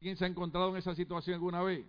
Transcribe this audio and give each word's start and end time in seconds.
¿Quién 0.00 0.16
se 0.16 0.24
ha 0.24 0.28
encontrado 0.28 0.70
en 0.70 0.76
esa 0.76 0.94
situación 0.94 1.34
alguna 1.34 1.60
vez? 1.62 1.84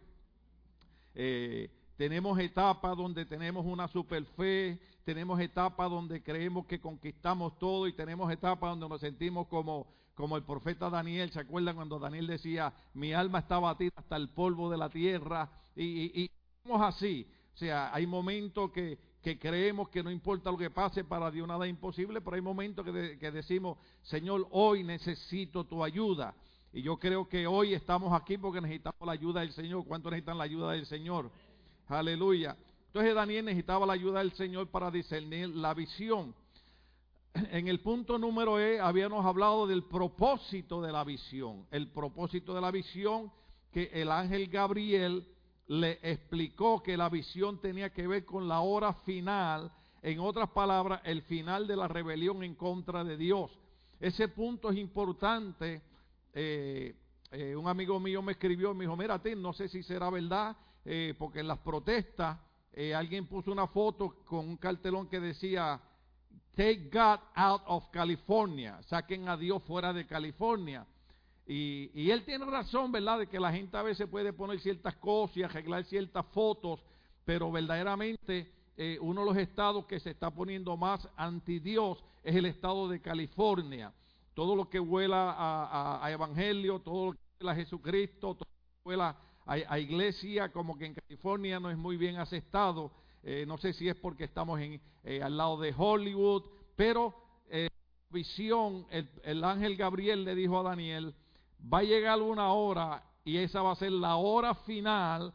Eh, 1.14 1.70
tenemos 1.96 2.40
etapas 2.40 2.98
donde 2.98 3.24
tenemos 3.26 3.66
una 3.66 3.88
super 3.88 4.26
fe, 4.26 4.80
tenemos 5.04 5.40
etapas 5.40 5.92
donde 5.92 6.24
creemos 6.24 6.66
que 6.66 6.82
conquistamos 6.82 7.60
todo 7.60 7.88
y 7.88 7.94
tenemos 7.94 8.32
etapas 8.32 8.72
donde 8.72 8.90
nos 8.90 9.02
sentimos 9.02 9.48
como, 9.48 9.86
como 10.16 10.38
el 10.38 10.44
profeta 10.44 10.90
Daniel. 10.90 11.30
¿Se 11.30 11.40
acuerdan 11.40 11.76
cuando 11.76 12.00
Daniel 12.00 12.26
decía, 12.26 12.74
mi 12.96 13.14
alma 13.14 13.40
está 13.40 13.60
batida 13.60 13.92
hasta 13.96 14.16
el 14.16 14.30
polvo 14.30 14.72
de 14.72 14.78
la 14.78 14.90
tierra? 14.90 15.48
Y, 15.76 16.24
y, 16.24 16.32
somos 16.64 16.82
así. 16.82 17.28
O 17.54 17.58
sea, 17.60 17.94
hay 17.94 18.08
momentos 18.08 18.72
que, 18.72 18.98
que, 19.22 19.38
creemos 19.38 19.90
que 19.90 20.02
no 20.02 20.10
importa 20.10 20.50
lo 20.50 20.58
que 20.58 20.72
pase, 20.72 21.04
para 21.04 21.30
Dios 21.30 21.48
nada 21.48 21.68
imposible, 21.68 22.22
pero 22.22 22.38
hay 22.38 22.42
momentos 22.42 22.84
que 22.86 23.32
decimos, 23.32 23.78
Señor, 24.02 24.48
hoy 24.50 24.84
necesito 24.84 25.64
tu 25.66 25.84
ayuda. 25.84 26.34
Y 26.72 26.82
yo 26.84 26.98
creo 26.98 27.28
que 27.28 27.48
hoy 27.48 27.74
estamos 27.74 28.14
aquí 28.14 28.38
porque 28.38 28.62
necesitamos 28.62 29.02
la 29.06 29.14
ayuda 29.14 29.42
del 29.42 29.52
Señor. 29.54 29.86
¿Cuántos 29.86 30.12
necesitan 30.12 30.38
la 30.38 30.44
ayuda 30.44 30.72
del 30.74 30.86
Señor? 30.86 31.32
Aleluya. 31.88 32.56
Entonces 32.88 33.16
Daniel 33.16 33.46
necesitaba 33.46 33.86
la 33.86 33.94
ayuda 33.94 34.20
del 34.20 34.34
Señor 34.34 34.68
para 34.68 34.92
discernir 34.92 35.50
la 35.50 35.74
visión. 35.74 36.36
En 37.34 37.68
el 37.68 37.80
punto 37.80 38.18
número 38.18 38.60
E 38.60 38.80
habíamos 38.80 39.26
hablado 39.26 39.66
del 39.66 39.84
propósito 39.84 40.82
de 40.82 40.92
la 40.92 41.04
visión. 41.04 41.66
El 41.72 41.88
propósito 41.88 42.54
de 42.54 42.62
la 42.62 42.72
visión 42.72 43.32
que 43.72 43.90
el 43.94 44.12
ángel 44.12 44.48
Gabriel 44.48 45.28
le 45.68 46.00
explicó 46.02 46.82
que 46.82 46.98
la 46.98 47.10
visión 47.10 47.60
tenía 47.62 47.92
que 47.92 48.08
ver 48.08 48.26
con 48.26 48.48
la 48.48 48.62
hora 48.62 48.94
final, 48.94 49.72
en 50.02 50.20
otras 50.20 50.50
palabras, 50.50 51.02
el 51.04 51.22
final 51.24 51.68
de 51.68 51.76
la 51.76 51.88
rebelión 51.88 52.44
en 52.44 52.56
contra 52.56 53.04
de 53.04 53.18
Dios. 53.18 53.52
Ese 54.00 54.28
punto 54.30 54.72
es 54.72 54.78
importante. 54.78 55.82
Eh, 56.42 56.96
eh, 57.32 57.54
un 57.54 57.68
amigo 57.68 58.00
mío 58.00 58.22
me 58.22 58.32
escribió 58.32 58.72
y 58.72 58.76
me 58.76 58.86
dijo, 58.86 58.96
mira, 58.96 59.22
ti, 59.22 59.36
no 59.36 59.52
sé 59.52 59.68
si 59.68 59.84
será 59.84 60.10
verdad, 60.10 60.56
eh, 60.86 61.14
porque 61.20 61.42
en 61.42 61.50
las 61.50 61.60
protestas 61.60 62.40
eh, 62.72 62.96
alguien 62.96 63.28
puso 63.28 63.52
una 63.52 63.68
foto 63.68 64.24
con 64.24 64.48
un 64.48 64.56
cartelón 64.56 65.10
que 65.10 65.20
decía, 65.20 65.82
Take 66.56 66.90
God 66.92 67.20
out 67.36 67.62
of 67.68 67.90
California, 67.92 68.82
saquen 68.84 69.28
a 69.28 69.36
Dios 69.36 69.62
fuera 69.64 69.92
de 69.92 70.08
California. 70.08 70.88
Y, 71.46 71.92
y, 71.94 72.10
él 72.10 72.24
tiene 72.24 72.46
razón, 72.46 72.92
¿verdad? 72.92 73.20
De 73.20 73.28
que 73.28 73.40
la 73.40 73.52
gente 73.52 73.76
a 73.76 73.82
veces 73.82 74.08
puede 74.08 74.32
poner 74.32 74.62
ciertas 74.62 74.96
cosas 74.96 75.38
y 75.38 75.44
arreglar 75.44 75.84
ciertas 75.84 76.26
fotos, 76.28 76.80
pero 77.26 77.52
verdaderamente 77.52 78.54
uno 79.02 79.22
de 79.22 79.28
los 79.28 79.38
estados 79.38 79.86
que 79.88 80.00
se 80.00 80.12
está 80.12 80.32
poniendo 80.32 80.78
más 80.78 81.06
anti 81.18 81.60
Dios 81.60 82.02
es 82.24 82.34
el 82.34 82.46
estado 82.46 82.88
de 82.88 83.02
California. 83.02 83.92
Todo 84.40 84.56
lo 84.56 84.70
que 84.70 84.80
vuela 84.80 85.36
a, 86.02 86.10
Evangelio, 86.10 86.80
todo 86.80 87.08
lo 87.08 87.12
que 87.12 87.20
vuela 87.42 87.52
a 87.52 87.56
Jesucristo, 87.56 88.36
todo 88.36 88.48
lo 88.50 88.68
que 88.70 88.82
vuela 88.86 89.18
a, 89.46 89.78
iglesia 89.80 90.50
como 90.54 90.78
que 90.78 90.86
en 90.86 90.94
California 90.94 91.60
no 91.60 91.70
es 91.70 91.78
muy 91.78 91.98
bien 91.98 92.16
aceptado. 92.16 92.90
Eh, 93.22 93.44
no 93.46 93.58
sé 93.58 93.74
si 93.74 93.90
es 93.90 93.98
porque 93.98 94.24
estamos 94.24 94.58
eh, 94.62 95.22
al 95.22 95.36
lado 95.36 95.60
de 95.60 95.76
Hollywood, 95.78 96.44
pero 96.78 97.14
eh, 97.50 97.68
visión, 98.12 98.88
el, 98.92 99.10
el, 99.24 99.44
ángel 99.44 99.76
Gabriel 99.76 100.24
le 100.24 100.36
dijo 100.36 100.58
a 100.58 100.64
Daniel, 100.64 101.14
va 101.62 101.80
a 101.80 101.84
llegar 101.84 102.22
una 102.22 102.54
hora 102.54 103.04
y 103.26 103.36
esa 103.40 103.62
va 103.62 103.74
a 103.74 103.76
ser 103.76 103.92
la 103.92 104.16
hora 104.16 104.56
final, 104.56 105.34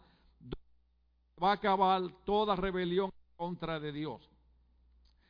va 1.43 1.51
a 1.51 1.55
acabar 1.57 2.01
toda 2.25 2.57
rebelión 2.57 3.11
contra 3.37 3.79
de 3.79 3.93
Dios. 3.93 4.23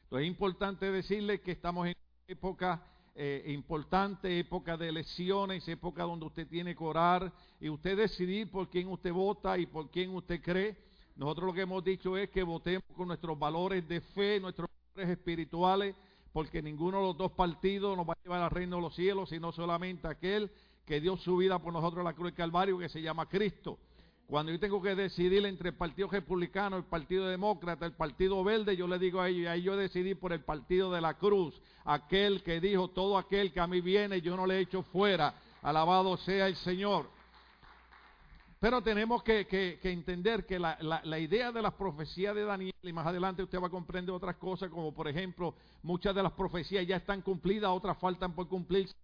Entonces 0.05 0.27
es 0.27 0.31
importante 0.31 0.93
decirle 0.93 1.41
que 1.41 1.51
estamos 1.51 1.89
en 1.89 1.95
época 2.29 2.81
eh, 3.17 3.45
importante, 3.47 4.41
época 4.41 4.77
de 4.77 4.89
elecciones, 4.89 5.69
época 5.69 6.03
donde 6.03 6.27
usted 6.27 6.49
tiene 6.49 6.75
que 6.75 6.83
orar 6.83 7.33
y 7.61 7.69
usted 7.69 7.97
decidir 7.97 8.51
por 8.51 8.69
quién 8.69 8.89
usted 8.89 9.13
vota 9.13 9.57
y 9.57 9.67
por 9.67 9.89
quién 9.91 10.11
usted 10.11 10.43
cree. 10.43 10.77
Nosotros 11.15 11.47
lo 11.47 11.53
que 11.53 11.61
hemos 11.61 11.85
dicho 11.85 12.17
es 12.17 12.29
que 12.31 12.43
votemos 12.43 12.85
con 12.97 13.09
nuestros 13.09 13.39
valores 13.39 13.87
de 13.87 14.01
fe, 14.01 14.41
nuestros 14.41 14.69
valores 14.95 15.17
espirituales, 15.17 15.95
porque 16.33 16.61
ninguno 16.61 16.99
de 16.99 17.05
los 17.05 17.17
dos 17.17 17.31
partidos 17.33 17.97
nos 17.97 18.09
va 18.09 18.15
a 18.15 18.23
llevar 18.25 18.43
al 18.43 18.51
reino 18.51 18.77
de 18.77 18.83
los 18.83 18.97
cielos, 18.97 19.29
sino 19.29 19.53
solamente 19.53 20.09
aquel 20.09 20.51
que 20.85 21.01
dio 21.01 21.17
su 21.17 21.37
vida 21.37 21.61
por 21.61 21.73
nosotros 21.73 22.01
en 22.01 22.07
la 22.07 22.15
cruz 22.15 22.27
del 22.27 22.35
Calvario, 22.35 22.79
que 22.79 22.89
se 22.89 23.01
llama 23.01 23.29
Cristo. 23.29 23.79
Cuando 24.27 24.51
yo 24.53 24.59
tengo 24.59 24.81
que 24.81 24.95
decidir 24.95 25.45
entre 25.45 25.69
el 25.69 25.77
Partido 25.77 26.09
Republicano, 26.09 26.79
el 26.79 26.85
Partido 26.85 27.27
Demócrata, 27.27 27.85
el 27.85 27.93
Partido 27.93 28.43
Verde, 28.43 28.75
yo 28.75 28.87
le 28.87 28.99
digo 28.99 29.21
a 29.21 29.29
ellos, 29.29 29.49
ahí 29.49 29.63
yo 29.63 29.77
decidí 29.77 30.15
por 30.15 30.33
el 30.33 30.41
Partido 30.41 30.91
de 30.91 31.03
la 31.03 31.15
Cruz, 31.15 31.61
aquel 31.85 32.43
que 32.43 32.59
dijo, 32.59 32.89
todo 32.89 33.19
aquel 33.19 33.53
que 33.53 33.61
a 33.61 33.67
mí 33.67 33.83
viene, 33.83 34.23
yo 34.23 34.35
no 34.35 34.47
le 34.47 34.61
echo 34.61 34.83
fuera, 34.83 35.35
alabado 35.61 36.17
sea 36.17 36.47
el 36.47 36.57
Señor. 36.57 37.11
Pero 38.61 38.81
tenemos 38.81 39.23
que, 39.23 39.79
entender 39.83 40.47
que 40.47 40.59
la, 40.59 41.19
idea 41.19 41.53
de 41.53 41.61
las 41.61 41.75
profecías 41.75 42.35
de 42.35 42.45
Daniel, 42.45 42.73
y 42.83 42.93
más 42.95 43.07
adelante 43.07 43.43
usted 43.43 43.61
va 43.61 43.67
a 43.67 43.71
comprender 43.71 44.15
otras 44.15 44.37
cosas, 44.37 44.71
como 44.71 44.95
por 44.95 45.07
ejemplo, 45.07 45.55
muchas 45.83 46.15
de 46.15 46.23
las 46.23 46.33
profecías 46.33 46.87
ya 46.87 46.97
están 46.97 47.21
cumplidas, 47.21 47.71
otras 47.71 47.99
faltan 47.99 48.35
por 48.35 48.49
cumplirse. 48.49 48.95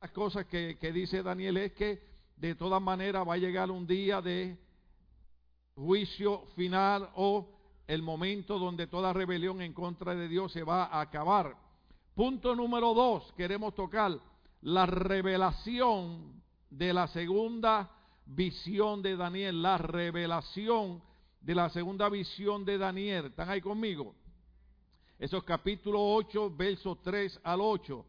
Las 0.00 0.10
cosas 0.10 0.46
que 0.46 0.92
dice 0.92 1.22
Daniel 1.22 1.58
es 1.58 1.72
que 1.74 2.11
de 2.36 2.54
todas 2.54 2.82
maneras 2.82 3.26
va 3.26 3.34
a 3.34 3.38
llegar 3.38 3.70
un 3.70 3.86
día 3.86 4.20
de 4.20 4.58
juicio 5.74 6.46
final 6.54 7.08
o 7.14 7.48
el 7.86 8.02
momento 8.02 8.58
donde 8.58 8.86
toda 8.86 9.12
rebelión 9.12 9.60
en 9.62 9.72
contra 9.72 10.14
de 10.14 10.28
Dios 10.28 10.52
se 10.52 10.62
va 10.62 10.84
a 10.84 11.00
acabar. 11.00 11.56
Punto 12.14 12.54
número 12.54 12.94
dos, 12.94 13.32
queremos 13.36 13.74
tocar 13.74 14.12
la 14.60 14.86
revelación 14.86 16.42
de 16.70 16.92
la 16.92 17.06
segunda 17.08 17.90
visión 18.26 19.02
de 19.02 19.16
Daniel, 19.16 19.62
la 19.62 19.78
revelación 19.78 21.02
de 21.40 21.54
la 21.54 21.70
segunda 21.70 22.08
visión 22.08 22.64
de 22.64 22.78
Daniel. 22.78 23.26
¿Están 23.26 23.48
ahí 23.50 23.60
conmigo? 23.60 24.14
Eso 25.18 25.38
es 25.38 25.44
capítulo 25.44 26.00
8, 26.14 26.50
versos 26.56 27.00
3 27.02 27.40
al 27.44 27.60
8 27.60 28.06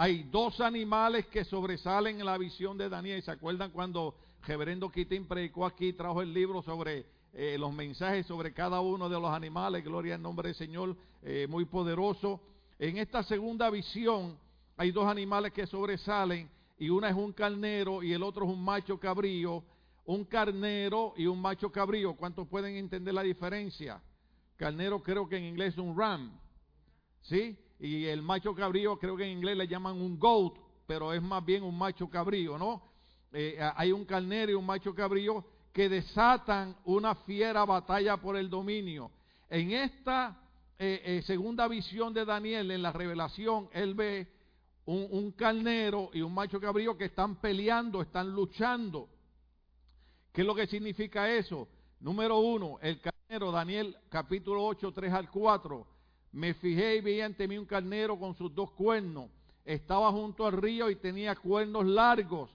hay 0.00 0.22
dos 0.22 0.62
animales 0.62 1.26
que 1.26 1.44
sobresalen 1.44 2.20
en 2.20 2.24
la 2.24 2.38
visión 2.38 2.78
de 2.78 2.88
Daniel. 2.88 3.22
¿Se 3.22 3.32
acuerdan 3.32 3.70
cuando 3.70 4.14
Reverendo 4.46 4.88
Quitín 4.88 5.26
predicó 5.26 5.66
aquí, 5.66 5.92
trajo 5.92 6.22
el 6.22 6.32
libro 6.32 6.62
sobre 6.62 7.04
eh, 7.34 7.58
los 7.58 7.70
mensajes 7.70 8.24
sobre 8.24 8.54
cada 8.54 8.80
uno 8.80 9.10
de 9.10 9.20
los 9.20 9.30
animales? 9.30 9.84
Gloria 9.84 10.14
al 10.14 10.22
nombre 10.22 10.48
del 10.48 10.54
Señor, 10.54 10.96
eh, 11.20 11.46
muy 11.50 11.66
poderoso. 11.66 12.40
En 12.78 12.96
esta 12.96 13.22
segunda 13.22 13.68
visión 13.68 14.38
hay 14.78 14.90
dos 14.90 15.06
animales 15.06 15.52
que 15.52 15.66
sobresalen 15.66 16.48
y 16.78 16.88
una 16.88 17.10
es 17.10 17.14
un 17.14 17.34
carnero 17.34 18.02
y 18.02 18.14
el 18.14 18.22
otro 18.22 18.46
es 18.46 18.50
un 18.52 18.64
macho 18.64 18.98
cabrío. 18.98 19.62
Un 20.06 20.24
carnero 20.24 21.12
y 21.14 21.26
un 21.26 21.42
macho 21.42 21.70
cabrío. 21.70 22.14
¿Cuántos 22.14 22.48
pueden 22.48 22.74
entender 22.76 23.12
la 23.12 23.22
diferencia? 23.22 24.00
Carnero 24.56 25.02
creo 25.02 25.28
que 25.28 25.36
en 25.36 25.44
inglés 25.44 25.74
es 25.74 25.78
un 25.78 25.94
ram. 25.94 26.40
¿Sí? 27.20 27.58
Y 27.80 28.04
el 28.06 28.20
macho 28.22 28.54
cabrío 28.54 28.98
creo 28.98 29.16
que 29.16 29.24
en 29.24 29.38
inglés 29.38 29.56
le 29.56 29.66
llaman 29.66 30.00
un 30.00 30.18
goat, 30.18 30.54
pero 30.86 31.12
es 31.12 31.22
más 31.22 31.44
bien 31.44 31.62
un 31.62 31.76
macho 31.76 32.08
cabrío, 32.10 32.58
¿no? 32.58 32.82
Eh, 33.32 33.58
hay 33.74 33.90
un 33.92 34.04
carnero 34.04 34.52
y 34.52 34.54
un 34.54 34.66
macho 34.66 34.94
cabrío 34.94 35.44
que 35.72 35.88
desatan 35.88 36.76
una 36.84 37.14
fiera 37.14 37.64
batalla 37.64 38.18
por 38.18 38.36
el 38.36 38.50
dominio. 38.50 39.10
En 39.48 39.70
esta 39.70 40.38
eh, 40.78 41.00
eh, 41.04 41.22
segunda 41.22 41.68
visión 41.68 42.12
de 42.12 42.24
Daniel, 42.24 42.70
en 42.70 42.82
la 42.82 42.92
revelación, 42.92 43.68
él 43.72 43.94
ve 43.94 44.28
un, 44.84 45.06
un 45.10 45.32
carnero 45.32 46.10
y 46.12 46.20
un 46.20 46.34
macho 46.34 46.60
cabrío 46.60 46.98
que 46.98 47.06
están 47.06 47.36
peleando, 47.36 48.02
están 48.02 48.30
luchando. 48.30 49.08
¿Qué 50.32 50.42
es 50.42 50.46
lo 50.46 50.54
que 50.54 50.66
significa 50.66 51.30
eso? 51.30 51.66
Número 52.00 52.38
uno, 52.38 52.78
el 52.82 53.00
carnero, 53.00 53.50
Daniel 53.50 53.96
capítulo 54.10 54.64
8, 54.64 54.92
3 54.92 55.12
al 55.12 55.30
4 55.30 55.99
me 56.32 56.54
fijé 56.54 56.96
y 56.96 57.00
vi 57.00 57.20
ante 57.20 57.48
mí 57.48 57.58
un 57.58 57.66
carnero 57.66 58.18
con 58.18 58.34
sus 58.34 58.54
dos 58.54 58.70
cuernos. 58.72 59.30
Estaba 59.64 60.10
junto 60.10 60.46
al 60.46 60.52
río 60.52 60.90
y 60.90 60.96
tenía 60.96 61.34
cuernos 61.34 61.86
largos. 61.86 62.50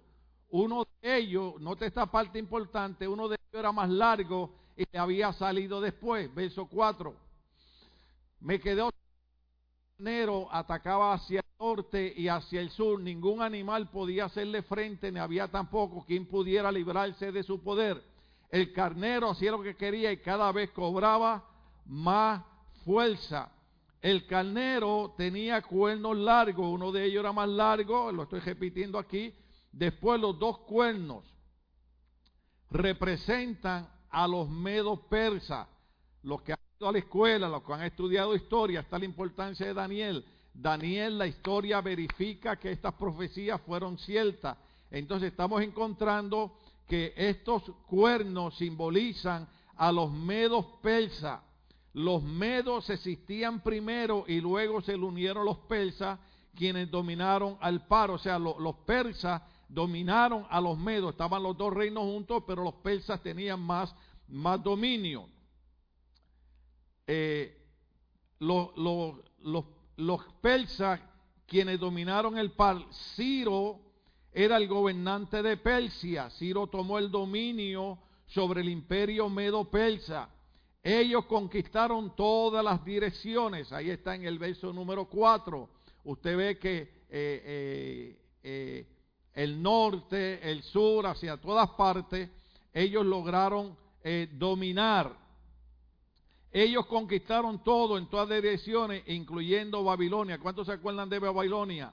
Uno 0.50 0.86
de 1.02 1.18
ellos, 1.18 1.60
note 1.60 1.86
esta 1.86 2.06
parte 2.06 2.40
importante, 2.40 3.08
uno 3.08 3.28
de 3.28 3.36
ellos 3.36 3.60
era 3.60 3.72
más 3.72 3.90
largo 3.90 4.54
y 4.78 4.98
había 4.98 5.34
salido 5.34 5.82
después. 5.82 6.34
Verso 6.34 6.68
4. 6.68 7.16
Me 8.42 8.60
quedé 8.60 8.82
el 8.82 8.92
carnero 9.98 10.48
atacaba 10.52 11.14
hacia 11.14 11.40
el 11.40 11.46
norte 11.60 12.14
y 12.16 12.28
hacia 12.28 12.62
el 12.62 12.70
sur. 12.70 13.00
Ningún 13.00 13.42
animal 13.42 13.90
podía 13.90 14.26
hacerle 14.26 14.62
frente, 14.62 15.12
ni 15.12 15.20
había 15.20 15.48
tampoco 15.50 16.06
quien 16.06 16.26
pudiera 16.26 16.72
librarse 16.72 17.32
de 17.32 17.44
su 17.44 17.62
poder. 17.62 18.02
El 18.50 18.72
carnero 18.72 19.32
hacía 19.32 19.52
lo 19.52 19.62
que 19.62 19.76
quería 19.76 20.12
y 20.12 20.18
cada 20.18 20.52
vez 20.52 20.72
cobraba 20.72 21.46
más 21.86 22.44
fuerza. 22.84 23.52
El 24.06 24.28
carnero 24.28 25.16
tenía 25.18 25.64
cuernos 25.64 26.16
largos, 26.16 26.68
uno 26.72 26.92
de 26.92 27.06
ellos 27.06 27.22
era 27.22 27.34
más 27.34 27.50
largo, 27.50 28.12
lo 28.12 28.22
estoy 28.22 28.40
repitiendo 28.40 29.00
aquí. 29.00 29.34
Después 29.72 30.22
los 30.22 30.38
dos 30.38 30.60
cuernos 30.60 31.26
representan 32.70 33.90
a 34.12 34.28
los 34.28 34.48
medos 34.48 35.00
persas, 35.10 35.68
los 36.22 36.40
que 36.44 36.54
han 36.54 36.60
ido 36.78 36.88
a 36.88 36.92
la 36.92 37.00
escuela, 37.00 37.50
los 37.50 37.64
que 37.64 37.74
han 37.74 37.82
estudiado 37.82 38.36
historia, 38.36 38.82
está 38.82 39.00
la 39.00 39.06
importancia 39.06 39.66
de 39.66 39.74
Daniel. 39.74 40.24
Daniel, 40.54 41.18
la 41.18 41.26
historia 41.26 41.82
verifica 41.82 42.58
que 42.58 42.74
estas 42.74 42.94
profecías 42.94 43.60
fueron 43.62 43.98
ciertas. 43.98 44.56
Entonces 44.92 45.32
estamos 45.32 45.64
encontrando 45.64 46.60
que 46.88 47.12
estos 47.18 47.64
cuernos 47.88 48.56
simbolizan 48.56 49.48
a 49.76 49.92
los 49.92 50.12
medos 50.12 50.64
persas. 50.84 51.42
Los 51.96 52.24
medos 52.24 52.90
existían 52.90 53.62
primero 53.62 54.26
y 54.28 54.42
luego 54.42 54.82
se 54.82 54.98
le 54.98 55.06
unieron 55.06 55.46
los 55.46 55.60
persas, 55.60 56.20
quienes 56.54 56.92
dominaron 56.92 57.58
al 57.62 57.88
paro. 57.88 58.16
O 58.16 58.18
sea, 58.18 58.38
los 58.38 58.76
persas 58.86 59.42
dominaron 59.70 60.46
a 60.50 60.60
los 60.60 60.78
medos. 60.78 61.12
Estaban 61.12 61.42
los 61.42 61.58
dos 61.58 61.74
reinos 61.74 62.04
juntos, 62.04 62.44
pero 62.46 62.66
los 62.66 62.74
persas 62.74 63.24
tenían 63.24 63.62
más, 63.62 63.96
más 64.28 64.62
dominio. 64.62 65.30
Eh, 67.08 67.66
los, 68.40 68.72
los 69.96 70.24
persas, 70.42 71.00
quienes 71.46 71.80
dominaron 71.80 72.38
el 72.38 72.52
par, 72.52 72.86
Ciro 73.16 73.80
era 74.34 74.58
el 74.58 74.68
gobernante 74.68 75.42
de 75.42 75.56
Persia. 75.56 76.30
Ciro 76.32 76.68
tomó 76.68 77.00
el 77.00 77.10
dominio 77.10 78.00
sobre 78.28 78.60
el 78.60 78.68
imperio 78.68 79.30
medo-persa. 79.30 80.35
Ellos 80.86 81.26
conquistaron 81.26 82.16
todas 82.16 82.64
las 82.64 82.86
direcciones. 82.86 83.74
Ahí 83.74 83.90
está 83.90 84.14
en 84.14 84.24
el 84.24 84.38
verso 84.38 84.72
número 84.72 85.06
4. 85.06 85.68
Usted 86.04 86.38
ve 86.38 86.60
que 86.60 86.78
eh, 86.78 86.88
eh, 87.10 88.20
eh, 88.44 88.88
el 89.34 89.64
norte, 89.64 90.48
el 90.48 90.62
sur, 90.62 91.08
hacia 91.08 91.38
todas 91.38 91.72
partes, 91.72 92.30
ellos 92.72 93.04
lograron 93.04 93.76
dominar. 94.34 95.18
Ellos 96.52 96.86
conquistaron 96.86 97.64
todo 97.64 97.98
en 97.98 98.08
todas 98.08 98.30
direcciones, 98.30 99.02
incluyendo 99.08 99.84
Babilonia. 99.84 100.38
¿Cuántos 100.38 100.68
se 100.68 100.74
acuerdan 100.74 101.10
de 101.10 101.18
Babilonia? 101.18 101.92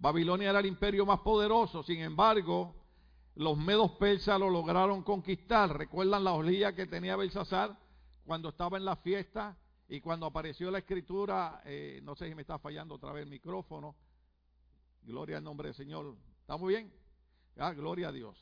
Babilonia 0.00 0.50
era 0.50 0.58
el 0.58 0.66
imperio 0.66 1.06
más 1.06 1.20
poderoso, 1.20 1.84
sin 1.84 2.00
embargo, 2.00 2.74
los 3.36 3.56
medos 3.56 3.92
persas 3.92 4.40
lo 4.40 4.50
lograron 4.50 5.04
conquistar. 5.04 5.78
¿Recuerdan 5.78 6.24
la 6.24 6.32
olilla 6.32 6.74
que 6.74 6.86
tenía 6.86 7.14
Belsasar 7.14 7.78
cuando 8.28 8.50
estaba 8.50 8.76
en 8.76 8.84
la 8.84 8.94
fiesta 8.94 9.56
y 9.88 10.00
cuando 10.00 10.26
apareció 10.26 10.70
la 10.70 10.78
escritura? 10.78 11.62
Eh, 11.64 12.00
no 12.04 12.14
sé 12.14 12.28
si 12.28 12.34
me 12.36 12.42
está 12.42 12.60
fallando 12.60 12.94
otra 12.94 13.10
vez 13.12 13.24
el 13.24 13.30
micrófono. 13.30 13.96
Gloria 15.02 15.38
al 15.38 15.44
nombre 15.44 15.68
del 15.68 15.74
Señor. 15.74 16.14
¿Está 16.42 16.56
muy 16.56 16.74
bien? 16.74 16.92
Ah, 17.56 17.72
gloria 17.72 18.08
a 18.08 18.12
Dios. 18.12 18.36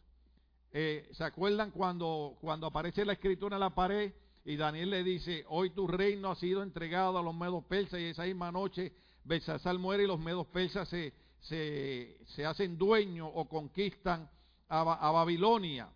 Eh, 0.72 1.08
¿Se 1.12 1.24
acuerdan 1.24 1.70
cuando, 1.70 2.36
cuando 2.40 2.66
aparece 2.66 3.04
la 3.04 3.14
escritura 3.14 3.56
en 3.56 3.60
la 3.60 3.70
pared 3.70 4.12
y 4.44 4.56
Daniel 4.56 4.90
le 4.90 5.02
dice, 5.02 5.44
hoy 5.48 5.70
tu 5.70 5.86
reino 5.86 6.32
ha 6.32 6.36
sido 6.36 6.62
entregado 6.62 7.18
a 7.18 7.22
los 7.22 7.34
medos 7.34 7.64
persas 7.64 8.00
y 8.00 8.04
esa 8.04 8.24
misma 8.24 8.52
noche 8.52 8.92
Belsasar 9.24 9.78
muere 9.78 10.04
y 10.04 10.06
los 10.06 10.20
medos 10.20 10.46
persas 10.48 10.88
se 10.88 11.14
se, 11.40 12.44
hacen 12.46 12.76
dueños 12.76 13.30
o 13.32 13.48
conquistan 13.48 14.28
a, 14.68 15.10
Babilonia. 15.12 15.88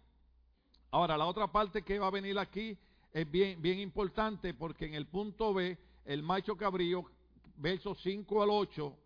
Ahora, 0.90 1.16
la 1.16 1.26
otra 1.26 1.48
parte 1.48 1.82
que 1.82 1.98
va 1.98 2.06
a 2.06 2.10
venir 2.10 2.38
aquí 2.38 2.78
es 3.12 3.30
bien, 3.30 3.60
bien 3.60 3.78
importante 3.78 4.54
porque 4.54 4.86
en 4.86 4.94
el 4.94 5.06
punto 5.06 5.52
B, 5.52 5.76
el 6.04 6.22
macho 6.22 6.56
cabrío, 6.56 7.04
versos 7.56 7.98
5 8.02 8.42
al 8.42 8.50
8, 8.50 8.96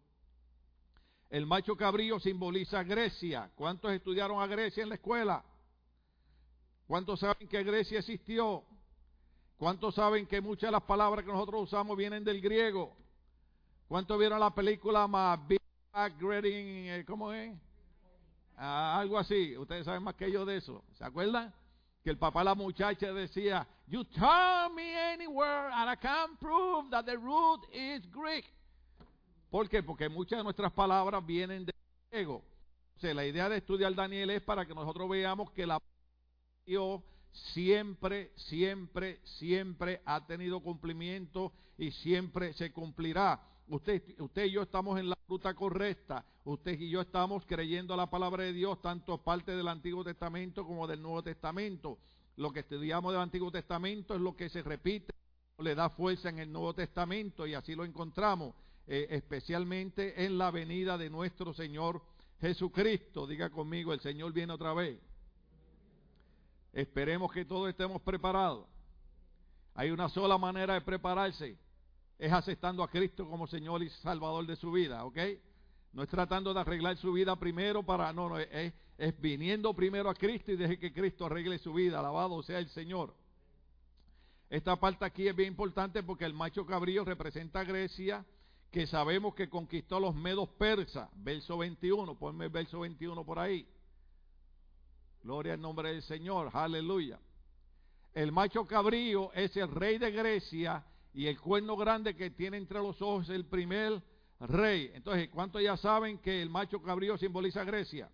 el 1.31 1.47
macho 1.47 1.77
cabrío 1.77 2.21
simboliza 2.21 2.83
Grecia. 2.85 3.51
¿Cuántos 3.57 3.93
estudiaron 3.93 4.41
a 4.41 4.47
Grecia 4.47 4.83
en 4.83 4.91
la 4.91 4.95
escuela? 4.97 5.45
¿Cuántos 6.87 7.21
saben 7.21 7.49
que 7.49 7.63
Grecia 7.63 7.99
existió? 7.99 8.63
¿Cuántos 9.57 9.95
saben 9.95 10.27
que 10.27 10.41
muchas 10.41 10.69
de 10.69 10.73
las 10.73 10.83
palabras 10.83 11.25
que 11.25 11.33
nosotros 11.33 11.63
usamos 11.63 11.97
vienen 11.97 12.25
del 12.25 12.41
griego? 12.41 12.95
¿Cuántos 13.89 14.19
vieron 14.19 14.39
la 14.39 14.55
película 14.55 15.07
Mabí? 15.07 15.57
Eh, 15.97 17.05
¿cómo 17.07 17.33
es? 17.33 17.57
Ah, 18.57 18.99
algo 18.99 19.19
así. 19.19 19.57
Ustedes 19.57 19.85
saben 19.85 20.03
más 20.03 20.15
que 20.15 20.31
yo 20.31 20.45
de 20.45 20.59
eso. 20.59 20.85
¿Se 20.99 21.05
acuerdan? 21.05 21.55
Que 22.05 22.11
el 22.11 22.19
papá 22.19 22.41
de 22.41 22.45
la 22.45 22.55
muchacha 22.55 23.13
decía, 23.15 23.67
You 23.87 24.05
tell 24.05 24.71
me 24.75 24.95
anywhere 24.95 25.71
and 25.73 25.91
I 25.91 25.97
can 25.97 26.37
prove 26.37 26.91
that 26.91 27.07
the 27.07 27.17
root 27.17 27.65
is 27.73 28.05
Greek. 28.13 28.45
¿Por 29.51 29.69
qué? 29.71 29.83
Porque 29.83 30.11
muchas 30.11 30.39
de 30.39 30.45
nuestras 30.45 30.71
palabras 30.73 31.25
vienen 31.25 31.65
de 31.65 31.73
griego. 32.11 32.45
O 33.03 33.07
la 33.15 33.25
idea 33.25 33.49
de 33.49 33.57
estudiar 33.57 33.95
Daniel 33.95 34.31
es 34.31 34.43
para 34.43 34.67
que 34.67 34.75
nosotros 34.75 35.09
veamos 35.09 35.51
que 35.53 35.67
la 35.67 35.79
Dios 36.67 37.03
siempre, 37.55 38.33
siempre, 38.37 39.21
siempre 39.39 40.03
ha 40.05 40.27
tenido 40.27 40.61
cumplimiento 40.61 41.53
y 41.79 41.91
siempre 41.91 42.53
se 42.53 42.71
cumplirá. 42.71 43.41
Usted, 43.69 44.03
usted 44.21 44.45
y 44.45 44.51
yo 44.51 44.63
estamos 44.63 44.99
en 44.99 45.09
la 45.09 45.19
ruta 45.27 45.55
correcta. 45.55 46.25
Usted 46.45 46.79
y 46.79 46.91
yo 46.91 47.01
estamos 47.01 47.45
creyendo 47.47 47.97
la 47.97 48.11
palabra 48.11 48.45
de 48.45 48.53
Dios, 48.53 48.81
tanto 48.83 49.17
parte 49.19 49.57
del 49.57 49.69
Antiguo 49.69 50.05
Testamento 50.05 50.67
como 50.67 50.87
del 50.87 51.01
Nuevo 51.01 51.23
Testamento. 51.23 51.99
Lo 52.37 52.53
que 52.53 52.61
estudiamos 52.61 53.13
del 53.13 53.23
Antiguo 53.23 53.51
Testamento 53.51 54.15
es 54.15 54.21
lo 54.21 54.37
que 54.37 54.51
se 54.51 54.63
repite, 54.63 55.15
le 55.59 55.75
da 55.75 55.89
fuerza 55.89 56.29
en 56.29 56.41
el 56.41 56.53
Nuevo 56.53 56.75
Testamento 56.75 57.47
y 57.47 57.55
así 57.55 57.75
lo 57.75 57.85
encontramos, 57.85 58.55
eh, 58.87 59.07
especialmente 59.11 60.25
en 60.25 60.37
la 60.37 60.51
venida 60.51 60.99
de 60.99 61.09
nuestro 61.09 61.55
Señor 61.55 62.03
Jesucristo. 62.41 63.27
Diga 63.27 63.49
conmigo, 63.49 63.95
el 63.95 64.01
Señor 64.01 64.33
viene 64.33 64.53
otra 64.53 64.75
vez. 64.75 65.01
Esperemos 66.73 67.33
que 67.33 67.45
todos 67.45 67.71
estemos 67.71 68.03
preparados. 68.03 68.67
Hay 69.75 69.91
una 69.91 70.09
sola 70.09 70.37
manera 70.37 70.75
de 70.75 70.81
prepararse 70.83 71.57
es 72.19 72.33
aceptando 72.33 72.83
a 72.83 72.89
Cristo 72.89 73.29
como 73.29 73.47
Señor 73.47 73.83
y 73.83 73.91
Salvador 73.91 74.47
de 74.47 74.57
su 74.57 74.73
vida, 74.73 75.05
¿ok? 75.05 75.19
No 75.93 76.03
es 76.03 76.09
tratando 76.09 76.53
de 76.53 76.61
arreglar 76.61 76.97
su 76.97 77.13
vida 77.13 77.37
primero 77.37 77.83
para, 77.83 78.13
no, 78.13 78.29
no, 78.29 78.39
es, 78.39 78.73
es 78.99 79.21
viniendo 79.21 79.75
primero 79.75 80.11
a 80.11 80.15
Cristo 80.15 80.53
y 80.53 80.57
deje 80.57 80.79
que 80.79 80.93
Cristo 80.93 81.27
arregle 81.27 81.59
su 81.59 81.73
vida, 81.73 81.99
alabado 81.99 82.43
sea 82.43 82.59
el 82.59 82.69
Señor. 82.69 83.15
Esta 84.51 84.77
parte 84.77 85.05
aquí 85.05 85.27
es 85.27 85.35
bien 85.35 85.49
importante 85.49 86.03
porque 86.03 86.25
el 86.25 86.35
macho 86.35 86.65
cabrío 86.67 87.05
representa 87.05 87.61
a 87.61 87.65
Grecia, 87.65 88.25
que 88.71 88.87
sabemos 88.87 89.35
que 89.35 89.49
conquistó 89.49 89.97
a 89.97 90.01
los 90.01 90.15
medos 90.15 90.49
persas, 90.51 91.09
verso 91.15 91.59
21, 91.59 92.19
ponme 92.19 92.47
el 92.47 92.51
verso 92.51 92.81
21 92.81 93.25
por 93.25 93.39
ahí. 93.39 93.67
Gloria 95.23 95.55
al 95.55 95.61
nombre 95.61 95.91
del 95.91 96.03
Señor, 96.03 96.51
aleluya. 96.53 97.19
El 98.13 98.31
macho 98.31 98.67
cabrío 98.67 99.33
es 99.33 99.57
el 99.57 99.71
rey 99.71 99.99
de 99.99 100.11
Grecia 100.11 100.85
y 101.15 101.29
el 101.29 101.41
cuerno 101.41 101.77
grande 101.77 102.17
que 102.17 102.31
tiene 102.31 102.57
entre 102.57 102.81
los 102.81 103.01
ojos 103.01 103.31
el 103.31 103.47
primer 103.47 104.03
rey. 104.41 104.91
Entonces, 104.95 105.29
¿cuántos 105.31 105.63
ya 105.63 105.77
saben 105.77 106.19
que 106.19 106.43
el 106.43 106.51
macho 106.51 106.83
cabrío 106.83 107.17
simboliza 107.17 107.63
Grecia? 107.65 108.11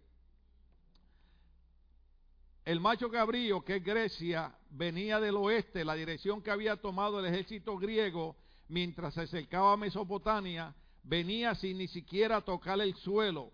El 2.65 2.79
macho 2.79 3.11
cabrío, 3.11 3.65
que 3.65 3.77
es 3.77 3.85
Grecia, 3.85 4.55
venía 4.69 5.19
del 5.19 5.37
oeste, 5.37 5.85
la 5.85 5.95
dirección 5.95 6.43
que 6.43 6.51
había 6.51 6.77
tomado 6.77 7.19
el 7.19 7.27
ejército 7.27 7.79
griego 7.79 8.37
mientras 8.69 9.15
se 9.15 9.23
acercaba 9.23 9.73
a 9.73 9.77
Mesopotamia, 9.79 10.75
venía 11.03 11.55
sin 11.55 11.79
ni 11.79 11.89
siquiera 11.89 12.43
tocar 12.43 12.81
el 12.81 12.95
suelo. 12.97 13.51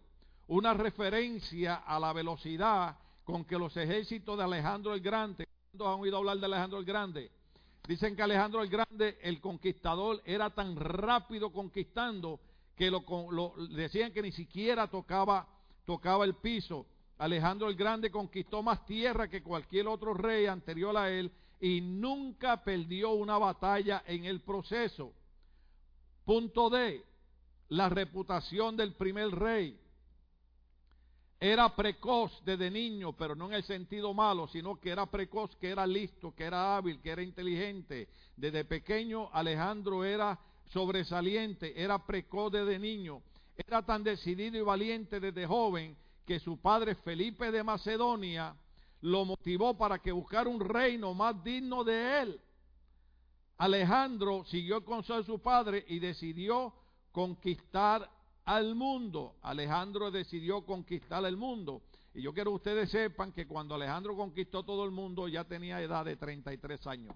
Una 0.48 0.74
referencia 0.74 1.76
a 1.76 2.00
la 2.00 2.12
velocidad 2.12 2.98
con 3.24 3.44
que 3.44 3.58
los 3.58 3.76
ejércitos 3.76 4.36
de 4.36 4.44
Alejandro 4.44 4.92
el 4.92 5.00
Grande, 5.00 5.46
¿cuántos 5.70 5.86
han 5.86 6.00
oído 6.00 6.16
hablar 6.18 6.38
de 6.38 6.46
Alejandro 6.46 6.78
el 6.78 6.84
Grande? 6.84 7.30
Dicen 7.86 8.16
que 8.16 8.22
Alejandro 8.22 8.62
el 8.62 8.68
Grande, 8.68 9.18
el 9.22 9.40
conquistador, 9.40 10.20
era 10.24 10.50
tan 10.50 10.74
rápido 10.76 11.52
conquistando 11.52 12.40
que 12.74 12.90
lo, 12.90 13.04
decían 13.70 14.12
que 14.12 14.22
ni 14.22 14.32
siquiera 14.32 14.88
tocaba, 14.88 15.48
tocaba 15.84 16.24
el 16.24 16.34
piso. 16.34 16.86
Alejandro 17.18 17.68
el 17.68 17.76
Grande 17.76 18.10
conquistó 18.10 18.62
más 18.62 18.84
tierra 18.86 19.28
que 19.28 19.42
cualquier 19.42 19.86
otro 19.86 20.14
rey 20.14 20.46
anterior 20.46 20.96
a 20.96 21.10
él 21.10 21.30
y 21.60 21.80
nunca 21.80 22.62
perdió 22.62 23.12
una 23.12 23.38
batalla 23.38 24.02
en 24.06 24.24
el 24.24 24.40
proceso. 24.40 25.12
Punto 26.24 26.68
D, 26.68 27.04
la 27.68 27.88
reputación 27.88 28.76
del 28.76 28.94
primer 28.94 29.30
rey. 29.30 29.78
Era 31.38 31.74
precoz 31.74 32.42
desde 32.44 32.70
niño, 32.70 33.12
pero 33.12 33.34
no 33.34 33.46
en 33.46 33.54
el 33.54 33.64
sentido 33.64 34.14
malo, 34.14 34.48
sino 34.48 34.80
que 34.80 34.90
era 34.90 35.04
precoz, 35.04 35.54
que 35.56 35.68
era 35.68 35.86
listo, 35.86 36.34
que 36.34 36.44
era 36.44 36.76
hábil, 36.76 37.00
que 37.00 37.10
era 37.10 37.22
inteligente. 37.22 38.08
Desde 38.36 38.64
pequeño 38.64 39.28
Alejandro 39.32 40.02
era 40.04 40.38
sobresaliente, 40.72 41.80
era 41.80 41.98
precoz 42.04 42.52
desde 42.52 42.78
niño. 42.78 43.22
Era 43.56 43.82
tan 43.82 44.02
decidido 44.02 44.56
y 44.56 44.62
valiente 44.62 45.20
desde 45.20 45.46
joven 45.46 45.96
que 46.24 46.40
su 46.40 46.58
padre 46.58 46.94
Felipe 46.94 47.52
de 47.52 47.62
Macedonia 47.62 48.54
lo 49.02 49.24
motivó 49.24 49.76
para 49.76 49.98
que 49.98 50.12
buscara 50.12 50.48
un 50.48 50.60
reino 50.60 51.12
más 51.12 51.42
digno 51.44 51.84
de 51.84 52.22
él. 52.22 52.40
Alejandro 53.58 54.44
siguió 54.44 54.78
el 54.78 54.84
consejo 54.84 55.18
de 55.18 55.24
su 55.24 55.38
padre 55.38 55.84
y 55.88 55.98
decidió 55.98 56.72
conquistar 57.12 58.10
al 58.46 58.74
mundo. 58.74 59.36
Alejandro 59.42 60.10
decidió 60.10 60.64
conquistar 60.64 61.24
el 61.26 61.36
mundo. 61.36 61.82
Y 62.14 62.22
yo 62.22 62.32
quiero 62.32 62.52
que 62.52 62.56
ustedes 62.56 62.90
sepan 62.90 63.32
que 63.32 63.46
cuando 63.46 63.74
Alejandro 63.74 64.16
conquistó 64.16 64.62
todo 64.62 64.84
el 64.84 64.90
mundo 64.90 65.28
ya 65.28 65.44
tenía 65.44 65.82
edad 65.82 66.04
de 66.04 66.16
33 66.16 66.86
años. 66.86 67.14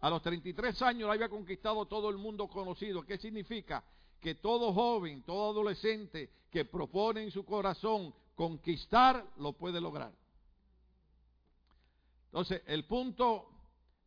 A 0.00 0.10
los 0.10 0.22
33 0.22 0.80
años 0.82 1.10
había 1.10 1.28
conquistado 1.28 1.86
todo 1.86 2.08
el 2.10 2.18
mundo 2.18 2.46
conocido. 2.46 3.04
¿Qué 3.04 3.18
significa? 3.18 3.82
Que 4.20 4.36
todo 4.36 4.72
joven, 4.72 5.22
todo 5.22 5.50
adolescente 5.50 6.30
que 6.52 6.64
propone 6.64 7.24
en 7.24 7.30
su 7.32 7.44
corazón 7.44 8.14
conquistar, 8.36 9.26
lo 9.38 9.54
puede 9.54 9.80
lograr. 9.80 10.12
Entonces, 12.26 12.62
el 12.66 12.84
punto 12.84 13.48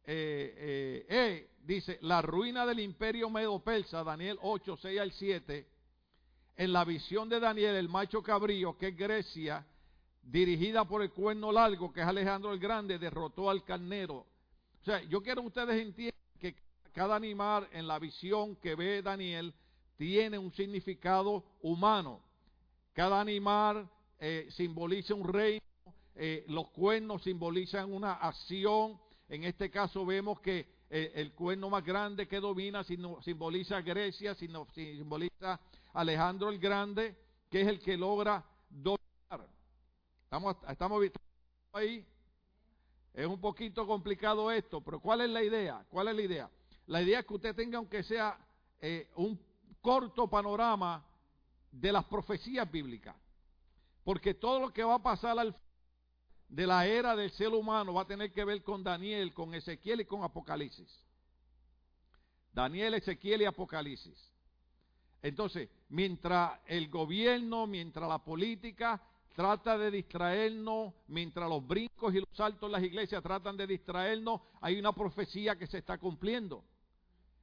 eh, 0.05 1.05
eh, 1.09 1.49
e 1.49 1.51
dice, 1.65 1.97
la 2.01 2.21
ruina 2.21 2.65
del 2.65 2.79
imperio 2.79 3.29
medo-persa, 3.29 4.03
Daniel 4.03 4.37
8, 4.41 4.77
6 4.77 4.99
al 4.99 5.11
7, 5.11 5.67
en 6.55 6.73
la 6.73 6.85
visión 6.85 7.29
de 7.29 7.39
Daniel, 7.39 7.75
el 7.75 7.89
macho 7.89 8.21
cabrío, 8.21 8.77
que 8.77 8.89
es 8.89 8.97
Grecia, 8.97 9.65
dirigida 10.21 10.85
por 10.85 11.01
el 11.01 11.11
cuerno 11.11 11.51
largo, 11.51 11.91
que 11.91 12.01
es 12.01 12.07
Alejandro 12.07 12.53
el 12.53 12.59
Grande, 12.59 12.99
derrotó 12.99 13.49
al 13.49 13.63
carnero. 13.63 14.25
O 14.81 14.85
sea, 14.85 15.01
yo 15.03 15.21
quiero 15.21 15.41
que 15.41 15.47
ustedes 15.47 15.81
entiendan 15.81 16.19
que 16.39 16.55
cada 16.93 17.15
animal 17.15 17.67
en 17.71 17.87
la 17.87 17.99
visión 17.99 18.55
que 18.57 18.75
ve 18.75 19.01
Daniel 19.01 19.53
tiene 19.97 20.37
un 20.37 20.51
significado 20.53 21.43
humano. 21.61 22.21
Cada 22.93 23.21
animal 23.21 23.89
eh, 24.19 24.47
simboliza 24.51 25.13
un 25.13 25.27
reino, 25.27 25.61
eh, 26.15 26.43
los 26.47 26.69
cuernos 26.69 27.23
simbolizan 27.23 27.91
una 27.93 28.13
acción. 28.13 28.99
En 29.29 29.43
este 29.43 29.69
caso 29.69 30.05
vemos 30.05 30.39
que 30.41 30.67
eh, 30.89 31.11
el 31.15 31.31
cuerno 31.31 31.69
más 31.69 31.85
grande 31.85 32.27
que 32.27 32.39
domina 32.39 32.83
simboliza 32.83 33.81
Grecia, 33.81 34.35
simboliza 34.35 35.59
Alejandro 35.93 36.49
el 36.49 36.59
Grande, 36.59 37.15
que 37.49 37.61
es 37.61 37.67
el 37.67 37.79
que 37.79 37.97
logra 37.97 38.43
dominar. 38.69 39.47
Estamos, 40.23 40.55
estamos 40.69 41.03
ahí. 41.73 42.05
Es 43.13 43.27
un 43.27 43.41
poquito 43.41 43.85
complicado 43.85 44.49
esto, 44.51 44.81
pero 44.81 44.99
¿cuál 44.99 45.21
es 45.21 45.29
la 45.29 45.43
idea? 45.43 45.85
¿Cuál 45.89 46.07
es 46.07 46.15
la 46.15 46.21
idea? 46.21 46.49
La 46.87 47.01
idea 47.01 47.19
es 47.19 47.25
que 47.25 47.33
usted 47.33 47.55
tenga, 47.55 47.77
aunque 47.77 48.03
sea 48.03 48.37
un 49.15 49.39
corto 49.81 50.29
panorama 50.29 51.05
de 51.71 51.91
las 51.91 52.05
profecías 52.05 52.69
bíblicas. 52.71 53.15
Porque 54.03 54.33
todo 54.33 54.59
lo 54.59 54.73
que 54.73 54.83
va 54.83 54.95
a 54.95 55.03
pasar 55.03 55.37
al 55.37 55.55
de 56.47 56.67
la 56.67 56.85
era 56.85 57.15
del 57.15 57.31
ser 57.31 57.49
humano 57.49 57.93
va 57.93 58.01
a 58.01 58.07
tener 58.07 58.31
que 58.31 58.43
ver 58.43 58.61
con 58.61 58.83
Daniel, 58.83 59.33
con 59.33 59.53
Ezequiel 59.53 60.01
y 60.01 60.05
con 60.05 60.23
Apocalipsis. 60.23 61.05
Daniel, 62.51 62.95
Ezequiel 62.95 63.41
y 63.41 63.45
Apocalipsis. 63.45 64.30
Entonces, 65.21 65.69
mientras 65.89 66.59
el 66.65 66.89
gobierno, 66.89 67.67
mientras 67.67 68.07
la 68.09 68.19
política 68.19 69.01
trata 69.35 69.77
de 69.77 69.91
distraernos, 69.91 70.93
mientras 71.07 71.47
los 71.47 71.65
brincos 71.65 72.13
y 72.13 72.19
los 72.19 72.29
saltos 72.33 72.67
en 72.67 72.71
las 72.71 72.83
iglesias 72.83 73.21
tratan 73.23 73.55
de 73.55 73.67
distraernos, 73.67 74.41
hay 74.61 74.79
una 74.79 74.93
profecía 74.93 75.55
que 75.55 75.67
se 75.67 75.77
está 75.77 75.97
cumpliendo. 75.97 76.63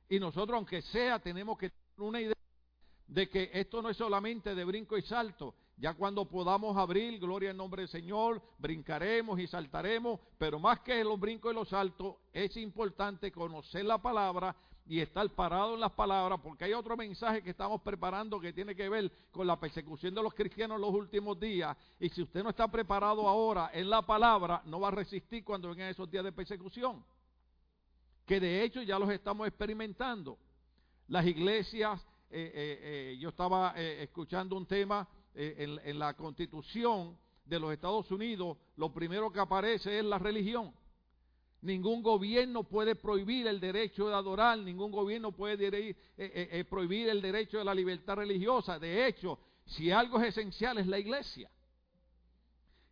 Y 0.09 0.19
nosotros, 0.19 0.57
aunque 0.57 0.83
sea, 0.83 1.19
tenemos 1.19 1.57
que 1.59 1.71
tener 1.71 2.09
una 2.09 2.21
idea 2.21 2.35
de 3.07 3.29
que 3.29 3.51
esto 3.55 3.81
no 3.81 3.91
es 3.91 3.97
solamente 3.97 4.55
de 4.55 4.65
brinco 4.65 4.99
y 4.99 5.03
salto, 5.03 5.55
ya 5.81 5.95
cuando 5.95 6.29
podamos 6.29 6.77
abrir, 6.77 7.21
gloria 7.21 7.51
al 7.51 7.57
nombre 7.57 7.83
del 7.83 7.89
Señor, 7.89 8.43
brincaremos 8.59 9.39
y 9.39 9.47
saltaremos, 9.47 10.19
pero 10.37 10.59
más 10.59 10.81
que 10.81 11.05
los 11.05 11.21
brincos 11.21 11.53
y 11.53 11.55
los 11.55 11.69
saltos, 11.69 12.17
es 12.33 12.57
importante 12.57 13.31
conocer 13.31 13.85
la 13.85 13.99
palabra 13.99 14.57
y 14.89 15.01
estar 15.01 15.29
parado 15.31 15.75
en 15.75 15.81
las 15.81 15.93
palabras, 15.93 16.41
porque 16.43 16.65
hay 16.65 16.73
otro 16.73 16.97
mensaje 16.97 17.43
que 17.43 17.51
estamos 17.51 17.83
preparando 17.83 18.41
que 18.41 18.53
tiene 18.53 18.75
que 18.75 18.89
ver 18.89 19.13
con 19.31 19.47
la 19.47 19.61
persecución 19.61 20.15
de 20.15 20.23
los 20.23 20.35
cristianos 20.35 20.77
en 20.77 20.81
los 20.81 20.95
últimos 20.95 21.39
días. 21.39 21.77
Y 22.01 22.09
si 22.09 22.23
usted 22.23 22.43
no 22.43 22.51
está 22.51 22.67
preparado 22.69 23.29
ahora 23.29 23.71
en 23.73 23.91
la 23.91 24.03
palabra, 24.03 24.63
no 24.65 24.81
va 24.81 24.89
a 24.89 24.93
resistir 24.93 25.45
cuando 25.45 25.69
vengan 25.69 25.89
esos 25.89 26.11
días 26.11 26.25
de 26.25 26.33
persecución. 26.33 27.05
Que 28.27 28.41
de 28.41 28.65
hecho 28.65 28.83
ya 28.83 28.99
los 28.99 29.11
estamos 29.11 29.47
experimentando. 29.47 30.39
Las 31.09 31.27
iglesias, 31.27 32.01
eh, 32.31 32.51
eh, 32.55 33.13
eh, 33.13 33.19
yo 33.19 33.29
estaba 33.29 33.75
escuchando 33.77 34.57
un 34.57 34.67
tema 34.67 35.07
eh, 35.41 35.79
en, 35.85 36.01
la 36.01 36.15
constitución 36.15 37.17
de 37.45 37.61
los 37.61 37.73
Estados 37.73 38.11
Unidos, 38.11 38.57
lo 38.75 38.93
primero 38.93 39.31
que 39.31 39.39
aparece 39.39 39.97
es 39.97 40.05
la 40.05 40.19
religión. 40.19 40.75
Ningún 41.61 42.03
gobierno 42.03 42.63
puede 42.63 42.95
prohibir 42.95 43.47
el 43.47 43.59
derecho 43.59 44.09
de 44.09 44.15
adorar, 44.15 44.59
ningún 44.59 44.93
gobierno 44.93 45.33
puede 45.33 45.67
eh, 45.67 45.97
eh, 46.17 46.65
prohibir 46.69 47.09
el 47.09 47.21
derecho 47.21 47.59
de 47.59 47.65
la 47.65 47.75
libertad 47.75 48.17
religiosa. 48.17 48.79
De 48.79 49.07
hecho, 49.07 49.39
si 49.65 49.91
algo 49.91 50.21
es 50.21 50.29
esencial 50.29 50.79
es 50.79 50.87
la 50.87 50.99
iglesia. 50.99 51.51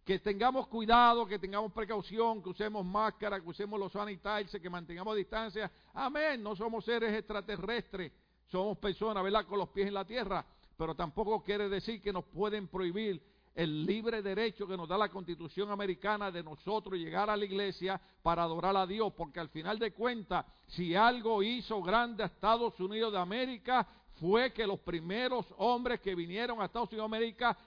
Que 0.04 0.18
tengamos 0.18 0.68
cuidado, 0.68 1.26
que 1.26 1.38
tengamos 1.38 1.73
precaución, 1.73 2.42
que 2.42 2.50
usemos 2.50 2.85
máscara, 2.85 3.40
que 3.40 3.49
usemos 3.49 3.78
los 3.78 3.92
sanitarios, 3.92 4.50
que 4.50 4.70
mantengamos 4.70 5.16
distancia. 5.16 5.70
Amén, 5.94 6.42
no 6.42 6.54
somos 6.54 6.85
seres 6.85 7.12
extraterrestres, 7.12 8.12
somos 8.46 8.78
personas, 8.78 9.25
¿verdad? 9.25 9.46
Con 9.46 9.58
los 9.58 9.68
pies 9.70 9.88
en 9.88 9.94
la 9.94 10.04
tierra 10.04 10.46
pero 10.76 10.94
tampoco 10.94 11.42
quiere 11.42 11.68
decir 11.68 12.00
que 12.02 12.12
nos 12.12 12.25
pueden 12.25 12.68
prohibir 12.68 13.23
el 13.56 13.86
libre 13.86 14.20
derecho 14.20 14.66
que 14.66 14.76
nos 14.76 14.86
da 14.86 14.98
la 14.98 15.08
constitución 15.08 15.70
americana 15.70 16.30
de 16.30 16.42
nosotros 16.42 16.98
llegar 16.98 17.30
a 17.30 17.36
la 17.36 17.44
iglesia 17.44 18.00
para 18.22 18.42
adorar 18.42 18.76
a 18.76 18.86
Dios, 18.86 19.12
porque 19.16 19.40
al 19.40 19.48
final 19.48 19.78
de 19.78 19.92
cuentas, 19.92 20.44
si 20.68 20.94
algo 20.94 21.42
hizo 21.42 21.82
grande 21.82 22.22
a 22.22 22.26
Estados 22.26 22.78
Unidos 22.78 23.12
de 23.12 23.18
América, 23.18 23.88
fue 24.20 24.52
que 24.52 24.66
los 24.66 24.78
primeros 24.80 25.46
hombres 25.56 26.00
que 26.00 26.14
vinieron 26.14 26.60
a 26.60 26.66
Estados 26.66 26.90
Unidos 26.90 27.10
de 27.10 27.16
América 27.16 27.58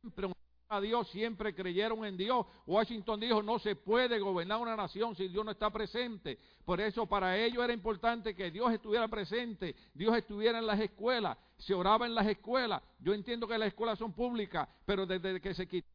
siempre 0.00 0.28
a 0.68 0.80
Dios, 0.80 1.08
siempre 1.08 1.54
creyeron 1.54 2.04
en 2.04 2.16
Dios. 2.16 2.46
Washington 2.66 3.20
dijo, 3.20 3.42
no 3.42 3.58
se 3.58 3.76
puede 3.76 4.18
gobernar 4.18 4.60
una 4.60 4.76
nación 4.76 5.14
si 5.16 5.28
Dios 5.28 5.44
no 5.44 5.50
está 5.50 5.70
presente. 5.70 6.38
Por 6.64 6.80
eso 6.80 7.06
para 7.06 7.38
ellos 7.38 7.64
era 7.64 7.72
importante 7.72 8.34
que 8.34 8.50
Dios 8.50 8.72
estuviera 8.72 9.08
presente, 9.08 9.74
Dios 9.94 10.16
estuviera 10.16 10.58
en 10.58 10.66
las 10.66 10.80
escuelas, 10.80 11.38
se 11.56 11.74
oraba 11.74 12.06
en 12.06 12.14
las 12.14 12.26
escuelas. 12.26 12.82
Yo 12.98 13.14
entiendo 13.14 13.48
que 13.48 13.56
las 13.56 13.68
escuelas 13.68 13.98
son 13.98 14.12
públicas, 14.12 14.68
pero 14.84 15.06
desde 15.06 15.40
que 15.40 15.54
se 15.54 15.66
quitó 15.66 15.88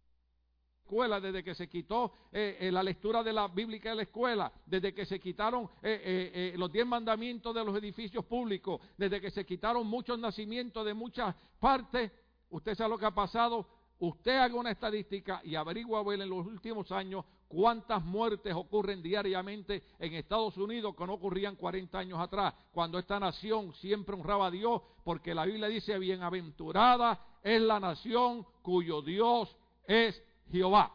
escuela, 0.84 1.22
desde 1.22 1.44
que 1.44 1.56
se 1.56 1.70
quitó 1.70 2.12
eh, 2.32 2.58
eh, 2.60 2.72
la 2.72 2.84
lectura 2.84 3.24
de 3.24 3.32
la 3.32 3.48
bíblica 3.48 3.90
de 3.90 3.96
la 3.96 4.02
escuela, 4.04 4.52
desde 4.66 4.94
que 4.94 5.06
se 5.06 5.18
quitaron 5.18 5.70
eh, 5.82 6.54
los 6.58 6.70
diez 6.72 6.86
mandamientos 6.86 7.56
de 7.56 7.64
los 7.64 7.76
edificios 7.78 8.26
públicos, 8.26 8.82
desde 8.98 9.22
que 9.22 9.32
se 9.32 9.46
quitaron 9.46 9.88
muchos 9.88 10.20
nacimientos 10.20 10.86
de 10.86 10.94
muchas 10.94 11.34
partes, 11.58 12.12
usted 12.50 12.76
sabe 12.76 12.90
lo 12.90 12.98
que 12.98 13.06
ha 13.06 13.12
pasado, 13.12 13.66
Usted 14.04 14.36
haga 14.36 14.56
una 14.56 14.72
estadística 14.72 15.40
y 15.46 15.56
averigua 15.56 16.04
en 16.14 16.28
los 16.28 16.46
últimos 16.46 16.92
años 16.92 17.24
cuántas 17.48 18.04
muertes 18.04 18.54
ocurren 18.54 19.02
diariamente 19.02 19.82
en 19.98 20.14
Estados 20.16 20.58
Unidos 20.58 20.94
que 20.94 21.08
no 21.08 21.14
ocurrían 21.14 21.56
40 21.56 22.00
años 22.00 22.20
atrás, 22.20 22.54
cuando 22.74 23.00
esta 23.00 23.18
nación 23.18 23.74
siempre 23.76 24.14
honraba 24.14 24.48
a 24.48 24.52
Dios, 24.52 24.82
porque 25.06 25.34
la 25.34 25.46
Biblia 25.46 25.70
dice, 25.70 25.98
bienaventurada 25.98 27.18
es 27.42 27.62
la 27.62 27.80
nación 27.80 28.46
cuyo 28.62 29.02
Dios 29.02 29.56
es 29.88 30.22
Jehová. 30.52 30.92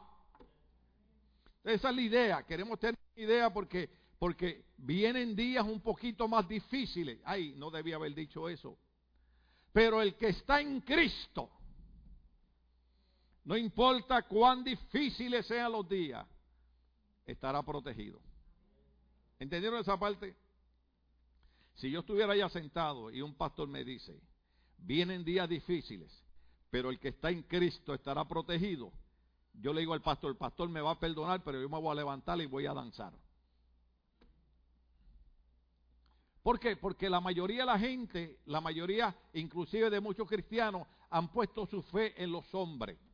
Esa 1.65 1.89
es 1.89 1.97
la 1.97 2.03
idea, 2.03 2.43
queremos 2.43 2.79
tener 2.79 2.99
idea 3.17 3.51
porque, 3.51 3.89
porque 4.19 4.67
vienen 4.77 5.35
días 5.35 5.65
un 5.65 5.81
poquito 5.81 6.29
más 6.29 6.47
difíciles. 6.47 7.19
Ay, 7.25 7.55
no 7.57 7.71
debía 7.71 7.97
haber 7.97 8.15
dicho 8.15 8.51
eso. 8.51 8.77
Pero 9.73 10.03
el 10.03 10.15
que 10.15 10.29
está 10.29 10.61
en 10.61 10.83
Cristo, 10.83 11.49
no 13.49 13.57
importa 13.57 14.21
cuán 14.25 14.63
difíciles 14.63 15.47
sean 15.47 15.73
los 15.73 15.89
días, 15.89 16.27
estará 17.25 17.63
protegido. 17.63 18.21
¿Entendieron 19.39 19.81
esa 19.81 19.99
parte? 19.99 20.37
Si 21.77 21.91
yo 21.91 22.01
estuviera 22.01 22.35
allá 22.35 22.51
sentado 22.51 23.11
y 23.11 23.23
un 23.23 23.35
pastor 23.35 23.67
me 23.67 23.85
dice, 23.85 24.21
vienen 24.77 25.25
días 25.25 25.49
difíciles, 25.49 26.13
pero 26.69 26.91
el 26.91 27.01
que 27.01 27.09
está 27.09 27.31
en 27.31 27.43
Cristo 27.43 27.95
estará 27.95 28.29
protegido, 28.29 28.93
yo 29.55 29.73
le 29.73 29.81
digo 29.81 29.95
al 29.95 30.03
pastor, 30.03 30.31
el 30.33 30.37
pastor 30.37 30.69
me 30.69 30.83
va 30.83 30.91
a 30.91 31.01
perdonar, 31.01 31.43
pero 31.43 31.59
yo 31.59 31.71
me 31.71 31.81
voy 31.81 31.93
a 31.93 31.95
levantar 31.95 32.39
y 32.43 32.45
voy 32.45 32.67
a 32.67 32.75
danzar. 32.75 33.15
¿Por 36.43 36.61
qué? 36.61 36.77
Porque 36.77 37.09
la 37.09 37.23
mayoría 37.23 37.61
de 37.61 37.67
la 37.67 37.79
gente, 37.79 38.41
la 38.45 38.61
mayoría 38.61 39.17
inclusive 39.33 39.89
de 39.89 40.01
muchos 40.01 40.29
cristianos, 40.29 40.87
han 41.09 41.33
puesto 41.33 41.65
su 41.65 41.81
fe 41.81 42.13
en 42.23 42.31
los 42.31 42.55
hombres 42.55 43.08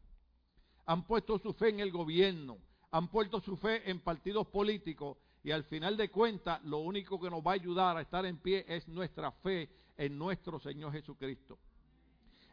han 0.86 1.06
puesto 1.06 1.38
su 1.38 1.52
fe 1.54 1.70
en 1.70 1.80
el 1.80 1.90
gobierno, 1.90 2.58
han 2.90 3.08
puesto 3.08 3.40
su 3.40 3.56
fe 3.56 3.88
en 3.90 4.00
partidos 4.00 4.46
políticos 4.48 5.16
y 5.42 5.50
al 5.50 5.64
final 5.64 5.96
de 5.96 6.10
cuentas 6.10 6.62
lo 6.64 6.78
único 6.78 7.20
que 7.20 7.30
nos 7.30 7.44
va 7.44 7.52
a 7.52 7.54
ayudar 7.54 7.96
a 7.96 8.02
estar 8.02 8.24
en 8.26 8.38
pie 8.38 8.64
es 8.68 8.86
nuestra 8.88 9.30
fe 9.30 9.68
en 9.96 10.18
nuestro 10.18 10.58
Señor 10.58 10.92
Jesucristo. 10.92 11.58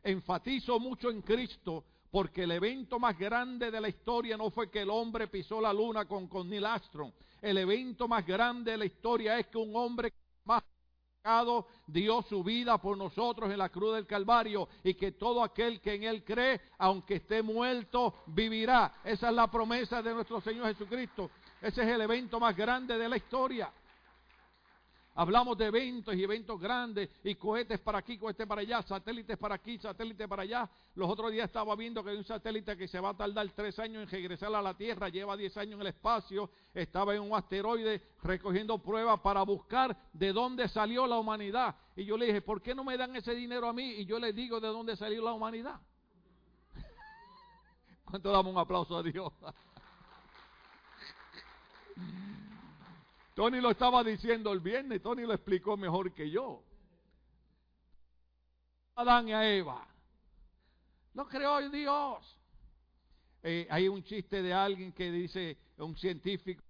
Enfatizo 0.04 0.80
mucho 0.80 1.10
en 1.10 1.22
Cristo 1.22 1.86
porque 2.10 2.44
el 2.44 2.52
evento 2.52 3.00
más 3.00 3.18
grande 3.18 3.72
de 3.72 3.80
la 3.80 3.88
historia 3.88 4.36
no 4.36 4.50
fue 4.50 4.70
que 4.70 4.82
el 4.82 4.90
hombre 4.90 5.28
pisó 5.28 5.62
la 5.62 5.72
luna 5.72 6.06
con, 6.06 6.28
con 6.28 6.50
Neil 6.50 6.66
Armstrong. 6.66 7.12
El 7.42 7.58
evento 7.58 8.08
más 8.08 8.26
grande 8.26 8.72
de 8.72 8.78
la 8.78 8.86
historia 8.86 9.40
es 9.40 9.48
que 9.48 9.58
un 9.58 9.76
hombre 9.76 10.14
más 11.24 11.68
dio 11.86 12.22
su 12.24 12.44
vida 12.44 12.78
por 12.78 12.98
nosotros 12.98 13.52
en 13.52 13.58
la 13.60 13.70
cruz 13.70 13.96
del 13.96 14.08
Calvario 14.08 14.68
y 14.84 14.94
que 14.94 15.12
todo 15.12 15.44
aquel 15.44 15.80
que 15.80 15.94
en 15.94 16.04
Él 16.04 16.24
cree, 16.24 16.62
aunque 16.80 17.16
esté 17.16 17.42
muerto, 17.42 18.16
vivirá. 18.28 18.94
Esa 19.04 19.30
es 19.30 19.36
la 19.36 19.50
promesa 19.50 20.02
de 20.02 20.14
nuestro 20.14 20.42
Señor 20.42 20.68
Jesucristo. 20.68 21.30
Ese 21.62 21.84
es 21.84 21.88
el 21.90 22.02
evento 22.02 22.40
más 22.40 22.56
grande 22.56 22.98
de 22.98 23.08
la 23.08 23.18
historia. 23.18 23.72
Hablamos 25.14 25.58
de 25.58 25.66
eventos 25.66 26.16
y 26.16 26.24
eventos 26.24 26.58
grandes 26.58 27.10
y 27.26 27.36
cohetes 27.36 27.80
para 27.80 27.98
aquí, 27.98 28.18
cohetes 28.18 28.48
para 28.48 28.62
allá, 28.62 28.82
satélites 28.82 29.38
para 29.38 29.56
aquí, 29.56 29.78
satélites 29.78 30.26
para 30.26 30.44
allá. 30.44 30.70
Los 30.96 31.10
otros 31.10 31.32
días 31.34 31.48
estaba 31.48 31.76
viendo 31.76 32.02
que 32.02 32.12
hay 32.12 32.18
un 32.18 32.24
satélite 32.24 32.78
que 32.78 32.88
se 32.88 32.98
va 32.98 33.10
a 33.10 33.14
tardar 33.18 33.50
tres 33.50 33.78
años 33.80 34.04
en 34.04 34.10
regresar 34.10 34.56
a 34.56 34.62
la 34.62 34.74
Tierra, 34.74 35.10
lleva 35.10 35.36
diez 35.36 35.58
años 35.58 35.76
en 35.76 35.82
el 35.82 35.88
espacio, 35.88 36.50
estaba 36.74 37.14
en 37.14 37.24
un 37.24 37.36
asteroide 37.36 38.02
recogiendo 38.24 38.78
pruebas 38.78 39.20
para 39.20 39.44
buscar 39.44 39.98
de 40.14 40.32
dónde 40.32 40.70
salió 40.70 41.06
la 41.06 41.18
humanidad. 41.18 41.76
Y 41.98 42.06
yo 42.06 42.18
le 42.18 42.28
dije, 42.28 42.42
¿por 42.42 42.62
qué 42.62 42.74
no 42.74 42.86
me 42.86 42.96
dan 42.96 43.14
ese 43.14 43.36
dinero 43.36 43.68
a 43.68 43.74
mí? 43.74 43.84
Y 43.84 44.06
yo 44.06 44.18
les 44.18 44.34
digo 44.34 44.62
de 44.62 44.70
dónde 44.70 44.96
salió 44.96 45.22
la 45.22 45.34
humanidad. 45.34 45.82
¿Cuánto 48.06 48.32
damos 48.32 48.54
un 48.54 48.60
aplauso 48.60 48.96
a 48.96 49.04
Dios? 49.04 49.34
Tony 53.34 53.62
lo 53.62 53.72
estaba 53.72 54.04
diciendo 54.04 54.52
el 54.52 54.60
viernes, 54.60 55.02
Tony 55.02 55.24
lo 55.24 55.34
explicó 55.34 55.78
mejor 55.78 56.14
que 56.14 56.30
yo. 56.30 56.64
Adán 58.96 59.30
y 59.30 59.34
a 59.34 59.50
Eva. 59.50 59.88
Lo 61.14 61.28
creó 61.28 61.70
Dios. 61.70 62.38
Eh, 63.44 63.68
hay 63.70 63.88
un 63.88 64.04
chiste 64.04 64.42
de 64.42 64.54
alguien 64.54 64.92
que 64.92 65.12
dice, 65.12 65.58
un 65.78 65.96
científico, 65.96 66.62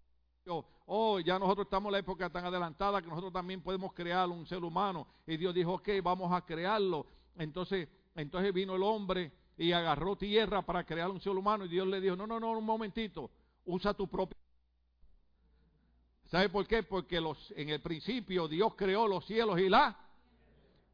oh, 0.85 1.19
ya 1.19 1.37
nosotros 1.39 1.65
estamos 1.65 1.89
en 1.89 1.93
la 1.93 1.99
época 1.99 2.29
tan 2.29 2.45
adelantada 2.45 3.01
que 3.01 3.07
nosotros 3.07 3.33
también 3.33 3.61
podemos 3.61 3.93
crear 3.93 4.29
un 4.29 4.45
ser 4.45 4.63
humano. 4.63 5.07
Y 5.25 5.37
Dios 5.37 5.53
dijo, 5.53 5.73
ok, 5.73 5.89
vamos 6.03 6.31
a 6.31 6.45
crearlo. 6.45 7.05
Entonces, 7.35 7.89
entonces 8.15 8.53
vino 8.53 8.75
el 8.75 8.83
hombre 8.83 9.31
y 9.57 9.71
agarró 9.71 10.15
tierra 10.15 10.61
para 10.61 10.83
crear 10.85 11.09
un 11.09 11.19
ser 11.19 11.33
humano. 11.33 11.65
Y 11.65 11.69
Dios 11.69 11.87
le 11.87 11.99
dijo, 11.99 12.15
no, 12.15 12.27
no, 12.27 12.39
no, 12.39 12.51
un 12.51 12.65
momentito, 12.65 13.29
usa 13.65 13.93
tu 13.93 14.07
propia 14.07 14.37
¿Sabe 16.31 16.47
por 16.47 16.65
qué? 16.65 16.83
Porque 16.83 17.19
los, 17.19 17.37
en 17.57 17.69
el 17.69 17.81
principio 17.81 18.47
Dios 18.47 18.73
creó 18.75 19.05
los 19.05 19.25
cielos 19.25 19.59
y 19.59 19.67
la 19.67 19.97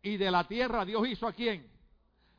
y 0.02 0.18
de 0.18 0.32
la 0.32 0.48
tierra 0.48 0.84
Dios 0.84 1.08
hizo 1.08 1.28
a 1.28 1.34
quién? 1.34 1.70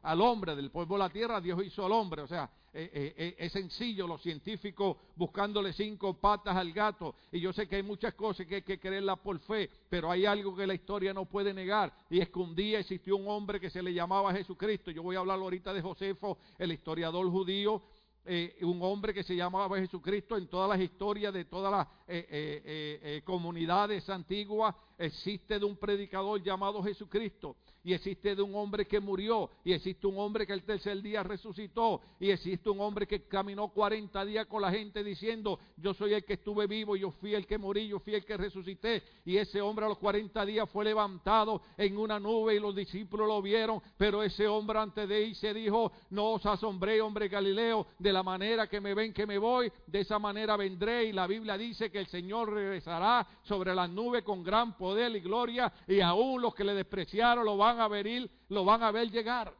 Al 0.02 0.20
hombre, 0.20 0.56
del 0.56 0.72
polvo 0.72 0.96
de 0.96 0.98
la 0.98 1.08
tierra 1.08 1.40
Dios 1.40 1.62
hizo 1.64 1.86
al 1.86 1.92
hombre. 1.92 2.22
O 2.22 2.26
sea, 2.26 2.50
eh, 2.72 2.90
eh, 2.92 3.14
eh, 3.16 3.36
es 3.38 3.52
sencillo, 3.52 4.08
los 4.08 4.20
científicos 4.20 4.96
buscándole 5.14 5.72
cinco 5.74 6.14
patas 6.14 6.56
al 6.56 6.72
gato. 6.72 7.14
Y 7.30 7.38
yo 7.38 7.52
sé 7.52 7.68
que 7.68 7.76
hay 7.76 7.84
muchas 7.84 8.14
cosas 8.14 8.46
que 8.48 8.56
hay 8.56 8.62
que 8.62 8.80
creerlas 8.80 9.20
por 9.20 9.38
fe, 9.38 9.70
pero 9.88 10.10
hay 10.10 10.26
algo 10.26 10.56
que 10.56 10.66
la 10.66 10.74
historia 10.74 11.14
no 11.14 11.24
puede 11.24 11.54
negar. 11.54 11.92
Y 12.10 12.18
es 12.18 12.28
que 12.30 12.38
un 12.40 12.56
día 12.56 12.80
existió 12.80 13.16
un 13.16 13.28
hombre 13.28 13.60
que 13.60 13.70
se 13.70 13.80
le 13.80 13.94
llamaba 13.94 14.34
Jesucristo. 14.34 14.90
Yo 14.90 15.04
voy 15.04 15.14
a 15.14 15.20
hablar 15.20 15.38
ahorita 15.38 15.72
de 15.72 15.82
Josefo, 15.82 16.38
el 16.58 16.72
historiador 16.72 17.30
judío 17.30 17.80
eh, 18.30 18.58
un 18.60 18.82
hombre 18.82 19.14
que 19.14 19.22
se 19.22 19.34
llamaba 19.34 19.78
Jesucristo 19.78 20.36
en 20.36 20.48
todas 20.48 20.68
las 20.68 20.78
historias 20.78 21.32
de 21.32 21.46
todas 21.46 21.72
las 21.72 21.86
eh, 22.06 23.00
eh, 23.02 23.22
comunidades 23.24 24.06
antiguas 24.10 24.74
existe 24.98 25.58
de 25.58 25.64
un 25.64 25.76
predicador 25.76 26.42
llamado 26.42 26.82
Jesucristo 26.82 27.56
y 27.84 27.94
existe 27.94 28.34
de 28.34 28.42
un 28.42 28.54
hombre 28.54 28.86
que 28.86 29.00
murió, 29.00 29.50
y 29.64 29.72
existe 29.72 30.06
un 30.06 30.18
hombre 30.18 30.46
que 30.46 30.52
el 30.52 30.62
tercer 30.62 31.00
día 31.00 31.22
resucitó, 31.22 32.02
y 32.20 32.30
existe 32.30 32.68
un 32.68 32.80
hombre 32.80 33.06
que 33.06 33.26
caminó 33.26 33.68
40 33.68 34.24
días 34.26 34.46
con 34.46 34.60
la 34.60 34.70
gente 34.70 35.02
diciendo, 35.02 35.58
yo 35.76 35.94
soy 35.94 36.12
el 36.12 36.24
que 36.24 36.34
estuve 36.34 36.66
vivo, 36.66 36.96
yo 36.96 37.10
fui 37.12 37.34
el 37.34 37.46
que 37.46 37.56
morí, 37.56 37.88
yo 37.88 38.00
fui 38.00 38.14
el 38.14 38.24
que 38.24 38.36
resucité, 38.36 39.02
y 39.24 39.36
ese 39.36 39.62
hombre 39.62 39.86
a 39.86 39.88
los 39.88 39.98
40 39.98 40.44
días 40.44 40.68
fue 40.68 40.84
levantado 40.84 41.62
en 41.76 41.96
una 41.96 42.18
nube 42.18 42.56
y 42.56 42.60
los 42.60 42.74
discípulos 42.74 43.26
lo 43.26 43.40
vieron, 43.40 43.80
pero 43.96 44.22
ese 44.22 44.46
hombre 44.46 44.78
antes 44.78 45.08
de 45.08 45.22
irse 45.22 45.54
dijo, 45.54 45.92
no 46.10 46.32
os 46.32 46.44
asombré, 46.44 47.00
hombre 47.00 47.28
Galileo, 47.28 47.86
de 47.98 48.12
la 48.12 48.22
manera 48.22 48.66
que 48.66 48.80
me 48.80 48.92
ven 48.92 49.14
que 49.14 49.26
me 49.26 49.38
voy, 49.38 49.72
de 49.86 50.00
esa 50.00 50.18
manera 50.18 50.56
vendré, 50.56 51.04
y 51.04 51.12
la 51.12 51.26
Biblia 51.26 51.56
dice 51.56 51.90
que 51.90 52.00
el 52.00 52.06
Señor 52.08 52.52
regresará 52.52 53.26
sobre 53.44 53.74
las 53.74 53.88
nubes 53.88 54.24
con 54.24 54.42
gran 54.42 54.76
poder 54.76 54.87
y 54.96 55.20
gloria, 55.20 55.72
y 55.86 56.00
aún 56.00 56.40
los 56.40 56.54
que 56.54 56.64
le 56.64 56.74
despreciaron 56.74 57.44
lo 57.44 57.56
van 57.56 57.80
a 57.80 57.88
venir, 57.88 58.30
lo 58.48 58.64
van 58.64 58.82
a 58.82 58.90
ver 58.90 59.10
llegar. 59.10 59.52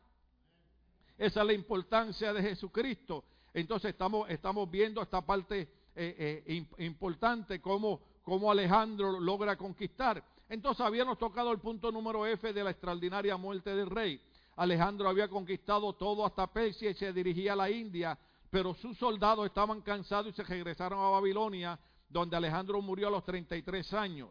Esa 1.16 1.40
es 1.40 1.47
la 1.47 1.52
importancia 1.52 2.32
de 2.32 2.42
Jesucristo. 2.42 3.25
Entonces 3.52 3.90
estamos, 3.90 4.30
estamos 4.30 4.70
viendo 4.70 5.02
esta 5.02 5.20
parte 5.20 5.68
eh, 5.94 6.44
eh, 6.47 6.85
importante, 6.85 7.61
cómo, 7.61 8.00
cómo 8.23 8.50
Alejandro 8.50 9.19
logra 9.19 9.56
conquistar. 9.56 10.23
Entonces 10.49 10.86
habíamos 10.86 11.19
tocado 11.19 11.50
el 11.50 11.58
punto 11.58 11.91
número 11.91 12.25
F 12.25 12.52
de 12.52 12.64
la 12.64 12.71
extraordinaria 12.71 13.36
muerte 13.36 13.75
del 13.75 13.91
rey. 13.91 14.21
Alejandro 14.56 15.08
había 15.08 15.28
conquistado 15.28 15.93
todo 15.93 16.25
hasta 16.25 16.47
Persia 16.47 16.91
y 16.91 16.95
se 16.95 17.12
dirigía 17.12 17.52
a 17.52 17.56
la 17.56 17.71
India, 17.71 18.19
pero 18.50 18.75
sus 18.75 18.97
soldados 18.97 19.47
estaban 19.47 19.82
cansados 19.82 20.32
y 20.32 20.36
se 20.36 20.43
regresaron 20.43 20.99
a 20.99 21.10
Babilonia, 21.10 21.78
donde 22.08 22.36
Alejandro 22.36 22.80
murió 22.80 23.08
a 23.08 23.10
los 23.10 23.25
33 23.25 23.93
años. 23.95 24.30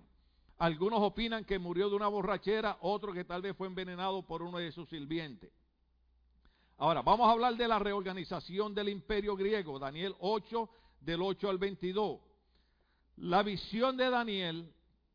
Algunos 0.60 1.02
opinan 1.02 1.46
que 1.46 1.60
murió 1.60 1.90
de 1.90 1.96
una 1.96 2.08
borrachera, 2.08 2.78
otros 2.82 3.14
que 3.14 3.26
tal 3.26 3.44
vez 3.44 3.56
fue 3.56 3.68
envenenado 3.68 4.26
por 4.26 4.42
uno 4.42 4.58
de 4.58 4.72
sus 4.72 4.90
sirvientes. 4.90 5.52
Ahora, 6.78 7.02
vamos 7.02 7.28
a 7.28 7.32
hablar 7.32 7.56
de 7.56 7.68
la 7.68 7.80
reorganización 7.80 8.74
del 8.74 8.90
imperio 8.90 9.36
griego, 9.36 9.78
Daniel 9.78 10.16
8, 10.20 10.70
del 11.02 11.22
8 11.22 11.50
al 11.50 11.58
22. 11.58 12.20
La 13.18 13.44
visión 13.44 13.98
de 13.98 14.10
Daniel 14.10 14.72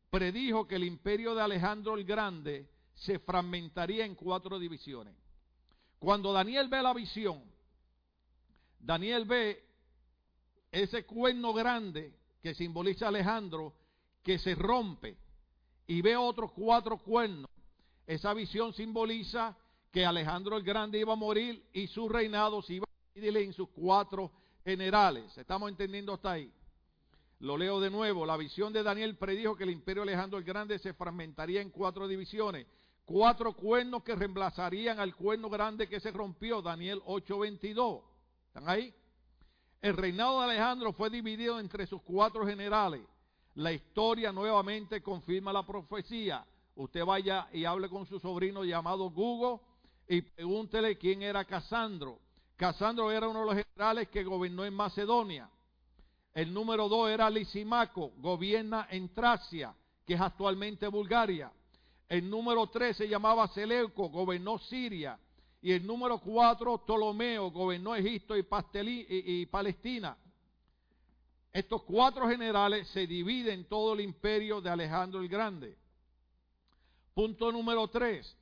predijo 0.09 0.67
que 0.67 0.75
el 0.75 0.83
imperio 0.83 1.35
de 1.35 1.41
Alejandro 1.41 1.95
el 1.95 2.05
Grande 2.05 2.69
se 2.95 3.19
fragmentaría 3.19 4.05
en 4.05 4.15
cuatro 4.15 4.59
divisiones. 4.59 5.15
Cuando 5.99 6.31
Daniel 6.31 6.67
ve 6.67 6.81
la 6.81 6.93
visión, 6.93 7.43
Daniel 8.79 9.25
ve 9.25 9.63
ese 10.71 11.05
cuerno 11.05 11.53
grande 11.53 12.13
que 12.41 12.53
simboliza 12.53 13.07
Alejandro 13.07 13.73
que 14.21 14.37
se 14.37 14.55
rompe 14.55 15.17
y 15.87 16.01
ve 16.01 16.15
otros 16.15 16.51
cuatro 16.51 16.97
cuernos. 16.97 17.49
Esa 18.05 18.33
visión 18.33 18.73
simboliza 18.73 19.55
que 19.91 20.05
Alejandro 20.05 20.57
el 20.57 20.63
Grande 20.63 20.99
iba 20.99 21.13
a 21.13 21.17
morir 21.17 21.63
y 21.73 21.87
su 21.87 22.09
reinado 22.09 22.61
se 22.61 22.75
iba 22.75 22.85
a 22.85 23.13
dividir 23.13 23.37
en 23.37 23.53
sus 23.53 23.69
cuatro 23.69 24.31
generales. 24.63 25.37
¿Estamos 25.37 25.69
entendiendo 25.69 26.13
hasta 26.13 26.31
ahí? 26.31 26.51
Lo 27.39 27.57
leo 27.57 27.79
de 27.79 27.89
nuevo. 27.89 28.25
La 28.25 28.37
visión 28.37 28.73
de 28.73 28.83
Daniel 28.83 29.17
predijo 29.17 29.55
que 29.55 29.63
el 29.63 29.69
imperio 29.69 30.03
Alejandro 30.03 30.39
el 30.39 30.45
Grande 30.45 30.79
se 30.79 30.93
fragmentaría 30.93 31.61
en 31.61 31.69
cuatro 31.69 32.07
divisiones. 32.07 32.65
Cuatro 33.05 33.53
cuernos 33.53 34.03
que 34.03 34.15
reemplazarían 34.15 34.99
al 34.99 35.13
cuerno 35.15 35.49
grande 35.49 35.89
que 35.89 35.99
se 35.99 36.11
rompió. 36.11 36.61
Daniel 36.61 37.01
8:22. 37.05 38.01
¿Están 38.47 38.69
ahí? 38.69 38.93
El 39.81 39.97
reinado 39.97 40.39
de 40.39 40.45
Alejandro 40.45 40.93
fue 40.93 41.09
dividido 41.09 41.59
entre 41.59 41.85
sus 41.85 42.01
cuatro 42.01 42.45
generales 42.45 43.01
la 43.55 43.71
historia 43.71 44.31
nuevamente 44.31 45.01
confirma 45.01 45.53
la 45.53 45.65
profecía. 45.65 46.45
Usted 46.75 47.05
vaya 47.05 47.47
y 47.53 47.65
hable 47.65 47.87
con 47.87 48.05
su 48.05 48.19
sobrino 48.19 48.63
llamado 48.63 49.11
Google 49.11 49.59
y 50.07 50.21
pregúntele 50.21 50.97
quién 50.97 51.21
era 51.21 51.45
Casandro. 51.45 52.19
Casandro 52.55 53.11
era 53.11 53.27
uno 53.27 53.41
de 53.41 53.45
los 53.45 53.65
generales 53.65 54.09
que 54.09 54.23
gobernó 54.23 54.65
en 54.65 54.73
Macedonia. 54.73 55.49
El 56.33 56.51
número 56.51 56.89
dos 56.89 57.09
era 57.09 57.29
Lisimaco, 57.29 58.11
gobierna 58.17 58.87
en 58.89 59.13
Tracia, 59.13 59.75
que 60.05 60.15
es 60.15 60.21
actualmente 60.21 60.87
Bulgaria. 60.87 61.51
El 62.09 62.27
número 62.29 62.67
tres 62.67 62.97
se 62.97 63.07
llamaba 63.07 63.47
Seleuco, 63.49 64.09
gobernó 64.09 64.57
Siria. 64.57 65.19
Y 65.61 65.71
el 65.71 65.85
número 65.85 66.17
cuatro, 66.19 66.79
Ptolomeo, 66.79 67.51
gobernó 67.51 67.95
Egipto 67.95 68.35
y, 68.35 68.45
y 69.09 69.45
Palestina. 69.45 70.17
Estos 71.53 71.83
cuatro 71.83 72.27
generales 72.27 72.87
se 72.87 73.05
dividen 73.05 73.65
todo 73.65 73.93
el 73.93 74.01
imperio 74.01 74.59
de 74.59 74.71
Alejandro 74.71 75.21
el 75.21 75.29
Grande. 75.29 75.77
Punto 77.13 77.51
número 77.51 77.87
tres, 77.89 78.35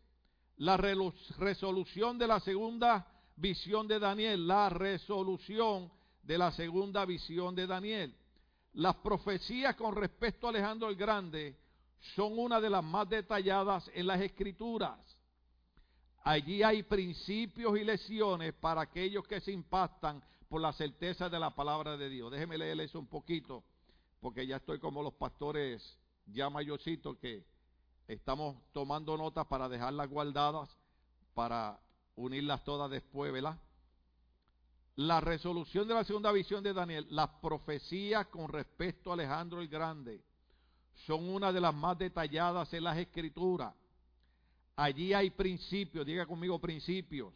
la 0.56 0.78
resolución 0.78 2.18
de 2.18 2.28
la 2.28 2.40
segunda 2.40 3.06
visión 3.36 3.86
de 3.86 4.00
Daniel, 4.00 4.48
la 4.48 4.70
resolución 4.70 5.92
de 6.24 6.38
la 6.38 6.54
segunda 6.54 7.04
visión 7.04 7.54
de 7.54 7.68
Daniel. 7.68 8.16
Las 8.74 8.96
profecías 8.96 9.76
con 9.76 9.94
respecto 9.94 10.48
a 10.48 10.52
Alejandro 10.52 10.88
el 10.88 10.96
Grande 10.96 11.58
son 12.16 12.40
una 12.40 12.62
de 12.62 12.70
las 12.70 12.84
más 12.84 13.10
detalladas 13.10 13.92
en 13.94 14.08
las 14.08 14.22
escrituras. 14.22 14.98
Allí 16.24 16.64
hay 16.64 16.84
principios 16.84 17.78
y 17.78 17.84
lecciones 17.84 18.54
para 18.54 18.82
aquellos 18.82 19.28
que 19.28 19.42
se 19.42 19.52
impactan 19.52 20.24
por 20.52 20.60
la 20.60 20.74
certeza 20.74 21.30
de 21.30 21.40
la 21.40 21.56
palabra 21.56 21.96
de 21.96 22.10
Dios. 22.10 22.30
Déjeme 22.30 22.58
leerle 22.58 22.84
eso 22.84 23.00
un 23.00 23.08
poquito, 23.08 23.64
porque 24.20 24.46
ya 24.46 24.58
estoy 24.58 24.80
como 24.80 25.02
los 25.02 25.14
pastores 25.14 25.98
ya 26.26 26.50
mayorcitos 26.50 27.16
que 27.20 27.46
estamos 28.06 28.58
tomando 28.74 29.16
notas 29.16 29.48
para 29.48 29.70
dejarlas 29.70 30.10
guardadas, 30.10 30.70
para 31.34 31.80
unirlas 32.18 32.66
todas 32.66 32.92
después, 32.92 33.32
¿verdad? 33.32 33.58
La 34.98 35.22
resolución 35.22 35.88
de 35.88 35.94
la 35.94 36.04
segunda 36.04 36.34
visión 36.34 36.62
de 36.62 36.74
Daniel, 36.74 37.08
las 37.12 37.30
profecías 37.42 38.28
con 38.28 38.50
respecto 38.50 39.10
a 39.10 39.14
Alejandro 39.14 39.62
el 39.62 39.70
Grande, 39.70 40.22
son 41.06 41.30
una 41.30 41.54
de 41.54 41.62
las 41.62 41.74
más 41.74 41.98
detalladas 41.98 42.74
en 42.74 42.84
las 42.84 42.98
escrituras. 42.98 43.74
Allí 44.76 45.14
hay 45.14 45.30
principios, 45.30 46.06
diga 46.06 46.26
conmigo 46.26 46.60
principios, 46.60 47.34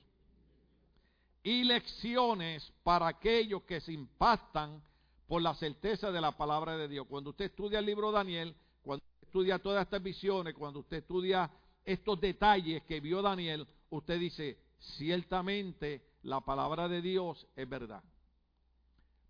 y 1.46 1.64
lecciones 1.64 2.74
para 2.84 3.08
aquellos 3.08 3.62
que 3.66 3.80
se 3.80 3.94
impactan 3.94 4.82
por 5.28 5.44
la 5.44 5.54
certeza 5.54 6.12
de 6.12 6.20
la 6.20 6.36
palabra 6.36 6.76
de 6.76 6.88
Dios. 6.88 7.06
Cuando 7.08 7.30
usted 7.30 7.46
estudia 7.46 7.78
el 7.78 7.86
libro 7.86 8.08
de 8.08 8.18
Daniel, 8.18 8.56
cuando 8.82 9.06
usted 9.06 9.28
estudia 9.28 9.60
todas 9.60 9.84
estas 9.84 10.02
visiones, 10.02 10.56
cuando 10.56 10.80
usted 10.80 10.98
estudia 10.98 11.48
estos 11.86 12.20
detalles 12.20 12.82
que 12.86 13.00
vio 13.00 13.22
Daniel, 13.22 13.68
usted 13.92 14.20
dice, 14.20 14.58
ciertamente 14.98 16.02
la 16.24 16.42
palabra 16.42 16.88
de 16.88 17.04
Dios 17.04 17.46
es 17.56 17.70
verdad. 17.70 18.04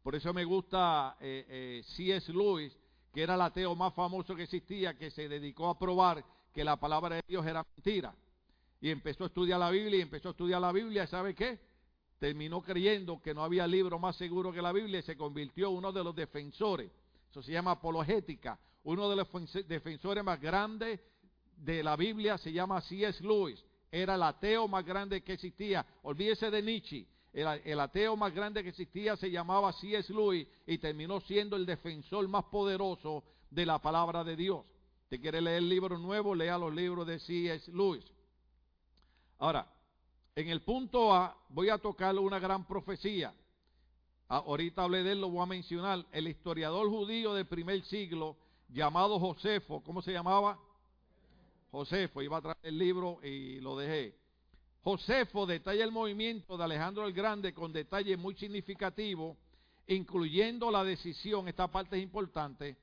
Por 0.02 0.16
eso 0.16 0.34
me 0.34 0.46
gusta 0.46 1.18
eh, 1.20 1.46
eh, 1.50 1.84
C.S. 1.98 2.32
Lewis, 2.32 2.72
que 3.14 3.24
era 3.24 3.36
el 3.36 3.42
ateo 3.42 3.76
más 3.76 3.94
famoso 3.94 4.34
que 4.38 4.44
existía, 4.44 4.98
que 4.98 5.12
se 5.12 5.28
dedicó 5.28 5.68
a 5.68 5.78
probar 5.78 6.24
que 6.54 6.64
la 6.64 6.78
palabra 6.78 7.18
de 7.18 7.24
Dios 7.28 7.46
era 7.46 7.66
mentira. 7.76 8.16
Y 8.80 8.90
empezó 8.90 9.26
a 9.26 9.28
estudiar 9.28 9.60
la 9.60 9.70
Biblia 9.70 10.00
y 10.00 10.02
empezó 10.02 10.30
a 10.30 10.32
estudiar 10.32 10.62
la 10.62 10.72
Biblia, 10.72 11.08
¿sabe 11.08 11.36
qué? 11.36 11.75
Terminó 12.20 12.62
creyendo 12.62 13.22
que 13.22 13.34
no 13.34 13.44
había 13.44 13.68
libro 13.68 14.00
más 14.00 14.16
seguro 14.16 14.52
que 14.52 14.62
la 14.62 14.72
Biblia 14.72 15.00
y 15.00 15.04
se 15.04 15.18
convirtió 15.18 15.70
uno 15.72 15.92
de 15.92 16.04
los 16.04 16.16
defensores. 16.16 16.92
Eso 17.30 17.42
se 17.42 17.52
llama 17.52 17.72
apologética. 17.72 18.58
Uno 18.84 19.10
de 19.10 19.16
los 19.16 19.28
defensores 19.68 20.24
más 20.24 20.40
grandes 20.40 21.02
de 21.58 21.84
la 21.84 21.96
Biblia 21.96 22.38
se 22.38 22.52
llama 22.52 22.82
C.S. 22.82 23.22
Lewis. 23.24 23.64
Era 23.92 24.16
el 24.16 24.24
ateo 24.24 24.68
más 24.68 24.86
grande 24.86 25.24
que 25.24 25.34
existía. 25.34 25.86
Olvídese 26.04 26.50
de 26.52 26.62
Nietzsche. 26.62 27.08
El, 27.34 27.80
ateo 27.82 28.16
más 28.16 28.34
grande 28.34 28.64
que 28.64 28.70
existía 28.70 29.18
se 29.18 29.30
llamaba 29.30 29.74
C.S. 29.74 30.14
Lewis 30.14 30.48
y 30.66 30.78
terminó 30.78 31.20
siendo 31.20 31.58
el 31.58 31.66
defensor 31.66 32.26
más 32.30 32.46
poderoso 32.46 33.26
de 33.50 33.66
la 33.66 33.80
palabra 33.80 34.24
de 34.24 34.38
Dios. 34.38 34.66
¿Te 35.10 35.20
quiere 35.20 35.42
leer 35.42 35.58
el 35.58 35.68
libro 35.68 35.98
nuevo? 35.98 36.34
Lea 36.34 36.58
los 36.58 36.74
libros 36.74 37.06
de 37.06 37.20
C.S. 37.20 37.70
Lewis. 37.74 38.06
Ahora, 39.38 39.68
en 40.36 40.50
el 40.50 40.62
punto 40.62 41.14
A 41.14 41.34
voy 41.48 41.70
a 41.70 41.78
tocar 41.78 42.14
una 42.20 42.40
gran 42.40 42.68
profecía. 42.68 43.34
Ah, 44.28 44.44
ahorita 44.46 44.84
hablé 44.84 45.02
de 45.02 45.14
él, 45.14 45.22
lo 45.22 45.30
voy 45.30 45.42
a 45.42 45.46
mencionar. 45.46 46.06
El 46.12 46.28
historiador 46.28 46.90
judío 46.90 47.34
del 47.34 47.46
primer 47.46 47.82
siglo, 47.86 48.36
llamado 48.68 49.18
Josefo, 49.18 49.82
¿cómo 49.82 50.02
se 50.02 50.12
llamaba? 50.12 50.60
Josefo, 51.72 52.22
iba 52.22 52.38
a 52.38 52.42
traer 52.42 52.58
el 52.64 52.78
libro 52.78 53.20
y 53.24 53.62
lo 53.62 53.78
dejé. 53.78 54.14
Josefo 54.84 55.46
detalla 55.46 55.86
el 55.86 55.92
movimiento 55.94 56.58
de 56.58 56.64
Alejandro 56.66 57.08
el 57.08 57.14
Grande 57.14 57.54
con 57.54 57.72
detalles 57.72 58.18
muy 58.18 58.36
significativos, 58.36 59.38
incluyendo 59.88 60.70
la 60.70 60.84
decisión, 60.84 61.48
esta 61.48 61.72
parte 61.72 61.96
es 61.96 62.04
importante, 62.04 62.76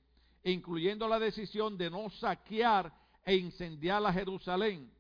incluyendo 0.45 1.07
la 1.07 1.19
decisión 1.19 1.77
de 1.77 1.91
no 1.91 2.09
saquear 2.09 2.91
e 3.27 3.37
incendiar 3.37 4.05
a 4.07 4.13
Jerusalén, 4.13 4.91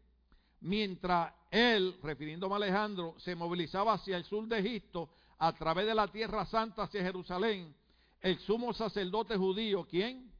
mientras 0.60 1.32
él, 1.52 1.98
refiriéndome 2.02 2.54
a 2.54 2.56
Alejandro, 2.56 3.14
se 3.18 3.36
movilizaba 3.36 3.92
hacia 3.92 4.16
el 4.16 4.24
sur 4.24 4.48
de 4.48 4.58
Egipto 4.58 5.10
a 5.38 5.52
través 5.52 5.86
de 5.86 5.94
la 5.94 6.08
tierra 6.08 6.46
santa 6.46 6.84
hacia 6.84 7.02
Jerusalén, 7.02 7.76
el 8.22 8.38
sumo 8.38 8.72
sacerdote 8.72 9.36
judío, 9.36 9.86
¿quién? 9.86 10.32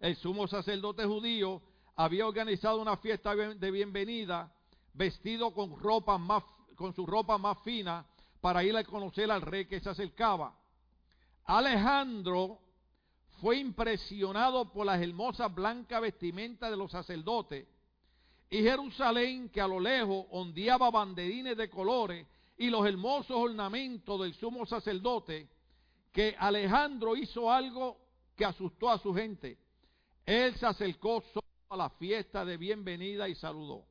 El 0.00 0.16
sumo 0.16 0.48
sacerdote 0.48 1.04
judío 1.04 1.62
había 1.94 2.26
organizado 2.26 2.82
una 2.82 2.96
fiesta 2.96 3.36
de 3.36 3.70
bienvenida, 3.70 4.52
vestido 4.94 5.54
con 5.54 5.78
ropa 5.78 6.18
más, 6.18 6.42
con 6.74 6.92
su 6.92 7.06
ropa 7.06 7.38
más 7.38 7.62
fina, 7.62 8.04
para 8.40 8.64
ir 8.64 8.76
a 8.76 8.82
conocer 8.82 9.30
al 9.30 9.42
rey 9.42 9.66
que 9.66 9.78
se 9.78 9.90
acercaba. 9.90 10.56
Alejandro 11.44 12.58
fue 13.40 13.58
impresionado 13.58 14.72
por 14.72 14.86
las 14.86 15.00
hermosas 15.00 15.54
blancas 15.54 16.02
vestimentas 16.02 16.68
de 16.68 16.76
los 16.76 16.90
sacerdotes 16.90 17.68
y 18.50 18.62
Jerusalén 18.62 19.48
que 19.50 19.60
a 19.60 19.68
lo 19.68 19.78
lejos 19.78 20.26
ondeaba 20.30 20.90
banderines 20.90 21.56
de 21.56 21.68
colores 21.68 22.26
y 22.56 22.70
los 22.70 22.86
hermosos 22.86 23.36
ornamentos 23.36 24.20
del 24.20 24.34
sumo 24.34 24.66
sacerdote, 24.66 25.48
que 26.12 26.34
Alejandro 26.38 27.14
hizo 27.14 27.50
algo 27.50 27.98
que 28.34 28.44
asustó 28.44 28.90
a 28.90 28.98
su 28.98 29.14
gente. 29.14 29.58
Él 30.24 30.54
se 30.56 30.66
acercó 30.66 31.22
a 31.68 31.76
la 31.76 31.90
fiesta 31.90 32.44
de 32.44 32.56
bienvenida 32.56 33.28
y 33.28 33.34
saludó. 33.34 33.84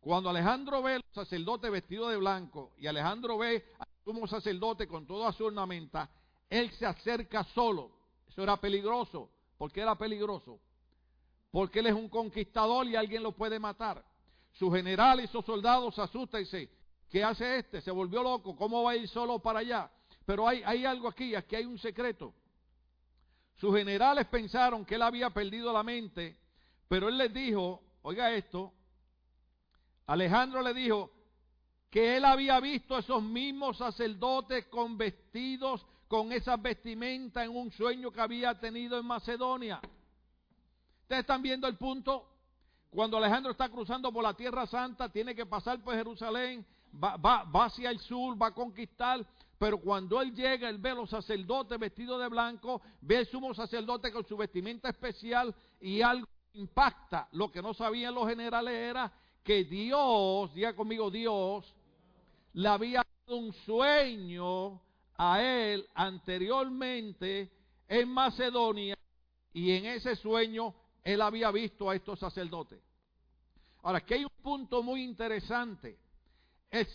Cuando 0.00 0.30
Alejandro 0.30 0.82
ve 0.82 0.94
al 0.94 1.04
sacerdote 1.12 1.70
vestido 1.70 2.08
de 2.08 2.16
blanco 2.16 2.72
y 2.78 2.86
Alejandro 2.86 3.38
ve 3.38 3.64
al 3.78 3.88
sumo 4.04 4.26
sacerdote 4.26 4.86
con 4.86 5.06
toda 5.06 5.32
su 5.32 5.46
ornamenta, 5.46 6.08
él 6.48 6.70
se 6.72 6.86
acerca 6.86 7.44
solo. 7.44 7.90
Eso 8.28 8.42
era 8.42 8.56
peligroso. 8.58 9.30
¿Por 9.56 9.72
qué 9.72 9.80
era 9.80 9.96
peligroso? 9.96 10.60
Porque 11.50 11.80
él 11.80 11.86
es 11.86 11.94
un 11.94 12.08
conquistador 12.08 12.86
y 12.86 12.96
alguien 12.96 13.22
lo 13.22 13.32
puede 13.32 13.58
matar. 13.58 14.04
Su 14.52 14.70
general 14.70 15.20
y 15.20 15.26
sus 15.28 15.44
soldados 15.44 15.94
se 15.94 16.02
y 16.02 16.40
dicen, 16.40 16.70
¿qué 17.08 17.24
hace 17.24 17.58
este? 17.58 17.80
Se 17.80 17.90
volvió 17.90 18.22
loco, 18.22 18.56
¿cómo 18.56 18.82
va 18.82 18.92
a 18.92 18.96
ir 18.96 19.08
solo 19.08 19.38
para 19.38 19.60
allá? 19.60 19.90
Pero 20.24 20.46
hay, 20.46 20.62
hay 20.64 20.84
algo 20.84 21.08
aquí, 21.08 21.34
aquí 21.34 21.56
hay 21.56 21.64
un 21.64 21.78
secreto. 21.78 22.34
Sus 23.56 23.74
generales 23.74 24.26
pensaron 24.26 24.84
que 24.84 24.96
él 24.96 25.02
había 25.02 25.30
perdido 25.30 25.72
la 25.72 25.82
mente 25.82 26.38
pero 26.88 27.08
él 27.08 27.18
les 27.18 27.32
dijo, 27.32 27.82
oiga 28.02 28.32
esto, 28.32 28.72
Alejandro 30.06 30.62
le 30.62 30.72
dijo 30.72 31.12
que 31.90 32.16
él 32.16 32.24
había 32.24 32.58
visto 32.60 32.96
a 32.96 33.00
esos 33.00 33.22
mismos 33.22 33.76
sacerdotes 33.76 34.66
con 34.66 34.96
vestidos, 34.96 35.86
con 36.08 36.32
esas 36.32 36.60
vestimentas 36.60 37.44
en 37.44 37.54
un 37.54 37.70
sueño 37.70 38.10
que 38.10 38.20
había 38.20 38.58
tenido 38.58 38.98
en 38.98 39.04
Macedonia. 39.04 39.80
Ustedes 41.08 41.20
están 41.22 41.40
viendo 41.40 41.66
el 41.66 41.78
punto. 41.78 42.28
Cuando 42.90 43.16
Alejandro 43.16 43.52
está 43.52 43.70
cruzando 43.70 44.12
por 44.12 44.22
la 44.22 44.34
Tierra 44.34 44.66
Santa, 44.66 45.08
tiene 45.08 45.34
que 45.34 45.46
pasar 45.46 45.82
por 45.82 45.94
Jerusalén, 45.94 46.66
va, 47.02 47.16
va 47.16 47.64
hacia 47.64 47.88
el 47.88 47.98
sur, 48.00 48.36
va 48.40 48.48
a 48.48 48.54
conquistar. 48.54 49.26
Pero 49.58 49.80
cuando 49.80 50.20
él 50.20 50.34
llega, 50.34 50.68
él 50.68 50.76
ve 50.76 50.90
a 50.90 50.96
los 50.96 51.08
sacerdotes 51.08 51.78
vestidos 51.78 52.20
de 52.20 52.28
blanco, 52.28 52.82
ve 53.00 53.16
al 53.16 53.26
sumo 53.26 53.54
sacerdote 53.54 54.12
con 54.12 54.26
su 54.26 54.36
vestimenta 54.36 54.90
especial 54.90 55.54
y 55.80 56.02
algo 56.02 56.28
impacta. 56.52 57.26
Lo 57.32 57.50
que 57.50 57.62
no 57.62 57.72
sabían 57.72 58.14
los 58.14 58.28
generales 58.28 58.74
era 58.74 59.10
que 59.42 59.64
Dios, 59.64 60.52
diga 60.52 60.76
conmigo 60.76 61.10
Dios, 61.10 61.74
le 62.52 62.68
había 62.68 63.02
dado 63.26 63.38
un 63.38 63.54
sueño 63.64 64.78
a 65.16 65.40
él 65.42 65.88
anteriormente 65.94 67.50
en 67.88 68.10
Macedonia 68.10 68.98
y 69.54 69.70
en 69.70 69.86
ese 69.86 70.14
sueño 70.14 70.74
él 71.04 71.22
había 71.22 71.50
visto 71.50 71.88
a 71.88 71.96
estos 71.96 72.18
sacerdotes. 72.18 72.80
Ahora, 73.82 74.04
que 74.04 74.14
hay 74.14 74.24
un 74.24 74.42
punto 74.42 74.82
muy 74.82 75.02
interesante. 75.02 75.98
Es 76.70 76.88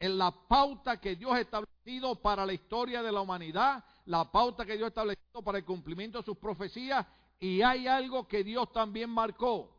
en 0.00 0.16
la 0.16 0.30
pauta 0.30 1.00
que 1.00 1.16
Dios 1.16 1.32
ha 1.32 1.40
establecido 1.40 2.14
para 2.16 2.46
la 2.46 2.52
historia 2.52 3.02
de 3.02 3.12
la 3.12 3.20
humanidad, 3.20 3.84
la 4.06 4.30
pauta 4.30 4.64
que 4.64 4.76
Dios 4.76 4.86
ha 4.86 4.88
establecido 4.88 5.42
para 5.42 5.58
el 5.58 5.64
cumplimiento 5.64 6.18
de 6.18 6.24
sus 6.24 6.38
profecías 6.38 7.04
y 7.40 7.62
hay 7.62 7.86
algo 7.86 8.26
que 8.26 8.44
Dios 8.44 8.72
también 8.72 9.10
marcó. 9.10 9.70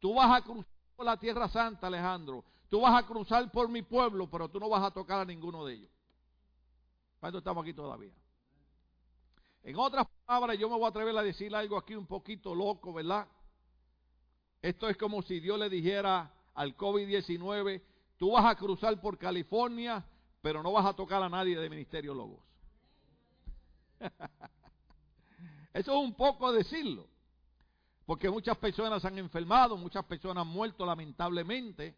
Tú 0.00 0.14
vas 0.14 0.38
a 0.38 0.42
cruzar 0.42 0.66
por 0.94 1.06
la 1.06 1.18
tierra 1.18 1.48
santa, 1.48 1.86
Alejandro. 1.86 2.44
Tú 2.68 2.80
vas 2.80 3.02
a 3.02 3.06
cruzar 3.06 3.50
por 3.50 3.68
mi 3.68 3.82
pueblo, 3.82 4.28
pero 4.30 4.48
tú 4.48 4.60
no 4.60 4.68
vas 4.68 4.82
a 4.82 4.90
tocar 4.90 5.20
a 5.20 5.24
ninguno 5.24 5.64
de 5.64 5.74
ellos. 5.74 5.90
¿Cuánto 7.20 7.38
estamos 7.38 7.62
aquí 7.62 7.72
todavía? 7.72 8.12
En 9.64 9.76
otras 9.78 10.06
palabras, 10.26 10.58
yo 10.58 10.68
me 10.68 10.76
voy 10.76 10.84
a 10.84 10.88
atrever 10.88 11.16
a 11.16 11.22
decir 11.22 11.54
algo 11.56 11.78
aquí 11.78 11.94
un 11.94 12.06
poquito 12.06 12.54
loco, 12.54 12.92
¿verdad? 12.92 13.26
Esto 14.60 14.90
es 14.90 14.96
como 14.98 15.22
si 15.22 15.40
Dios 15.40 15.58
le 15.58 15.70
dijera 15.70 16.30
al 16.52 16.76
COVID-19, 16.76 17.82
tú 18.18 18.32
vas 18.32 18.44
a 18.44 18.54
cruzar 18.56 19.00
por 19.00 19.16
California, 19.16 20.04
pero 20.42 20.62
no 20.62 20.70
vas 20.70 20.84
a 20.84 20.92
tocar 20.92 21.22
a 21.22 21.30
nadie 21.30 21.58
de 21.58 21.70
Ministerio 21.70 22.12
Logos. 22.12 22.44
Eso 25.72 25.92
es 25.92 25.98
un 25.98 26.14
poco 26.14 26.52
decirlo. 26.52 27.08
Porque 28.04 28.28
muchas 28.28 28.58
personas 28.58 29.02
han 29.06 29.16
enfermado, 29.16 29.78
muchas 29.78 30.04
personas 30.04 30.42
han 30.42 30.52
muerto 30.52 30.84
lamentablemente. 30.84 31.96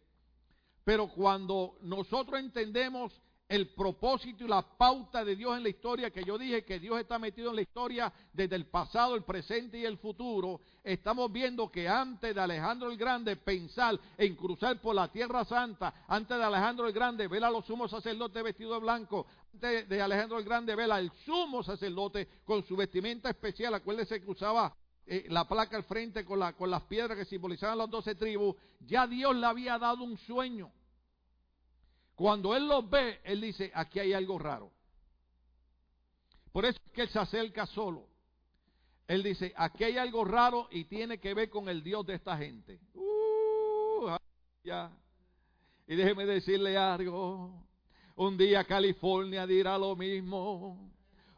Pero 0.85 1.09
cuando 1.09 1.77
nosotros 1.81 2.39
entendemos 2.39 3.21
el 3.49 3.69
propósito 3.69 4.45
y 4.45 4.49
la 4.49 4.63
pauta 4.63 5.25
de 5.25 5.37
Dios 5.37 5.57
en 5.57 5.63
la 5.63 5.69
historia, 5.69 6.11
que 6.11 6.25
yo 6.25 6.37
dije 6.37 6.65
que 6.65 6.81
Dios 6.81 6.99
está 6.99 7.19
metido 7.19 7.51
en 7.51 7.57
la 7.57 7.63
historia 7.63 8.13
desde 8.33 8.57
el 8.57 8.67
pasado, 8.67 9.15
el 9.15 9.23
presente 9.23 9.79
y 9.79 9.85
el 9.85 9.99
futuro, 9.99 10.61
estamos 10.83 11.31
viendo 11.31 11.71
que 11.71 11.89
antes 11.89 12.35
de 12.35 12.41
Alejandro 12.41 12.91
el 12.91 12.97
Grande 12.97 13.37
pensar 13.37 13.99
en 14.19 14.35
cruzar 14.35 14.81
por 14.81 14.95
la 14.95 15.09
Tierra 15.09 15.45
Santa, 15.45 15.95
antes 16.09 16.37
de 16.37 16.43
Alejandro 16.43 16.89
el 16.89 16.93
Grande 16.93 17.29
ver 17.29 17.45
a 17.45 17.51
los 17.51 17.65
sumos 17.67 17.91
sacerdotes 17.91 18.43
vestidos 18.43 18.75
de 18.75 18.81
blanco, 18.81 19.27
antes 19.55 19.89
de 19.89 20.03
Alejandro 20.03 20.39
el 20.39 20.45
Grande 20.45 20.75
ver 20.75 20.91
al 20.91 21.13
sumo 21.25 21.63
sacerdote 21.63 22.29
con 22.45 22.65
su 22.65 22.75
vestimenta 22.75 23.31
especial, 23.31 23.75
acuérdese 23.75 24.21
que 24.21 24.31
usaba 24.31 24.75
eh, 25.07 25.27
la 25.29 25.47
placa 25.47 25.77
al 25.77 25.85
frente 25.85 26.25
con, 26.25 26.41
la, 26.41 26.53
con 26.55 26.69
las 26.69 26.83
piedras 26.83 27.17
que 27.17 27.25
simbolizaban 27.25 27.79
las 27.79 27.89
doce 27.89 28.17
tribus, 28.17 28.57
ya 28.81 29.07
Dios 29.07 29.37
le 29.37 29.47
había 29.47 29.79
dado 29.79 30.03
un 30.03 30.19
sueño. 30.19 30.73
Cuando 32.17 32.57
él 32.57 32.67
los 32.67 32.89
ve, 32.89 33.21
él 33.25 33.43
dice, 33.43 33.71
aquí 33.75 34.01
hay 34.01 34.15
algo 34.15 34.39
raro. 34.39 34.73
Por 36.51 36.65
eso 36.65 36.81
es 36.87 36.93
que 36.93 37.03
él 37.03 37.09
se 37.11 37.19
acerca 37.19 37.67
solo. 37.67 38.09
Él 39.07 39.23
dice, 39.23 39.53
aquí 39.55 39.85
hay 39.85 39.99
algo 39.99 40.25
raro 40.25 40.67
y 40.71 40.87
tiene 40.87 41.19
que 41.19 41.35
ver 41.35 41.51
con 41.51 41.69
el 41.69 41.83
Dios 41.83 42.07
de 42.07 42.15
esta 42.15 42.37
gente. 42.39 42.81
Uh, 42.95 44.17
ya. 44.65 44.91
Y 45.87 45.95
déjeme 45.95 46.25
decirle 46.25 46.77
algo. 46.77 47.63
Un 48.17 48.39
día 48.39 48.65
California 48.65 49.47
dirá 49.47 49.77
lo 49.77 49.95
mismo. 49.95 50.91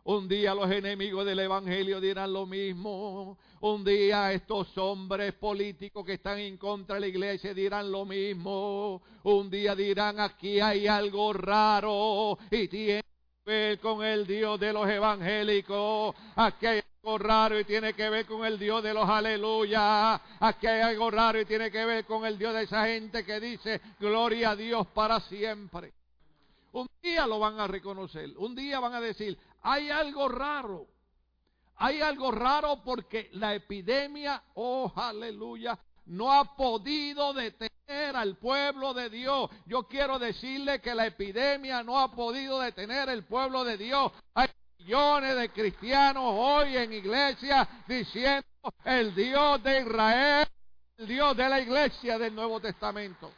Un 0.09 0.27
día 0.27 0.55
los 0.55 0.71
enemigos 0.71 1.27
del 1.27 1.39
Evangelio 1.41 2.01
dirán 2.01 2.33
lo 2.33 2.47
mismo. 2.47 3.37
Un 3.61 3.85
día 3.85 4.33
estos 4.33 4.79
hombres 4.79 5.35
políticos 5.35 6.03
que 6.07 6.15
están 6.15 6.39
en 6.39 6.57
contra 6.57 6.95
de 6.95 7.03
la 7.03 7.07
iglesia 7.09 7.53
dirán 7.53 7.93
lo 7.93 8.07
mismo. 8.07 9.03
Un 9.25 9.51
día 9.51 9.75
dirán 9.75 10.19
aquí 10.19 10.61
hay 10.61 10.87
algo 10.87 11.35
raro 11.35 12.39
y 12.51 12.69
tiene 12.69 13.03
que 13.03 13.51
ver 13.51 13.81
con 13.81 14.03
el 14.03 14.27
Dios 14.27 14.59
de 14.59 14.73
los 14.73 14.89
evangélicos. 14.89 16.17
Aquí 16.37 16.65
hay 16.65 16.81
algo 17.03 17.19
raro 17.19 17.61
y 17.61 17.65
tiene 17.65 17.93
que 17.93 18.09
ver 18.09 18.25
con 18.25 18.47
el 18.47 18.59
Dios 18.59 18.83
de 18.83 18.95
los 18.95 19.07
aleluya. 19.07 20.15
Aquí 20.41 20.69
hay 20.69 20.81
algo 20.81 21.11
raro 21.11 21.39
y 21.39 21.45
tiene 21.45 21.71
que 21.71 21.85
ver 21.85 22.07
con 22.07 22.25
el 22.25 22.39
Dios 22.39 22.55
de 22.55 22.63
esa 22.63 22.87
gente 22.87 23.27
que 23.27 23.39
dice 23.39 23.83
gloria 24.01 24.53
a 24.53 24.57
Dios 24.57 24.87
para 24.87 25.21
siempre. 25.21 25.93
Un 26.73 26.89
día 27.03 27.27
lo 27.27 27.39
van 27.39 27.59
a 27.61 27.67
reconocer. 27.67 28.37
Un 28.37 28.55
día 28.55 28.79
van 28.79 28.95
a 28.95 29.01
decir, 29.01 29.39
hay 29.63 29.91
algo 29.91 30.29
raro. 30.29 30.87
Hay 31.77 32.01
algo 32.01 32.33
raro 32.33 32.83
porque 32.83 33.31
la 33.35 33.55
epidemia, 33.55 34.43
oh 34.55 34.93
aleluya, 34.97 35.79
no 36.07 36.33
ha 36.33 36.57
podido 36.57 37.33
detener 37.33 38.17
al 38.17 38.37
pueblo 38.37 38.95
de 38.95 39.09
Dios. 39.09 39.49
Yo 39.67 39.85
quiero 39.85 40.19
decirle 40.19 40.81
que 40.81 40.95
la 40.95 41.07
epidemia 41.07 41.83
no 41.83 42.01
ha 42.01 42.11
podido 42.13 42.61
detener 42.61 43.09
el 43.09 43.25
pueblo 43.25 43.63
de 43.65 43.77
Dios. 43.77 44.11
Hay 44.35 44.49
millones 44.79 45.37
de 45.37 45.51
cristianos 45.51 46.25
hoy 46.27 46.77
en 46.77 46.93
iglesia 46.93 47.69
diciendo 47.87 48.47
el 48.85 49.15
Dios 49.15 49.63
de 49.63 49.81
Israel, 49.83 50.49
el 50.97 51.07
Dios 51.07 51.37
de 51.37 51.49
la 51.49 51.61
iglesia 51.61 52.19
del 52.19 52.35
Nuevo 52.35 52.61
Testamento. 52.61 53.31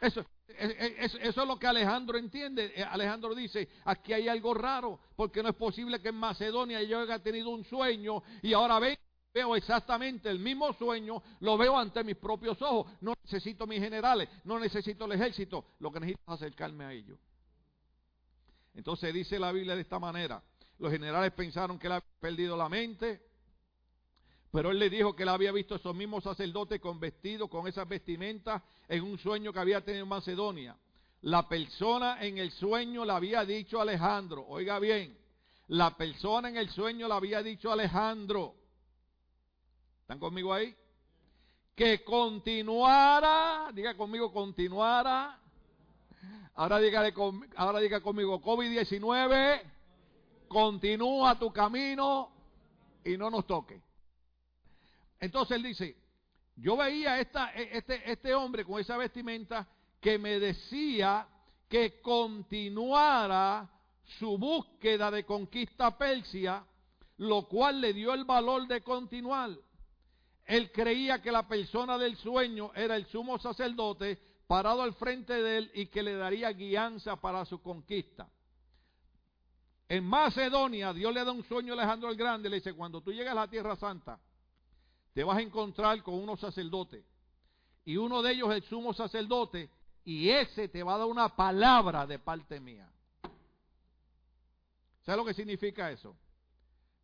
Eso, 0.00 0.24
eso, 0.48 1.18
es 1.18 1.36
lo 1.36 1.58
que 1.58 1.66
Alejandro 1.66 2.18
entiende. 2.18 2.72
Eh, 2.74 2.82
Alejandro 2.82 3.34
dice, 3.34 3.68
aquí 3.84 4.12
hay 4.12 4.28
algo 4.28 4.54
raro, 4.54 4.98
porque 5.14 5.42
no 5.42 5.50
es 5.50 5.54
posible 5.54 6.00
que 6.00 6.08
en 6.08 6.16
Macedonia 6.16 6.82
yo 6.82 7.00
haya 7.00 7.18
tenido 7.22 7.50
un 7.50 7.64
sueño 7.64 8.22
y 8.42 8.54
ahora 8.54 8.78
veo 8.78 9.54
exactamente 9.56 10.30
el 10.30 10.38
mismo 10.38 10.72
sueño, 10.72 11.22
lo 11.40 11.58
veo 11.58 11.78
ante 11.78 12.02
mis 12.02 12.16
propios 12.16 12.60
ojos. 12.62 12.90
No 13.00 13.14
necesito 13.22 13.66
mis 13.66 13.80
generales, 13.80 14.28
no 14.44 14.58
necesito 14.58 15.04
el 15.04 15.12
ejército, 15.12 15.64
lo 15.80 15.92
que 15.92 16.00
necesito 16.00 16.22
es 16.26 16.34
acercarme 16.34 16.84
a 16.84 16.92
ellos. 16.92 17.18
Entonces 18.74 19.12
dice 19.12 19.38
la 19.38 19.52
Biblia 19.52 19.74
de 19.74 19.82
esta 19.82 19.98
manera, 19.98 20.42
los 20.78 20.90
generales 20.90 21.32
pensaron 21.32 21.78
que 21.78 21.88
él 21.88 21.94
había 21.94 22.08
perdido 22.20 22.56
la 22.56 22.68
mente, 22.68 23.27
pero 24.50 24.70
él 24.70 24.78
le 24.78 24.88
dijo 24.88 25.14
que 25.14 25.24
él 25.24 25.28
había 25.28 25.52
visto 25.52 25.74
a 25.74 25.78
esos 25.78 25.94
mismos 25.94 26.24
sacerdotes 26.24 26.80
con 26.80 26.98
vestidos, 26.98 27.50
con 27.50 27.66
esas 27.66 27.86
vestimentas, 27.86 28.62
en 28.88 29.04
un 29.04 29.18
sueño 29.18 29.52
que 29.52 29.58
había 29.58 29.84
tenido 29.84 30.04
en 30.04 30.08
Macedonia. 30.08 30.76
La 31.22 31.48
persona 31.48 32.24
en 32.24 32.38
el 32.38 32.50
sueño 32.52 33.04
le 33.04 33.12
había 33.12 33.44
dicho 33.44 33.78
a 33.78 33.82
Alejandro, 33.82 34.46
oiga 34.48 34.78
bien, 34.78 35.18
la 35.68 35.96
persona 35.96 36.48
en 36.48 36.56
el 36.56 36.70
sueño 36.70 37.08
le 37.08 37.14
había 37.14 37.42
dicho 37.42 37.68
a 37.68 37.74
Alejandro, 37.74 38.54
¿están 40.00 40.18
conmigo 40.18 40.54
ahí? 40.54 40.74
Que 41.74 42.02
continuara, 42.02 43.70
diga 43.74 43.96
conmigo, 43.96 44.32
continuara. 44.32 45.38
Ahora, 46.54 46.78
dígale, 46.78 47.14
ahora 47.56 47.80
diga 47.80 48.00
conmigo, 48.00 48.40
COVID-19, 48.40 49.62
continúa 50.48 51.38
tu 51.38 51.52
camino 51.52 52.30
y 53.04 53.16
no 53.16 53.30
nos 53.30 53.46
toque. 53.46 53.87
Entonces 55.20 55.56
él 55.56 55.62
dice, 55.62 55.96
yo 56.56 56.76
veía 56.76 57.20
esta, 57.20 57.52
e, 57.54 57.78
este, 57.78 58.10
este 58.10 58.34
hombre 58.34 58.64
con 58.64 58.80
esa 58.80 58.96
vestimenta 58.96 59.66
que 60.00 60.18
me 60.18 60.38
decía 60.38 61.26
que 61.68 62.00
continuara 62.00 63.68
su 64.18 64.38
búsqueda 64.38 65.10
de 65.10 65.24
conquista 65.24 65.96
Persia, 65.96 66.64
lo 67.18 67.46
cual 67.46 67.80
le 67.80 67.92
dio 67.92 68.14
el 68.14 68.24
valor 68.24 68.66
de 68.66 68.80
continuar. 68.80 69.50
Él 70.46 70.72
creía 70.72 71.20
que 71.20 71.30
la 71.30 71.46
persona 71.46 71.98
del 71.98 72.16
sueño 72.16 72.72
era 72.74 72.96
el 72.96 73.06
sumo 73.06 73.38
sacerdote 73.38 74.18
parado 74.46 74.82
al 74.82 74.94
frente 74.94 75.34
de 75.34 75.58
él 75.58 75.70
y 75.74 75.86
que 75.86 76.02
le 76.02 76.14
daría 76.14 76.50
guianza 76.52 77.16
para 77.16 77.44
su 77.44 77.60
conquista. 77.60 78.26
En 79.88 80.04
Macedonia, 80.04 80.92
Dios 80.92 81.12
le 81.12 81.24
da 81.24 81.32
un 81.32 81.44
sueño 81.44 81.74
a 81.74 81.76
Alejandro 81.76 82.10
el 82.10 82.16
Grande, 82.16 82.48
le 82.48 82.56
dice, 82.56 82.72
cuando 82.72 83.02
tú 83.02 83.12
llegas 83.12 83.32
a 83.32 83.40
la 83.40 83.48
Tierra 83.48 83.76
Santa, 83.76 84.18
te 85.18 85.24
vas 85.24 85.38
a 85.38 85.42
encontrar 85.42 86.00
con 86.04 86.14
unos 86.14 86.38
sacerdotes. 86.38 87.04
Y 87.84 87.96
uno 87.96 88.22
de 88.22 88.34
ellos 88.34 88.50
es 88.50 88.58
el 88.58 88.62
sumo 88.62 88.94
sacerdote. 88.94 89.68
Y 90.04 90.30
ese 90.30 90.68
te 90.68 90.80
va 90.84 90.94
a 90.94 90.98
dar 90.98 91.08
una 91.08 91.34
palabra 91.34 92.06
de 92.06 92.20
parte 92.20 92.60
mía. 92.60 92.88
¿Sabe 95.02 95.18
lo 95.18 95.24
que 95.24 95.34
significa 95.34 95.90
eso? 95.90 96.14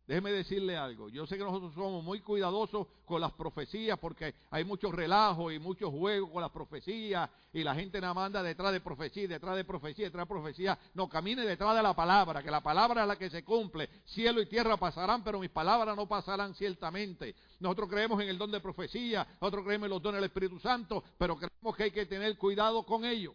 Déjeme 0.07 0.31
decirle 0.31 0.77
algo. 0.77 1.09
Yo 1.09 1.25
sé 1.25 1.35
que 1.35 1.43
nosotros 1.43 1.73
somos 1.73 2.03
muy 2.03 2.21
cuidadosos 2.21 2.85
con 3.05 3.19
las 3.19 3.31
profecías 3.33 3.97
porque 3.97 4.35
hay 4.51 4.63
muchos 4.63 4.93
relajos 4.93 5.51
y 5.51 5.57
muchos 5.57 5.89
juegos 5.89 6.29
con 6.29 6.41
las 6.41 6.51
profecías 6.51 7.27
y 7.51 7.63
la 7.63 7.73
gente 7.73 7.99
nada 7.99 8.13
manda 8.13 8.43
detrás 8.43 8.71
de 8.71 8.81
profecía, 8.81 9.27
detrás 9.27 9.55
de 9.55 9.63
profecía, 9.63 10.05
detrás 10.05 10.27
de 10.27 10.33
profecía. 10.33 10.77
No, 10.93 11.09
camine 11.09 11.43
detrás 11.43 11.75
de 11.75 11.81
la 11.81 11.95
palabra, 11.95 12.43
que 12.43 12.51
la 12.51 12.61
palabra 12.61 13.01
es 13.01 13.07
la 13.07 13.15
que 13.15 13.31
se 13.31 13.43
cumple. 13.43 13.89
Cielo 14.05 14.41
y 14.41 14.45
tierra 14.45 14.77
pasarán, 14.77 15.23
pero 15.23 15.39
mis 15.39 15.49
palabras 15.49 15.95
no 15.95 16.07
pasarán 16.07 16.53
ciertamente. 16.53 17.33
Nosotros 17.59 17.89
creemos 17.89 18.21
en 18.21 18.29
el 18.29 18.37
don 18.37 18.51
de 18.51 18.59
profecía, 18.59 19.25
nosotros 19.41 19.65
creemos 19.65 19.87
en 19.87 19.91
los 19.91 20.03
dones 20.03 20.17
del 20.21 20.25
Espíritu 20.25 20.59
Santo, 20.59 21.03
pero 21.17 21.35
creemos 21.35 21.75
que 21.75 21.83
hay 21.83 21.91
que 21.91 22.05
tener 22.05 22.37
cuidado 22.37 22.83
con 22.83 23.05
ellos. 23.05 23.33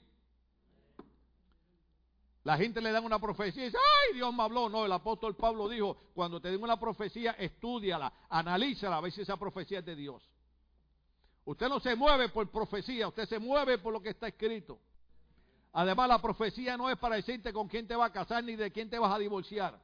La 2.45 2.57
gente 2.57 2.81
le 2.81 2.91
da 2.91 3.01
una 3.01 3.19
profecía 3.19 3.63
y 3.63 3.67
dice, 3.67 3.79
ay, 3.79 4.15
Dios 4.15 4.33
me 4.35 4.43
habló. 4.43 4.69
No, 4.69 4.87
el 4.87 4.93
apóstol 4.93 5.37
Pablo 5.37 5.69
dijo, 5.69 5.97
cuando 6.15 6.41
te 6.41 6.51
den 6.51 6.63
una 6.63 6.79
profecía, 6.81 7.33
estudiala, 7.33 8.13
analízala, 8.31 8.97
a 8.97 9.01
ver 9.01 9.13
si 9.13 9.21
esa 9.21 9.37
profecía 9.37 9.81
es 9.81 9.85
de 9.85 9.95
Dios. 9.95 10.23
Usted 11.45 11.69
no 11.69 11.81
se 11.81 11.95
mueve 11.95 12.29
por 12.31 12.51
profecía, 12.51 13.09
usted 13.09 13.29
se 13.29 13.39
mueve 13.39 13.79
por 13.79 13.93
lo 13.93 14.01
que 14.01 14.11
está 14.11 14.29
escrito. 14.29 14.79
Además, 15.73 16.09
la 16.09 16.21
profecía 16.21 16.77
no 16.77 16.89
es 16.91 16.99
para 16.99 17.17
decirte 17.17 17.53
con 17.53 17.69
quién 17.69 17.87
te 17.87 17.95
va 17.95 18.07
a 18.07 18.13
casar 18.13 18.43
ni 18.43 18.57
de 18.57 18.71
quién 18.71 18.89
te 18.89 18.99
vas 18.99 19.15
a 19.15 19.19
divorciar. 19.19 19.79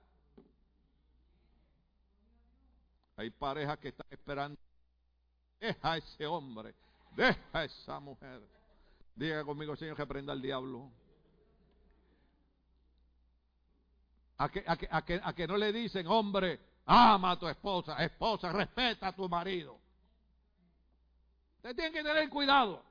Hay 3.16 3.30
parejas 3.30 3.78
que 3.78 3.88
están 3.88 4.06
esperando. 4.10 4.58
Deja 5.60 5.92
a 5.92 5.96
ese 5.96 6.26
hombre, 6.26 6.74
deja 7.14 7.40
a 7.52 7.64
esa 7.64 7.98
mujer. 8.00 8.42
Diga 9.14 9.44
conmigo, 9.44 9.74
Señor, 9.76 9.96
que 9.96 10.06
prenda 10.06 10.32
al 10.32 10.42
diablo. 10.42 10.90
A 14.38 14.48
que, 14.48 14.62
a, 14.66 14.76
que, 14.76 15.20
a, 15.22 15.32
que, 15.32 15.46
no 15.46 15.56
le 15.56 15.72
dicen, 15.72 16.06
hombre, 16.06 16.60
ama 16.84 17.32
a 17.32 17.38
tu 17.38 17.48
esposa, 17.48 18.02
esposa, 18.04 18.52
respeta 18.52 19.08
a 19.08 19.12
tu 19.16 19.28
marido. 19.28 19.78
Usted 21.56 21.74
tiene 21.74 21.92
que 21.92 22.02
tener 22.02 22.28
cuidado. 22.28 22.84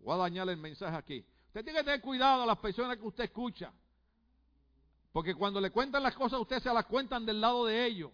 Voy 0.00 0.14
a 0.14 0.18
dañar 0.18 0.48
el 0.48 0.56
mensaje 0.56 0.96
aquí. 0.96 1.26
Usted 1.48 1.64
tiene 1.64 1.80
que 1.80 1.84
tener 1.84 2.00
cuidado 2.00 2.42
a 2.42 2.46
las 2.46 2.58
personas 2.58 2.96
que 2.96 3.06
usted 3.06 3.24
escucha. 3.24 3.72
Porque 5.12 5.34
cuando 5.34 5.60
le 5.60 5.70
cuentan 5.70 6.02
las 6.02 6.14
cosas, 6.14 6.40
usted 6.40 6.60
se 6.60 6.72
las 6.72 6.86
cuentan 6.86 7.24
del 7.24 7.40
lado 7.40 7.66
de 7.66 7.86
ellos. 7.86 8.10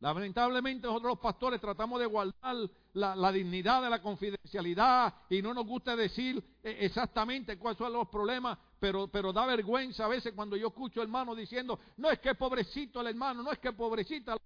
Lamentablemente 0.00 0.86
nosotros 0.86 1.12
los 1.12 1.18
pastores 1.18 1.60
tratamos 1.60 1.98
de 1.98 2.06
guardar 2.06 2.56
la, 2.92 3.32
dignidad 3.32 3.82
de 3.82 3.88
la 3.88 4.02
confidencialidad 4.02 5.14
y 5.30 5.40
no 5.40 5.54
nos 5.54 5.66
gusta 5.66 5.96
decir 5.96 6.44
eh, 6.62 6.76
exactamente 6.80 7.58
cuáles 7.58 7.78
son 7.78 7.92
los 7.92 8.08
problemas, 8.08 8.58
pero, 8.84 9.08
pero 9.08 9.32
da 9.32 9.46
vergüenza 9.46 10.04
a 10.04 10.08
veces 10.08 10.34
cuando 10.34 10.58
yo 10.58 10.68
escucho 10.68 11.00
hermanos 11.00 11.38
diciendo, 11.38 11.80
no 11.96 12.10
es 12.10 12.18
que 12.18 12.34
pobrecito 12.34 13.00
el 13.00 13.06
hermano, 13.06 13.42
no 13.42 13.50
es 13.50 13.58
que 13.58 13.72
pobrecita, 13.72 14.36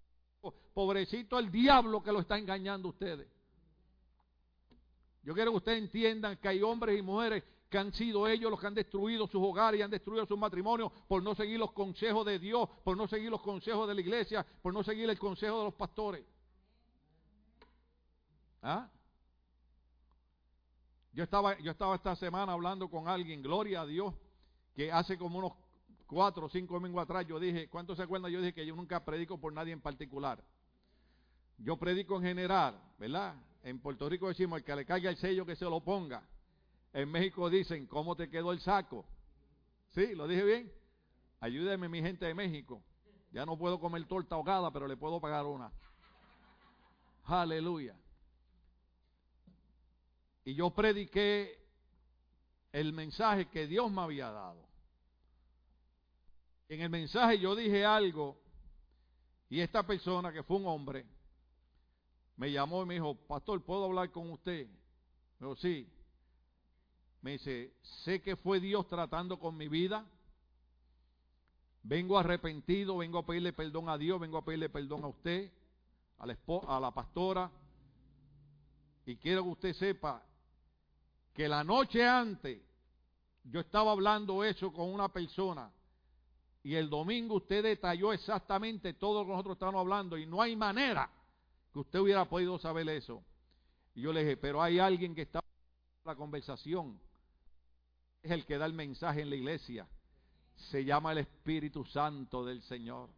pobrecito 0.72 1.40
el 1.40 1.50
diablo 1.50 2.00
que 2.00 2.12
lo 2.12 2.20
está 2.20 2.38
engañando 2.38 2.86
a 2.86 2.90
ustedes. 2.92 3.26
Yo 5.24 5.34
quiero 5.34 5.50
que 5.50 5.56
ustedes 5.56 5.82
entiendan 5.82 6.36
que 6.36 6.46
hay 6.46 6.62
hombres 6.62 6.96
y 6.96 7.02
mujeres 7.02 7.42
que 7.68 7.78
han 7.78 7.92
sido 7.92 8.28
ellos 8.28 8.48
los 8.48 8.60
que 8.60 8.68
han 8.68 8.74
destruido 8.74 9.26
sus 9.26 9.42
hogares 9.42 9.80
y 9.80 9.82
han 9.82 9.90
destruido 9.90 10.24
sus 10.24 10.38
matrimonios 10.38 10.92
por 11.08 11.20
no 11.20 11.34
seguir 11.34 11.58
los 11.58 11.72
consejos 11.72 12.24
de 12.24 12.38
Dios, 12.38 12.68
por 12.84 12.96
no 12.96 13.08
seguir 13.08 13.32
los 13.32 13.42
consejos 13.42 13.88
de 13.88 13.94
la 13.96 14.00
iglesia, 14.00 14.46
por 14.62 14.72
no 14.72 14.84
seguir 14.84 15.10
el 15.10 15.18
consejo 15.18 15.58
de 15.58 15.64
los 15.64 15.74
pastores. 15.74 16.24
¿Ah? 18.62 18.88
Yo 21.12 21.24
estaba, 21.24 21.58
yo 21.58 21.72
estaba 21.72 21.96
esta 21.96 22.14
semana 22.14 22.52
hablando 22.52 22.88
con 22.88 23.08
alguien, 23.08 23.42
gloria 23.42 23.80
a 23.80 23.86
Dios, 23.86 24.14
que 24.78 24.92
hace 24.92 25.18
como 25.18 25.40
unos 25.40 25.54
cuatro 26.06 26.46
o 26.46 26.48
cinco 26.48 26.74
domingos 26.74 27.02
atrás 27.02 27.26
yo 27.26 27.40
dije, 27.40 27.68
¿cuántos 27.68 27.96
se 27.96 28.04
acuerdan? 28.04 28.30
Yo 28.30 28.38
dije 28.38 28.54
que 28.54 28.64
yo 28.64 28.76
nunca 28.76 29.04
predico 29.04 29.36
por 29.36 29.52
nadie 29.52 29.72
en 29.72 29.80
particular. 29.80 30.40
Yo 31.56 31.76
predico 31.76 32.14
en 32.18 32.22
general, 32.22 32.80
¿verdad? 32.96 33.34
En 33.64 33.80
Puerto 33.80 34.08
Rico 34.08 34.28
decimos, 34.28 34.58
el 34.58 34.64
que 34.64 34.76
le 34.76 34.84
caiga 34.86 35.10
el 35.10 35.16
sello 35.16 35.44
que 35.44 35.56
se 35.56 35.64
lo 35.64 35.80
ponga. 35.80 36.22
En 36.92 37.10
México 37.10 37.50
dicen, 37.50 37.88
¿cómo 37.88 38.14
te 38.14 38.30
quedó 38.30 38.52
el 38.52 38.60
saco? 38.60 39.04
¿Sí? 39.96 40.14
¿Lo 40.14 40.28
dije 40.28 40.44
bien? 40.44 40.72
Ayúdeme 41.40 41.88
mi 41.88 42.00
gente 42.00 42.26
de 42.26 42.34
México. 42.34 42.80
Ya 43.32 43.44
no 43.44 43.58
puedo 43.58 43.80
comer 43.80 44.06
torta 44.06 44.36
ahogada, 44.36 44.70
pero 44.70 44.86
le 44.86 44.96
puedo 44.96 45.20
pagar 45.20 45.44
una. 45.44 45.72
Aleluya. 47.24 47.96
Y 50.44 50.54
yo 50.54 50.70
prediqué 50.70 51.66
el 52.70 52.92
mensaje 52.92 53.48
que 53.48 53.66
Dios 53.66 53.90
me 53.90 54.02
había 54.02 54.30
dado. 54.30 54.67
En 56.68 56.82
el 56.82 56.90
mensaje 56.90 57.38
yo 57.38 57.56
dije 57.56 57.84
algo 57.84 58.36
y 59.48 59.60
esta 59.60 59.86
persona 59.86 60.30
que 60.30 60.42
fue 60.42 60.58
un 60.58 60.66
hombre 60.66 61.06
me 62.36 62.52
llamó 62.52 62.82
y 62.82 62.86
me 62.86 62.94
dijo, 62.94 63.14
pastor, 63.14 63.64
¿puedo 63.64 63.86
hablar 63.86 64.12
con 64.12 64.30
usted? 64.30 64.68
Dijo, 65.40 65.56
sí. 65.56 65.90
Me 67.22 67.32
dice, 67.32 67.74
sé 68.04 68.22
que 68.22 68.36
fue 68.36 68.60
Dios 68.60 68.86
tratando 68.86 69.40
con 69.40 69.56
mi 69.56 69.66
vida. 69.66 70.06
Vengo 71.82 72.18
arrepentido, 72.18 72.98
vengo 72.98 73.18
a 73.18 73.26
pedirle 73.26 73.52
perdón 73.52 73.88
a 73.88 73.96
Dios, 73.96 74.20
vengo 74.20 74.38
a 74.38 74.44
pedirle 74.44 74.68
perdón 74.68 75.04
a 75.04 75.08
usted, 75.08 75.50
a 76.18 76.26
la, 76.26 76.38
a 76.68 76.80
la 76.80 76.90
pastora. 76.92 77.50
Y 79.06 79.16
quiero 79.16 79.42
que 79.42 79.48
usted 79.48 79.72
sepa 79.72 80.22
que 81.32 81.48
la 81.48 81.64
noche 81.64 82.06
antes 82.06 82.60
yo 83.42 83.58
estaba 83.58 83.90
hablando 83.90 84.44
eso 84.44 84.70
con 84.70 84.92
una 84.92 85.08
persona 85.08 85.72
y 86.68 86.76
el 86.76 86.90
domingo 86.90 87.36
usted 87.36 87.62
detalló 87.62 88.12
exactamente 88.12 88.92
todo 88.92 89.20
lo 89.20 89.24
que 89.24 89.30
nosotros 89.30 89.54
estábamos 89.54 89.80
hablando 89.80 90.18
y 90.18 90.26
no 90.26 90.42
hay 90.42 90.54
manera 90.54 91.10
que 91.72 91.78
usted 91.78 91.98
hubiera 91.98 92.28
podido 92.28 92.58
saber 92.58 92.86
eso. 92.90 93.24
Y 93.94 94.02
yo 94.02 94.12
le 94.12 94.20
dije, 94.20 94.36
pero 94.36 94.60
hay 94.60 94.78
alguien 94.78 95.14
que 95.14 95.22
está 95.22 95.38
en 95.38 96.04
la 96.04 96.14
conversación, 96.14 97.00
es 98.22 98.32
el 98.32 98.44
que 98.44 98.58
da 98.58 98.66
el 98.66 98.74
mensaje 98.74 99.22
en 99.22 99.30
la 99.30 99.36
iglesia, 99.36 99.88
se 100.56 100.84
llama 100.84 101.12
el 101.12 101.18
Espíritu 101.18 101.86
Santo 101.86 102.44
del 102.44 102.60
Señor. 102.60 103.08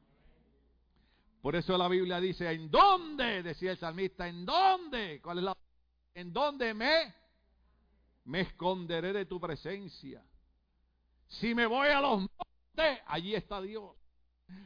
Por 1.42 1.56
eso 1.56 1.76
la 1.76 1.88
Biblia 1.88 2.20
dice, 2.20 2.48
¿en 2.52 2.70
dónde? 2.70 3.42
Decía 3.42 3.72
el 3.72 3.78
salmista, 3.78 4.28
¿en 4.28 4.46
dónde? 4.46 5.20
¿Cuál 5.20 5.38
es 5.38 5.44
la? 5.44 5.56
¿En 6.14 6.32
dónde 6.32 6.72
me? 6.72 7.12
Me 8.26 8.42
esconderé 8.42 9.12
de 9.12 9.26
tu 9.26 9.40
presencia. 9.40 10.24
Si 11.26 11.52
me 11.52 11.66
voy 11.66 11.88
a 11.88 12.00
los 12.00 12.30
allí 13.06 13.34
está 13.34 13.60
Dios. 13.60 13.96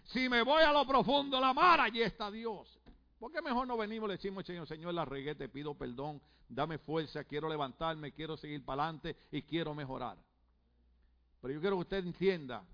Si 0.05 0.29
me 0.29 0.43
voy 0.43 0.63
a 0.63 0.73
lo 0.73 0.87
profundo 0.87 1.37
de 1.37 1.41
la 1.41 1.53
mar, 1.53 1.81
allí 1.81 2.03
está 2.03 2.31
Dios. 2.31 2.81
¿Por 3.19 3.33
qué 3.33 3.41
mejor 3.43 3.67
no 3.67 3.77
venimos 3.77 4.07
y 4.07 4.09
le 4.09 4.17
decimos, 4.17 4.45
Señor, 4.45 4.67
Señor, 4.67 4.95
la 4.95 5.05
regué, 5.05 5.35
te 5.35 5.49
pido 5.49 5.75
perdón, 5.75 6.21
dame 6.49 6.79
fuerza, 6.79 7.25
quiero 7.25 7.49
levantarme, 7.49 8.13
quiero 8.13 8.37
seguir 8.37 8.65
para 8.65 8.85
adelante 8.85 9.17
y 9.31 9.43
quiero 9.43 9.75
mejorar? 9.75 10.19
Pero 11.41 11.55
yo 11.55 11.61
quiero 11.61 11.77
que 11.77 11.83
usted 11.83 12.05
entienda 12.05 12.65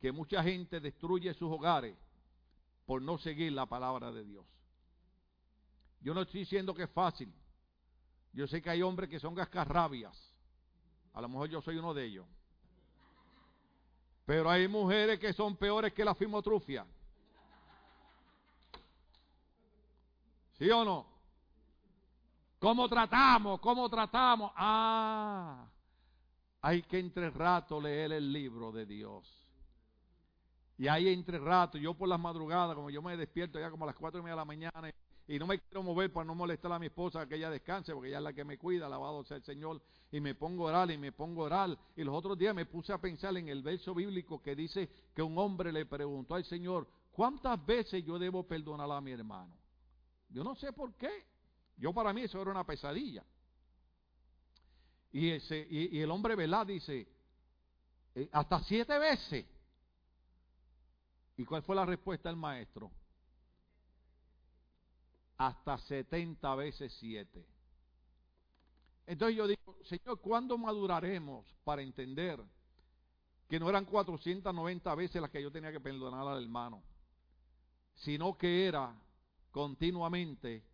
que 0.00 0.12
mucha 0.12 0.42
gente 0.42 0.80
destruye 0.80 1.32
sus 1.34 1.50
hogares 1.50 1.96
por 2.86 3.00
no 3.00 3.18
seguir 3.18 3.52
la 3.52 3.66
palabra 3.66 4.10
de 4.10 4.24
Dios. 4.24 4.44
Yo 6.00 6.12
no 6.12 6.22
estoy 6.22 6.40
diciendo 6.40 6.74
que 6.74 6.84
es 6.84 6.90
fácil. 6.90 7.32
Yo 8.32 8.46
sé 8.48 8.60
que 8.60 8.70
hay 8.70 8.82
hombres 8.82 9.08
que 9.08 9.20
son 9.20 9.34
gascarrabias. 9.34 10.16
A 11.12 11.20
lo 11.20 11.28
mejor 11.28 11.48
yo 11.48 11.62
soy 11.62 11.76
uno 11.76 11.94
de 11.94 12.04
ellos. 12.06 12.26
Pero 14.24 14.48
hay 14.50 14.68
mujeres 14.68 15.18
que 15.18 15.32
son 15.32 15.56
peores 15.56 15.92
que 15.92 16.04
la 16.04 16.14
fimotrufia. 16.14 16.86
¿Sí 20.58 20.70
o 20.70 20.84
no? 20.84 21.06
¿Cómo 22.58 22.88
tratamos? 22.88 23.58
¿Cómo 23.60 23.88
tratamos? 23.88 24.52
Ah, 24.54 25.66
hay 26.60 26.82
que 26.82 27.00
entre 27.00 27.30
rato 27.30 27.80
leer 27.80 28.12
el 28.12 28.32
libro 28.32 28.70
de 28.70 28.86
Dios. 28.86 29.42
Y 30.78 30.86
ahí 30.86 31.08
entre 31.08 31.38
rato, 31.38 31.78
yo 31.78 31.94
por 31.94 32.08
las 32.08 32.20
madrugadas, 32.20 32.76
como 32.76 32.90
yo 32.90 33.02
me 33.02 33.16
despierto 33.16 33.58
ya 33.58 33.70
como 33.70 33.84
a 33.84 33.88
las 33.88 33.96
cuatro 33.96 34.20
y 34.20 34.22
media 34.22 34.34
de 34.34 34.40
la 34.40 34.44
mañana 34.44 34.92
y 35.28 35.38
no 35.38 35.46
me 35.46 35.60
quiero 35.60 35.82
mover 35.82 36.12
para 36.12 36.24
no 36.24 36.34
molestar 36.34 36.72
a 36.72 36.78
mi 36.78 36.86
esposa 36.86 37.26
que 37.28 37.36
ella 37.36 37.48
descanse, 37.48 37.92
porque 37.92 38.08
ella 38.08 38.18
es 38.18 38.24
la 38.24 38.32
que 38.32 38.44
me 38.44 38.58
cuida, 38.58 38.86
alabado 38.86 39.24
sea 39.24 39.36
el 39.36 39.44
Señor, 39.44 39.80
y 40.10 40.20
me 40.20 40.34
pongo 40.34 40.66
a 40.66 40.70
orar 40.70 40.90
y 40.90 40.98
me 40.98 41.12
pongo 41.12 41.42
a 41.42 41.46
orar. 41.46 41.78
Y 41.96 42.02
los 42.02 42.14
otros 42.14 42.36
días 42.36 42.54
me 42.54 42.66
puse 42.66 42.92
a 42.92 42.98
pensar 42.98 43.36
en 43.36 43.48
el 43.48 43.62
verso 43.62 43.94
bíblico 43.94 44.42
que 44.42 44.56
dice 44.56 44.90
que 45.14 45.22
un 45.22 45.38
hombre 45.38 45.72
le 45.72 45.86
preguntó 45.86 46.34
al 46.34 46.44
Señor, 46.44 46.88
¿cuántas 47.12 47.64
veces 47.64 48.04
yo 48.04 48.18
debo 48.18 48.46
perdonar 48.46 48.90
a 48.90 49.00
mi 49.00 49.12
hermano? 49.12 49.56
Yo 50.28 50.42
no 50.42 50.56
sé 50.56 50.72
por 50.72 50.94
qué. 50.94 51.26
Yo 51.76 51.92
para 51.92 52.12
mí 52.12 52.22
eso 52.22 52.40
era 52.40 52.50
una 52.50 52.64
pesadilla. 52.64 53.24
Y, 55.12 55.30
ese, 55.30 55.66
y, 55.70 56.00
el 56.00 56.10
hombre 56.10 56.34
velá 56.34 56.64
dice, 56.64 57.06
eh, 58.14 58.28
hasta 58.32 58.62
siete 58.64 58.98
veces. 58.98 59.46
¿Y 61.36 61.44
cuál 61.44 61.62
fue 61.62 61.76
la 61.76 61.84
respuesta 61.84 62.28
del 62.28 62.36
maestro? 62.36 62.90
Hasta 65.42 65.76
setenta 65.78 66.54
veces 66.54 66.94
siete. 67.00 67.44
Entonces 69.06 69.36
yo 69.36 69.48
digo, 69.48 69.76
Señor, 69.82 70.20
¿cuándo 70.20 70.56
maduraremos 70.56 71.44
para 71.64 71.82
entender 71.82 72.40
que 73.48 73.58
no 73.58 73.68
eran 73.68 73.84
490 73.84 74.94
veces 74.94 75.20
las 75.20 75.30
que 75.32 75.42
yo 75.42 75.50
tenía 75.50 75.72
que 75.72 75.80
perdonar 75.80 76.28
al 76.28 76.40
hermano, 76.40 76.80
sino 77.96 78.38
que 78.38 78.68
era 78.68 78.94
continuamente 79.50 80.64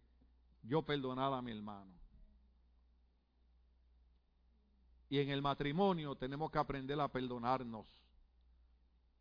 yo 0.63 0.83
perdonar 0.83 1.33
a 1.33 1.41
mi 1.41 1.51
hermano. 1.51 1.95
Y 5.09 5.19
en 5.19 5.31
el 5.31 5.41
matrimonio 5.41 6.15
tenemos 6.15 6.51
que 6.51 6.59
aprender 6.59 7.01
a 7.01 7.09
perdonarnos. 7.09 7.87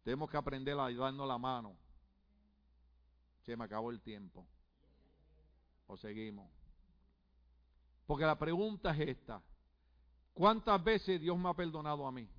Tenemos 0.04 0.30
que 0.30 0.36
aprender 0.36 0.78
a 0.78 0.86
ayudarnos 0.88 1.26
la 1.26 1.38
mano. 1.38 1.74
Se 3.46 3.56
me 3.56 3.64
acabó 3.64 3.92
el 3.92 4.02
tiempo. 4.02 4.46
O 5.88 5.98
seguimos. 5.98 6.50
Porque 8.06 8.26
la 8.26 8.38
pregunta 8.38 8.92
es 8.92 9.10
esta. 9.10 9.42
¿Cuántas 10.34 10.84
veces 10.84 11.20
Dios 11.20 11.38
me 11.38 11.50
ha 11.50 11.54
perdonado 11.54 12.06
a 12.06 12.12
mí? 12.12 12.30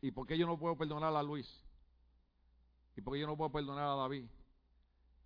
¿Y 0.00 0.10
por 0.10 0.26
qué 0.26 0.36
yo 0.36 0.46
no 0.46 0.58
puedo 0.58 0.76
perdonar 0.76 1.14
a 1.14 1.22
Luis? 1.22 1.46
¿Y 2.96 3.00
por 3.00 3.14
qué 3.14 3.20
yo 3.20 3.26
no 3.26 3.36
puedo 3.36 3.52
perdonar 3.52 3.84
a 3.84 3.94
David? 3.94 4.26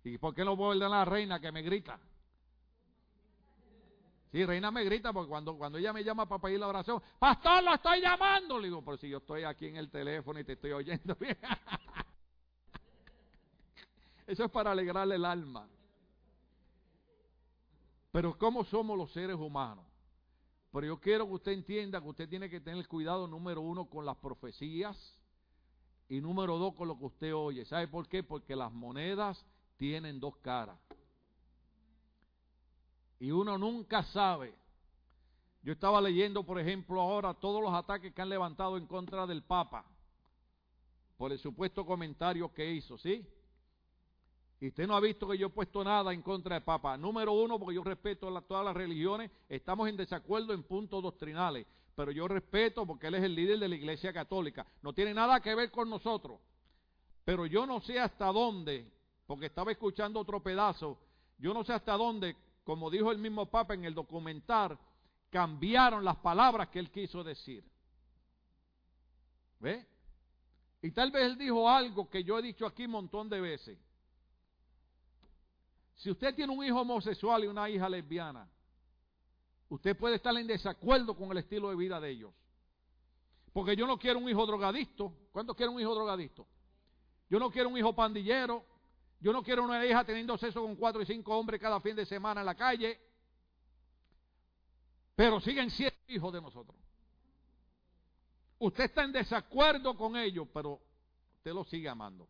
¿Y 0.03 0.17
por 0.17 0.35
qué 0.35 0.45
no 0.45 0.55
puedo 0.55 0.71
perdonar 0.71 1.01
a 1.01 1.05
la 1.05 1.05
reina 1.05 1.39
que 1.39 1.51
me 1.51 1.63
grita? 1.63 1.99
Sí, 4.31 4.45
reina 4.45 4.71
me 4.71 4.83
grita 4.83 5.11
porque 5.11 5.29
cuando, 5.29 5.57
cuando 5.57 5.77
ella 5.77 5.93
me 5.93 6.03
llama 6.03 6.27
para 6.27 6.41
pedir 6.41 6.59
la 6.59 6.67
oración, 6.67 7.01
pastor, 7.17 7.63
lo 7.63 7.73
estoy 7.73 8.01
llamando. 8.01 8.59
Le 8.59 8.67
digo, 8.67 8.83
pero 8.83 8.97
si 8.97 9.09
yo 9.09 9.17
estoy 9.17 9.43
aquí 9.43 9.65
en 9.65 9.77
el 9.77 9.89
teléfono 9.89 10.39
y 10.39 10.43
te 10.43 10.53
estoy 10.53 10.73
oyendo 10.73 11.15
bien. 11.15 11.37
Eso 14.27 14.43
es 14.43 14.51
para 14.51 14.71
alegrarle 14.71 15.15
el 15.15 15.23
alma. 15.23 15.67
Pero 18.11 18.37
¿cómo 18.37 18.65
somos 18.65 18.97
los 18.97 19.11
seres 19.13 19.37
humanos? 19.37 19.85
Pero 20.71 20.85
yo 20.85 20.99
quiero 20.99 21.25
que 21.27 21.33
usted 21.33 21.51
entienda 21.53 22.01
que 22.01 22.09
usted 22.09 22.29
tiene 22.29 22.49
que 22.49 22.59
tener 22.59 22.85
cuidado 22.87 23.25
número 23.25 23.61
uno 23.61 23.89
con 23.89 24.05
las 24.05 24.17
profecías 24.17 24.97
y 26.09 26.19
número 26.19 26.57
dos, 26.57 26.75
con 26.75 26.89
lo 26.89 26.97
que 26.97 27.05
usted 27.05 27.33
oye. 27.33 27.63
¿Sabe 27.65 27.87
por 27.87 28.07
qué? 28.09 28.21
Porque 28.21 28.55
las 28.55 28.71
monedas 28.71 29.45
tienen 29.77 30.19
dos 30.19 30.35
caras. 30.37 30.77
Y 33.19 33.31
uno 33.31 33.57
nunca 33.57 34.03
sabe. 34.03 34.53
Yo 35.63 35.73
estaba 35.73 36.01
leyendo, 36.01 36.45
por 36.45 36.59
ejemplo, 36.59 36.99
ahora 36.99 37.33
todos 37.33 37.61
los 37.61 37.73
ataques 37.73 38.13
que 38.13 38.21
han 38.21 38.29
levantado 38.29 38.77
en 38.77 38.87
contra 38.87 39.25
del 39.25 39.43
Papa 39.43 39.85
por 41.17 41.31
el 41.31 41.39
supuesto 41.39 41.85
comentario 41.85 42.53
que 42.53 42.73
hizo, 42.73 42.97
¿sí? 42.97 43.25
Y 44.59 44.69
usted 44.69 44.87
no 44.87 44.95
ha 44.95 44.99
visto 44.99 45.27
que 45.27 45.37
yo 45.37 45.47
he 45.47 45.51
puesto 45.51 45.83
nada 45.83 46.13
en 46.13 46.21
contra 46.21 46.55
del 46.55 46.63
Papa. 46.63 46.97
Número 46.97 47.31
uno, 47.33 47.59
porque 47.59 47.75
yo 47.75 47.83
respeto 47.83 48.35
a 48.35 48.41
todas 48.41 48.65
las 48.65 48.75
religiones, 48.75 49.29
estamos 49.49 49.87
en 49.87 49.97
desacuerdo 49.97 50.53
en 50.53 50.63
puntos 50.63 51.03
doctrinales 51.03 51.67
pero 51.97 52.11
yo 52.11 52.27
respeto 52.27 52.85
porque 52.85 53.07
él 53.07 53.15
es 53.15 53.23
el 53.23 53.33
líder 53.33 53.57
de 53.57 53.67
la 53.67 53.75
Iglesia 53.75 54.13
Católica. 54.13 54.67
No 54.83 54.93
tiene 54.93 55.15
nada 55.15 55.39
que 55.39 55.55
ver 55.55 55.71
con 55.71 55.89
nosotros. 55.89 56.39
Pero 57.25 57.47
yo 57.47 57.65
no 57.65 57.81
sé 57.81 57.99
hasta 57.99 58.27
dónde, 58.27 58.87
porque 59.25 59.47
estaba 59.47 59.71
escuchando 59.71 60.19
otro 60.19 60.43
pedazo, 60.43 60.99
yo 61.39 61.55
no 61.55 61.63
sé 61.63 61.73
hasta 61.73 61.93
dónde, 61.93 62.35
como 62.63 62.91
dijo 62.91 63.11
el 63.11 63.17
mismo 63.17 63.47
Papa 63.47 63.73
en 63.73 63.83
el 63.83 63.95
documental, 63.95 64.77
cambiaron 65.31 66.05
las 66.05 66.17
palabras 66.17 66.67
que 66.67 66.77
él 66.77 66.91
quiso 66.91 67.23
decir. 67.23 67.63
¿Ve? 69.59 69.83
Y 70.83 70.91
tal 70.91 71.09
vez 71.09 71.25
él 71.25 71.35
dijo 71.35 71.67
algo 71.67 72.07
que 72.11 72.23
yo 72.23 72.37
he 72.37 72.43
dicho 72.43 72.67
aquí 72.67 72.85
un 72.85 72.91
montón 72.91 73.27
de 73.27 73.41
veces. 73.41 73.79
Si 75.97 76.09
usted 76.09 76.33
tiene 76.33 76.51
un 76.53 76.63
hijo 76.63 76.81
homosexual 76.81 77.43
y 77.43 77.47
una 77.47 77.69
hija 77.69 77.87
lesbiana, 77.87 78.49
Usted 79.69 79.97
puede 79.97 80.15
estar 80.15 80.35
en 80.37 80.47
desacuerdo 80.47 81.15
con 81.15 81.31
el 81.31 81.39
estilo 81.39 81.69
de 81.69 81.75
vida 81.75 81.99
de 81.99 82.09
ellos. 82.09 82.33
Porque 83.51 83.75
yo 83.75 83.85
no 83.85 83.97
quiero 83.97 84.19
un 84.19 84.29
hijo 84.29 84.45
drogadicto. 84.45 85.13
¿Cuántos 85.31 85.55
quieren 85.55 85.75
un 85.75 85.81
hijo 85.81 85.93
drogadicto? 85.93 86.47
Yo 87.29 87.39
no 87.39 87.51
quiero 87.51 87.69
un 87.69 87.77
hijo 87.77 87.93
pandillero. 87.93 88.63
Yo 89.19 89.33
no 89.33 89.43
quiero 89.43 89.63
una 89.63 89.85
hija 89.85 90.05
teniendo 90.05 90.37
sexo 90.37 90.61
con 90.61 90.75
cuatro 90.75 91.01
y 91.01 91.05
cinco 91.05 91.37
hombres 91.37 91.59
cada 91.59 91.81
fin 91.81 91.95
de 91.95 92.05
semana 92.05 92.41
en 92.41 92.45
la 92.45 92.55
calle. 92.55 92.99
Pero 95.15 95.41
siguen 95.41 95.69
siendo 95.71 95.97
hijos 96.07 96.31
de 96.31 96.41
nosotros. 96.41 96.77
Usted 98.59 98.85
está 98.85 99.03
en 99.03 99.11
desacuerdo 99.11 99.97
con 99.97 100.15
ellos, 100.15 100.47
pero 100.53 100.79
usted 101.37 101.51
los 101.51 101.67
sigue 101.67 101.89
amando. 101.89 102.27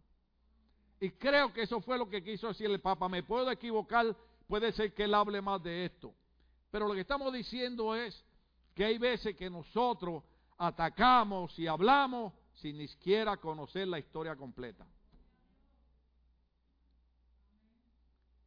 Y 0.99 1.11
creo 1.11 1.53
que 1.53 1.63
eso 1.63 1.79
fue 1.81 1.97
lo 1.97 2.09
que 2.09 2.23
quiso 2.23 2.47
decir 2.47 2.69
el 2.69 2.79
Papa. 2.79 3.07
Me 3.07 3.23
puedo 3.23 3.51
equivocar, 3.51 4.15
puede 4.47 4.71
ser 4.71 4.93
que 4.93 5.03
él 5.03 5.13
hable 5.13 5.41
más 5.41 5.61
de 5.61 5.85
esto. 5.85 6.13
Pero 6.71 6.87
lo 6.87 6.93
que 6.93 7.01
estamos 7.01 7.31
diciendo 7.31 7.95
es 7.95 8.23
que 8.73 8.85
hay 8.85 8.97
veces 8.97 9.35
que 9.35 9.49
nosotros 9.49 10.23
atacamos 10.57 11.57
y 11.59 11.67
hablamos 11.67 12.33
sin 12.55 12.77
ni 12.77 12.87
siquiera 12.87 13.37
conocer 13.37 13.87
la 13.87 13.99
historia 13.99 14.35
completa. 14.35 14.85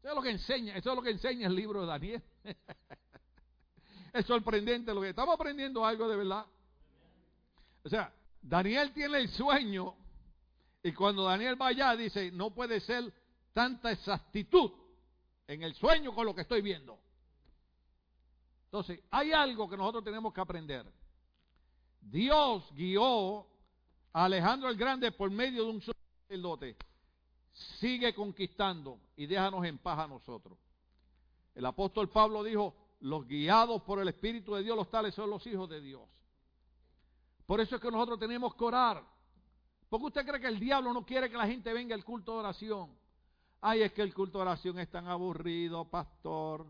Eso 0.01 0.09
es 0.09 0.14
lo 0.14 0.22
que 0.22 0.30
enseña, 0.30 0.76
eso 0.76 0.90
es 0.90 0.96
lo 0.96 1.03
que 1.03 1.11
enseña 1.11 1.46
el 1.46 1.55
libro 1.55 1.82
de 1.82 1.86
Daniel. 1.86 2.22
es 4.12 4.26
sorprendente 4.26 4.94
lo 4.94 5.03
que 5.03 5.11
estamos 5.11 5.34
aprendiendo 5.34 5.84
algo 5.84 6.09
de 6.09 6.16
verdad. 6.16 6.46
O 7.84 7.88
sea, 7.88 8.12
Daniel 8.42 8.92
tiene 8.92 9.18
el 9.18 9.28
sueño 9.28 9.94
y 10.83 10.93
cuando 10.93 11.24
Daniel 11.24 11.61
va 11.61 11.68
allá 11.68 11.95
dice, 11.97 12.31
no 12.33 12.51
puede 12.51 12.81
ser 12.81 13.12
tanta 13.53 13.93
exactitud 13.93 14.70
en 15.47 15.62
el 15.62 15.74
sueño 15.74 16.14
con 16.14 16.26
lo 16.26 16.35
que 16.35 16.43
estoy 16.43 16.62
viendo. 16.62 16.99
Entonces, 18.64 19.01
hay 19.11 19.33
algo 19.33 19.68
que 19.68 19.76
nosotros 19.76 20.05
tenemos 20.05 20.33
que 20.33 20.41
aprender. 20.41 20.87
Dios 22.01 22.72
guió 22.72 23.41
a 24.12 24.24
Alejandro 24.24 24.68
el 24.68 24.76
Grande 24.76 25.12
por 25.12 25.31
medio 25.31 25.64
de 25.64 25.70
un 25.70 25.83
sacerdote. 25.83 26.76
Sigue 27.53 28.14
conquistando 28.14 29.01
y 29.16 29.26
déjanos 29.26 29.64
en 29.66 29.78
paz 29.78 29.99
a 29.99 30.07
nosotros. 30.07 30.57
El 31.55 31.66
apóstol 31.66 32.09
Pablo 32.09 32.43
dijo, 32.45 32.74
los 33.01 33.26
guiados 33.26 33.83
por 33.83 34.01
el 34.01 34.09
Espíritu 34.09 34.55
de 34.55 34.62
Dios, 34.62 34.76
los 34.76 34.89
tales 34.89 35.14
son 35.14 35.28
los 35.28 35.47
hijos 35.47 35.68
de 35.68 35.81
Dios. 35.81 36.03
Por 37.45 37.61
eso 37.61 37.74
es 37.74 37.83
que 37.83 37.91
nosotros 37.91 38.18
tenemos 38.18 38.55
que 38.55 38.64
orar. 38.64 39.05
Porque 39.91 40.07
usted 40.07 40.24
cree 40.24 40.41
que 40.41 40.47
el 40.47 40.61
diablo 40.61 40.93
no 40.95 41.05
quiere 41.05 41.28
que 41.28 41.36
la 41.36 41.49
gente 41.49 41.72
venga 41.72 41.97
al 41.97 42.05
culto 42.05 42.34
de 42.34 42.38
oración. 42.38 42.97
Ay, 43.61 43.82
es 43.82 43.93
que 43.93 44.03
el 44.03 44.14
culto 44.14 44.38
de 44.38 44.43
oración 44.43 44.78
es 44.78 44.88
tan 44.88 45.09
aburrido, 45.09 45.84
pastor. 45.84 46.64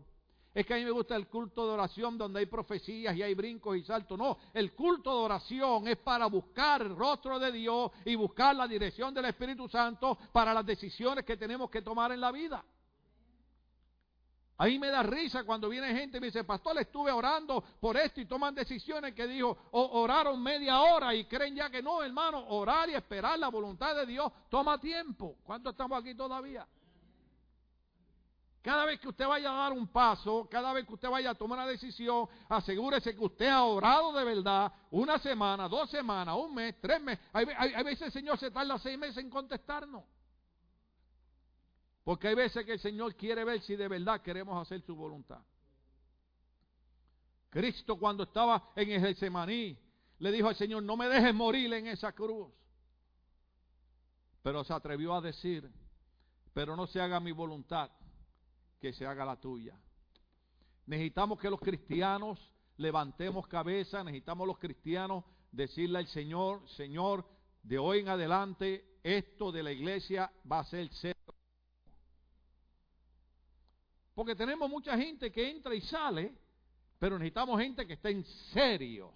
Es 0.53 0.65
que 0.65 0.73
a 0.73 0.77
mí 0.77 0.83
me 0.83 0.91
gusta 0.91 1.15
el 1.15 1.27
culto 1.27 1.65
de 1.65 1.73
oración 1.73 2.17
donde 2.17 2.39
hay 2.39 2.47
profecías 2.47 3.15
y 3.15 3.21
hay 3.21 3.35
brincos 3.35 3.77
y 3.77 3.83
saltos. 3.83 4.17
No, 4.17 4.37
el 4.53 4.73
culto 4.73 5.11
de 5.11 5.25
oración 5.25 5.87
es 5.87 5.97
para 5.97 6.25
buscar 6.25 6.81
el 6.81 6.95
rostro 6.95 7.37
de 7.37 7.51
Dios 7.51 7.91
y 8.05 8.15
buscar 8.15 8.55
la 8.55 8.67
dirección 8.67 9.13
del 9.13 9.25
Espíritu 9.25 9.69
Santo 9.69 10.17
para 10.33 10.53
las 10.53 10.65
decisiones 10.65 11.23
que 11.23 11.37
tenemos 11.37 11.69
que 11.69 11.83
tomar 11.83 12.11
en 12.11 12.19
la 12.19 12.31
vida. 12.31 12.65
Ahí 14.57 14.77
me 14.77 14.89
da 14.89 15.01
risa 15.01 15.43
cuando 15.43 15.69
viene 15.69 15.93
gente 15.95 16.17
y 16.17 16.21
me 16.21 16.27
dice, 16.27 16.43
pastor, 16.43 16.77
estuve 16.79 17.11
orando 17.11 17.63
por 17.79 17.97
esto 17.97 18.21
y 18.21 18.25
toman 18.25 18.53
decisiones 18.53 19.13
que 19.15 19.27
dijo, 19.27 19.57
oraron 19.71 20.41
media 20.41 20.79
hora 20.81 21.15
y 21.15 21.25
creen 21.25 21.55
ya 21.55 21.69
que 21.69 21.81
no, 21.81 22.03
hermano, 22.03 22.45
orar 22.49 22.89
y 22.89 22.93
esperar 22.93 23.39
la 23.39 23.47
voluntad 23.47 23.95
de 23.95 24.05
Dios 24.05 24.31
toma 24.49 24.79
tiempo. 24.79 25.37
¿Cuánto 25.43 25.71
estamos 25.71 25.99
aquí 25.99 26.13
todavía? 26.13 26.67
Cada 28.61 28.85
vez 28.85 28.99
que 28.99 29.07
usted 29.07 29.27
vaya 29.27 29.51
a 29.51 29.55
dar 29.55 29.73
un 29.73 29.87
paso, 29.87 30.47
cada 30.49 30.71
vez 30.71 30.85
que 30.85 30.93
usted 30.93 31.09
vaya 31.09 31.31
a 31.31 31.35
tomar 31.35 31.57
una 31.57 31.67
decisión, 31.67 32.27
asegúrese 32.47 33.15
que 33.15 33.23
usted 33.23 33.47
ha 33.47 33.63
orado 33.63 34.13
de 34.13 34.23
verdad 34.23 34.71
una 34.91 35.17
semana, 35.17 35.67
dos 35.67 35.89
semanas, 35.89 36.35
un 36.37 36.53
mes, 36.53 36.75
tres 36.79 37.01
meses. 37.01 37.25
Hay, 37.33 37.45
veces 37.83 38.03
el 38.03 38.11
Señor 38.11 38.37
se 38.37 38.51
tarda 38.51 38.77
seis 38.77 38.99
meses 38.99 39.17
en 39.17 39.31
contestarnos. 39.31 40.03
Porque 42.03 42.29
hay 42.29 42.35
veces 42.35 42.65
que 42.65 42.73
el 42.73 42.79
Señor 42.79 43.15
quiere 43.15 43.43
ver 43.43 43.61
si 43.61 43.75
de 43.75 43.87
verdad 43.87 44.21
queremos 44.21 44.59
hacer 44.61 44.81
su 44.81 44.95
voluntad. 44.95 45.41
Cristo 47.49 47.97
cuando 47.97 48.23
estaba 48.23 48.71
en 48.75 48.91
el 48.91 49.01
Getsemaní 49.01 49.77
le 50.19 50.31
dijo 50.31 50.47
al 50.47 50.55
Señor, 50.55 50.83
no 50.83 50.95
me 50.95 51.07
dejes 51.07 51.33
morir 51.33 51.73
en 51.73 51.87
esa 51.87 52.13
cruz. 52.13 52.51
Pero 54.41 54.63
se 54.63 54.73
atrevió 54.73 55.13
a 55.13 55.21
decir, 55.21 55.69
pero 56.53 56.75
no 56.75 56.87
se 56.87 57.01
haga 57.01 57.19
mi 57.19 57.31
voluntad, 57.31 57.91
que 58.79 58.93
se 58.93 59.05
haga 59.05 59.25
la 59.25 59.39
tuya. 59.39 59.77
Necesitamos 60.85 61.39
que 61.39 61.49
los 61.49 61.59
cristianos 61.59 62.39
levantemos 62.77 63.47
cabeza, 63.47 64.03
necesitamos 64.03 64.47
los 64.47 64.57
cristianos 64.57 65.23
decirle 65.51 65.99
al 65.99 66.07
Señor, 66.07 66.67
Señor, 66.69 67.25
de 67.61 67.77
hoy 67.77 67.99
en 67.99 68.09
adelante 68.09 68.99
esto 69.03 69.51
de 69.51 69.63
la 69.63 69.71
iglesia 69.71 70.31
va 70.49 70.59
a 70.59 70.65
ser 70.65 70.91
serio. 70.93 71.20
Porque 74.21 74.35
tenemos 74.35 74.69
mucha 74.69 74.95
gente 74.95 75.31
que 75.31 75.49
entra 75.49 75.73
y 75.73 75.81
sale, 75.81 76.31
pero 76.99 77.17
necesitamos 77.17 77.59
gente 77.59 77.87
que 77.87 77.93
estén 77.93 78.23
serios 78.53 79.09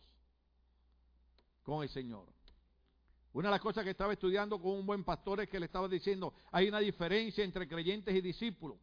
con 1.62 1.84
el 1.84 1.90
Señor. 1.90 2.26
Una 3.34 3.50
de 3.50 3.52
las 3.52 3.62
cosas 3.62 3.84
que 3.84 3.92
estaba 3.92 4.14
estudiando 4.14 4.60
con 4.60 4.72
un 4.72 4.84
buen 4.84 5.04
pastor 5.04 5.42
es 5.42 5.48
que 5.48 5.60
le 5.60 5.68
estaba 5.68 5.88
diciendo, 5.88 6.34
hay 6.52 6.70
una 6.70 6.80
diferencia 6.80 7.44
entre 7.44 7.68
creyentes 7.68 8.16
y 8.16 8.22
discípulos. 8.22 8.80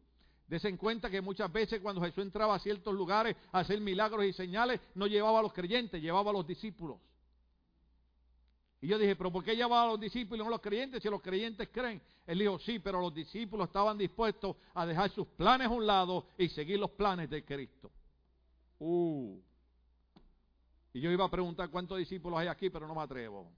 Dese 0.47 0.69
en 0.69 0.77
cuenta 0.77 1.09
que 1.09 1.19
muchas 1.19 1.51
veces 1.51 1.81
cuando 1.81 1.99
Jesús 2.01 2.23
entraba 2.23 2.55
a 2.55 2.59
ciertos 2.59 2.93
lugares 2.93 3.35
a 3.51 3.59
hacer 3.59 3.81
milagros 3.81 4.23
y 4.23 4.31
señales, 4.31 4.79
no 4.95 5.07
llevaba 5.07 5.39
a 5.39 5.41
los 5.41 5.51
creyentes, 5.51 6.01
llevaba 6.01 6.29
a 6.29 6.33
los 6.35 6.47
discípulos. 6.47 6.99
Y 8.83 8.87
yo 8.87 8.99
dije, 8.99 9.15
pero 9.15 9.31
¿por 9.31 9.45
qué 9.45 9.55
llevaba 9.55 9.83
a 9.83 9.87
los 9.91 9.99
discípulos 10.01 10.39
y 10.39 10.43
no 10.43 10.47
a 10.47 10.51
los 10.51 10.59
creyentes 10.59 11.01
si 11.01 11.09
los 11.09 11.21
creyentes 11.21 11.69
creen? 11.71 12.01
Él 12.27 12.39
dijo, 12.39 12.59
sí, 12.59 12.79
pero 12.79 12.99
los 12.99 13.13
discípulos 13.13 13.69
estaban 13.69 13.97
dispuestos 13.97 14.57
a 14.73 14.85
dejar 14.85 15.09
sus 15.11 15.25
planes 15.25 15.67
a 15.67 15.69
un 15.69 15.87
lado 15.87 16.27
y 16.37 16.49
seguir 16.49 16.79
los 16.79 16.91
planes 16.91 17.29
de 17.29 17.45
Cristo. 17.45 17.89
Uh. 18.79 19.39
Y 20.91 20.99
yo 20.99 21.09
iba 21.09 21.23
a 21.23 21.31
preguntar 21.31 21.69
cuántos 21.69 21.97
discípulos 21.97 22.37
hay 22.37 22.47
aquí, 22.47 22.69
pero 22.69 22.85
no 22.85 22.93
me 22.93 23.03
atrevo. 23.03 23.49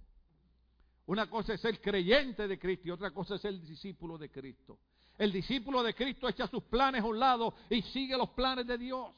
Una 1.08 1.28
cosa 1.28 1.56
es 1.56 1.62
ser 1.62 1.82
creyente 1.82 2.48
de 2.48 2.60
Cristo 2.60 2.90
y 2.90 2.92
otra 2.92 3.10
cosa 3.10 3.34
es 3.34 3.42
ser 3.42 3.60
discípulo 3.60 4.20
de 4.20 4.30
Cristo. 4.30 4.78
El 5.18 5.32
discípulo 5.32 5.82
de 5.82 5.96
Cristo 5.96 6.30
echa 6.30 6.46
sus 6.46 6.62
planes 6.66 7.02
a 7.02 7.06
un 7.08 7.20
lado 7.20 7.56
y 7.72 7.82
sigue 7.82 8.16
los 8.16 8.30
planes 8.30 8.68
de 8.68 8.78
Dios. 8.78 9.10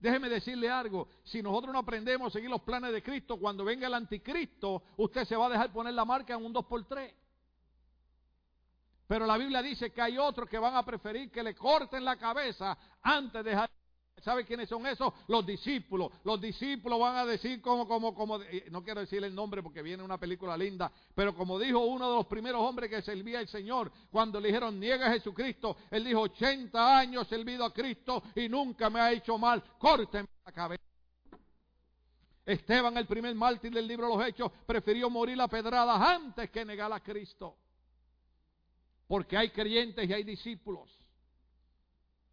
Déjeme 0.00 0.30
decirle 0.30 0.70
algo, 0.70 1.08
si 1.22 1.42
nosotros 1.42 1.74
no 1.74 1.80
aprendemos 1.80 2.28
a 2.28 2.30
seguir 2.30 2.48
los 2.48 2.62
planes 2.62 2.90
de 2.92 3.02
Cristo, 3.02 3.36
cuando 3.38 3.64
venga 3.64 3.86
el 3.86 3.92
anticristo, 3.92 4.82
usted 4.96 5.26
se 5.26 5.36
va 5.36 5.46
a 5.46 5.50
dejar 5.50 5.70
poner 5.72 5.92
la 5.92 6.06
marca 6.06 6.34
en 6.34 6.44
un 6.44 6.54
2x3. 6.54 7.12
Pero 9.06 9.26
la 9.26 9.36
Biblia 9.36 9.60
dice 9.60 9.92
que 9.92 10.00
hay 10.00 10.16
otros 10.16 10.48
que 10.48 10.58
van 10.58 10.74
a 10.74 10.84
preferir 10.84 11.30
que 11.30 11.42
le 11.42 11.54
corten 11.54 12.04
la 12.04 12.16
cabeza 12.16 12.78
antes 13.02 13.44
de 13.44 13.50
dejar 13.50 13.70
¿Sabe 14.22 14.44
quiénes 14.44 14.68
son 14.68 14.86
esos? 14.86 15.12
Los 15.28 15.46
discípulos. 15.46 16.12
Los 16.24 16.40
discípulos 16.40 17.00
van 17.00 17.16
a 17.16 17.24
decir 17.24 17.60
como, 17.62 17.88
como, 17.88 18.14
como, 18.14 18.38
no 18.70 18.82
quiero 18.82 19.00
decirle 19.00 19.28
el 19.28 19.34
nombre 19.34 19.62
porque 19.62 19.82
viene 19.82 20.02
una 20.02 20.18
película 20.18 20.56
linda, 20.56 20.92
pero 21.14 21.34
como 21.34 21.58
dijo 21.58 21.78
uno 21.80 22.10
de 22.10 22.16
los 22.16 22.26
primeros 22.26 22.60
hombres 22.60 22.90
que 22.90 23.02
servía 23.02 23.38
al 23.38 23.48
Señor, 23.48 23.90
cuando 24.10 24.38
le 24.38 24.48
dijeron, 24.48 24.78
niega 24.78 25.06
a 25.06 25.12
Jesucristo, 25.12 25.76
él 25.90 26.04
dijo, 26.04 26.20
80 26.20 26.98
años 26.98 27.28
servido 27.28 27.64
a 27.64 27.72
Cristo 27.72 28.22
y 28.34 28.48
nunca 28.48 28.90
me 28.90 29.00
ha 29.00 29.12
hecho 29.12 29.38
mal, 29.38 29.62
córtenme 29.78 30.28
la 30.44 30.52
cabeza. 30.52 30.82
Esteban, 32.44 32.96
el 32.96 33.06
primer 33.06 33.34
mártir 33.34 33.72
del 33.72 33.86
libro 33.86 34.08
de 34.08 34.16
los 34.16 34.26
Hechos, 34.26 34.50
prefirió 34.66 35.08
morir 35.08 35.40
a 35.40 35.48
pedradas 35.48 36.00
antes 36.00 36.50
que 36.50 36.64
negar 36.64 36.92
a 36.92 37.00
Cristo. 37.00 37.56
Porque 39.06 39.36
hay 39.36 39.50
creyentes 39.50 40.08
y 40.08 40.12
hay 40.12 40.24
discípulos. 40.24 40.99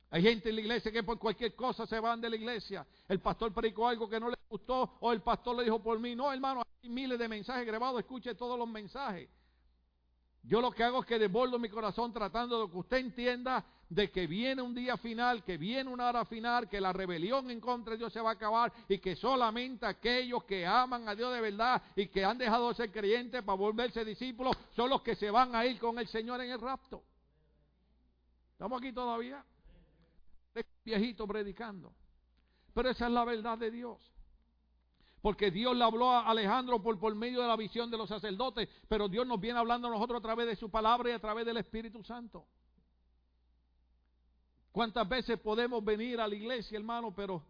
Hay 0.10 0.22
gente 0.22 0.50
en 0.50 0.56
la 0.56 0.62
iglesia 0.62 0.92
que 0.92 1.04
por 1.04 1.20
cualquier 1.20 1.54
cosa 1.54 1.86
se 1.86 2.00
van 2.00 2.22
de 2.22 2.30
la 2.30 2.36
iglesia. 2.38 2.86
El 3.08 3.20
pastor 3.20 3.54
predicó 3.54 3.88
algo 3.88 4.10
que 4.10 4.20
no 4.20 4.30
le 4.30 4.38
gustó 4.50 4.98
o 5.02 5.12
el 5.12 5.22
pastor 5.22 5.58
le 5.58 5.66
dijo 5.66 5.82
por 5.84 6.00
mí. 6.00 6.16
No, 6.16 6.32
hermano, 6.32 6.64
hay 6.82 6.90
miles 6.90 7.20
de 7.20 7.28
mensajes 7.28 7.66
grabados. 7.66 8.00
Escuche 8.00 8.34
todos 8.36 8.58
los 8.58 8.70
mensajes. 8.70 9.30
Yo 10.44 10.62
lo 10.62 10.72
que 10.72 10.82
hago 10.82 11.02
es 11.02 11.06
que 11.06 11.20
desbordo 11.20 11.60
mi 11.60 11.68
corazón 11.68 12.14
tratando 12.14 12.66
de 12.66 12.72
que 12.72 12.78
usted 12.78 12.98
entienda 12.98 13.66
de 13.90 14.10
que 14.10 14.28
viene 14.28 14.62
un 14.62 14.74
día 14.74 14.96
final, 14.96 15.44
que 15.44 15.58
viene 15.58 15.90
una 15.90 16.08
hora 16.08 16.24
final, 16.24 16.70
que 16.70 16.80
la 16.80 16.94
rebelión 16.94 17.52
en 17.52 17.60
contra 17.60 17.92
de 17.92 17.98
Dios 17.98 18.14
se 18.14 18.22
va 18.22 18.30
a 18.30 18.34
acabar 18.34 18.72
y 18.88 19.00
que 19.00 19.18
solamente 19.18 19.86
aquellos 19.86 20.46
que 20.46 20.66
aman 20.66 21.08
a 21.10 21.16
Dios 21.16 21.34
de 21.34 21.42
verdad 21.42 21.82
y 21.98 22.08
que 22.08 22.24
han 22.24 22.38
dejado 22.38 22.70
de 22.70 22.76
ser 22.76 22.92
creyentes 22.94 23.44
para 23.44 23.58
volverse 23.58 24.06
discípulos 24.06 24.56
son 24.74 24.90
los 24.90 25.02
que 25.02 25.16
se 25.16 25.30
van 25.30 25.54
a 25.54 25.66
ir 25.66 25.80
con 25.80 26.00
el 26.00 26.08
Señor 26.08 26.40
en 26.42 26.52
el 26.52 26.62
rapto. 26.62 27.04
¿Estamos 28.54 28.82
aquí 28.82 28.94
todavía? 28.94 29.44
Viejito 30.84 31.28
predicando. 31.28 31.94
Pero 32.74 32.90
esa 32.90 33.08
es 33.08 33.12
la 33.12 33.26
verdad 33.26 33.58
de 33.58 33.72
Dios. 33.72 34.00
Porque 35.22 35.52
Dios 35.52 35.76
le 35.76 35.84
habló 35.84 36.12
a 36.12 36.30
Alejandro 36.30 36.82
por, 36.82 37.00
por 37.00 37.14
medio 37.16 37.42
de 37.42 37.48
la 37.48 37.56
visión 37.56 37.90
de 37.90 37.98
los 37.98 38.08
sacerdotes, 38.08 38.70
pero 38.88 39.10
Dios 39.10 39.26
nos 39.26 39.40
viene 39.40 39.60
hablando 39.60 39.88
a 39.88 39.92
nosotros 39.92 40.20
a 40.20 40.22
través 40.22 40.48
de 40.48 40.56
su 40.56 40.70
palabra 40.70 41.10
y 41.10 41.14
a 41.14 41.20
través 41.20 41.46
del 41.46 41.58
Espíritu 41.58 42.04
Santo. 42.04 42.46
¿Cuántas 44.72 45.10
veces 45.10 45.40
podemos 45.40 45.84
venir 45.84 46.22
a 46.22 46.28
la 46.28 46.36
iglesia, 46.36 46.78
hermano, 46.78 47.14
pero 47.14 47.44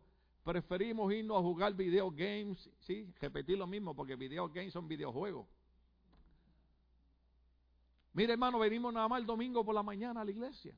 preferimos 0.45 1.11
irnos 1.11 1.37
a 1.37 1.41
jugar 1.41 1.73
video 1.73 2.09
games? 2.09 2.69
Sí, 2.79 3.13
repetir 3.19 3.57
lo 3.57 3.67
mismo, 3.67 3.93
porque 3.93 4.15
video 4.15 4.47
games 4.47 4.71
son 4.71 4.87
videojuegos. 4.87 5.45
Mire, 8.13 8.31
hermano, 8.31 8.59
venimos 8.59 8.93
nada 8.93 9.09
más 9.09 9.19
el 9.19 9.25
domingo 9.25 9.65
por 9.65 9.75
la 9.75 9.83
mañana 9.83 10.21
a 10.21 10.25
la 10.25 10.31
iglesia. 10.31 10.73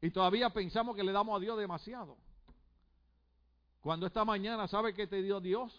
Y 0.00 0.10
todavía 0.10 0.50
pensamos 0.50 0.96
que 0.96 1.04
le 1.04 1.12
damos 1.12 1.36
a 1.36 1.40
Dios 1.40 1.58
demasiado. 1.58 2.16
Cuando 3.80 4.06
esta 4.06 4.24
mañana, 4.24 4.68
¿sabe 4.68 4.94
que 4.94 5.06
te 5.06 5.22
dio 5.22 5.40
Dios? 5.40 5.72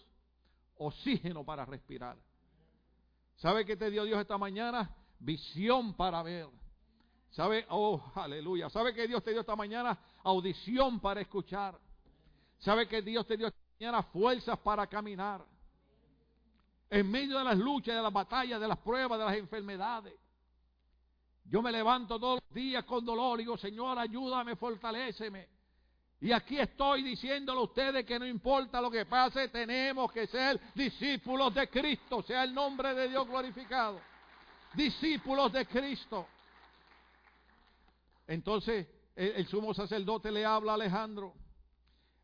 Oxígeno 0.76 1.44
para 1.44 1.64
respirar. 1.64 2.16
¿Sabe 3.36 3.64
que 3.64 3.76
te 3.76 3.90
dio 3.90 4.04
Dios 4.04 4.20
esta 4.20 4.38
mañana? 4.38 4.94
Visión 5.18 5.94
para 5.94 6.22
ver. 6.22 6.48
¿Sabe? 7.30 7.66
Oh, 7.70 8.02
aleluya. 8.14 8.68
¿Sabe 8.70 8.94
que 8.94 9.06
Dios 9.06 9.22
te 9.22 9.30
dio 9.30 9.40
esta 9.40 9.56
mañana? 9.56 9.98
Audición 10.24 11.00
para 11.00 11.20
escuchar. 11.20 11.78
¿Sabe 12.58 12.86
que 12.86 13.02
Dios 13.02 13.26
te 13.26 13.36
dio 13.36 13.48
esta 13.48 13.62
fuerzas 14.12 14.58
para 14.60 14.86
caminar. 14.86 15.44
En 16.88 17.10
medio 17.10 17.38
de 17.38 17.44
las 17.44 17.58
luchas, 17.58 17.96
de 17.96 18.02
las 18.02 18.12
batallas, 18.12 18.60
de 18.60 18.68
las 18.68 18.78
pruebas, 18.78 19.18
de 19.18 19.24
las 19.24 19.36
enfermedades. 19.36 20.14
Yo 21.52 21.60
me 21.60 21.70
levanto 21.70 22.18
todos 22.18 22.40
los 22.42 22.54
días 22.54 22.82
con 22.86 23.04
dolor 23.04 23.38
y 23.38 23.42
digo, 23.42 23.58
Señor, 23.58 23.98
ayúdame, 23.98 24.56
fortaleceme. 24.56 25.50
Y 26.22 26.32
aquí 26.32 26.58
estoy 26.58 27.02
diciéndole 27.02 27.60
a 27.60 27.64
ustedes 27.64 28.06
que 28.06 28.18
no 28.18 28.24
importa 28.24 28.80
lo 28.80 28.90
que 28.90 29.04
pase, 29.04 29.48
tenemos 29.48 30.10
que 30.10 30.26
ser 30.28 30.58
discípulos 30.74 31.54
de 31.54 31.68
Cristo, 31.68 32.22
sea 32.22 32.44
el 32.44 32.54
nombre 32.54 32.94
de 32.94 33.10
Dios 33.10 33.28
glorificado. 33.28 34.00
Discípulos 34.72 35.52
de 35.52 35.66
Cristo. 35.66 36.26
Entonces 38.26 38.88
el, 39.14 39.46
sumo 39.46 39.74
sacerdote 39.74 40.32
le 40.32 40.46
habla 40.46 40.72
a 40.72 40.76
Alejandro 40.76 41.34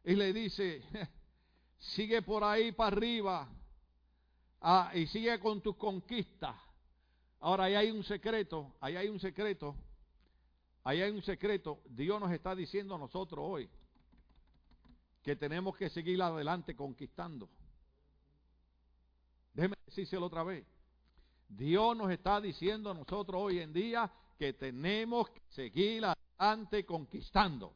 y 0.04 0.14
le 0.14 0.32
dice, 0.32 0.82
sigue 1.78 2.22
por 2.22 2.42
ahí 2.44 2.72
para 2.72 2.96
arriba 2.96 3.46
ah, 4.62 4.90
y 4.94 5.06
sigue 5.06 5.38
con 5.38 5.60
tus 5.60 5.76
conquistas. 5.76 6.56
Ahora 7.40 7.64
ahí 7.64 7.74
hay 7.74 7.90
un 7.90 8.02
secreto, 8.02 8.74
ahí 8.80 8.96
hay 8.96 9.08
un 9.08 9.20
secreto, 9.20 9.76
ahí 10.82 11.00
hay 11.00 11.10
un 11.10 11.22
secreto. 11.22 11.80
Dios 11.88 12.20
nos 12.20 12.32
está 12.32 12.54
diciendo 12.54 12.94
a 12.94 12.98
nosotros 12.98 13.44
hoy 13.48 13.68
que 15.22 15.36
tenemos 15.36 15.76
que 15.76 15.88
seguir 15.90 16.20
adelante 16.22 16.74
conquistando. 16.74 17.48
Déjeme 19.54 19.76
decírselo 19.86 20.26
otra 20.26 20.42
vez. 20.42 20.64
Dios 21.48 21.96
nos 21.96 22.10
está 22.10 22.40
diciendo 22.40 22.90
a 22.90 22.94
nosotros 22.94 23.40
hoy 23.40 23.60
en 23.60 23.72
día 23.72 24.10
que 24.38 24.52
tenemos 24.52 25.28
que 25.30 25.40
seguir 25.50 26.04
adelante 26.04 26.84
conquistando. 26.84 27.74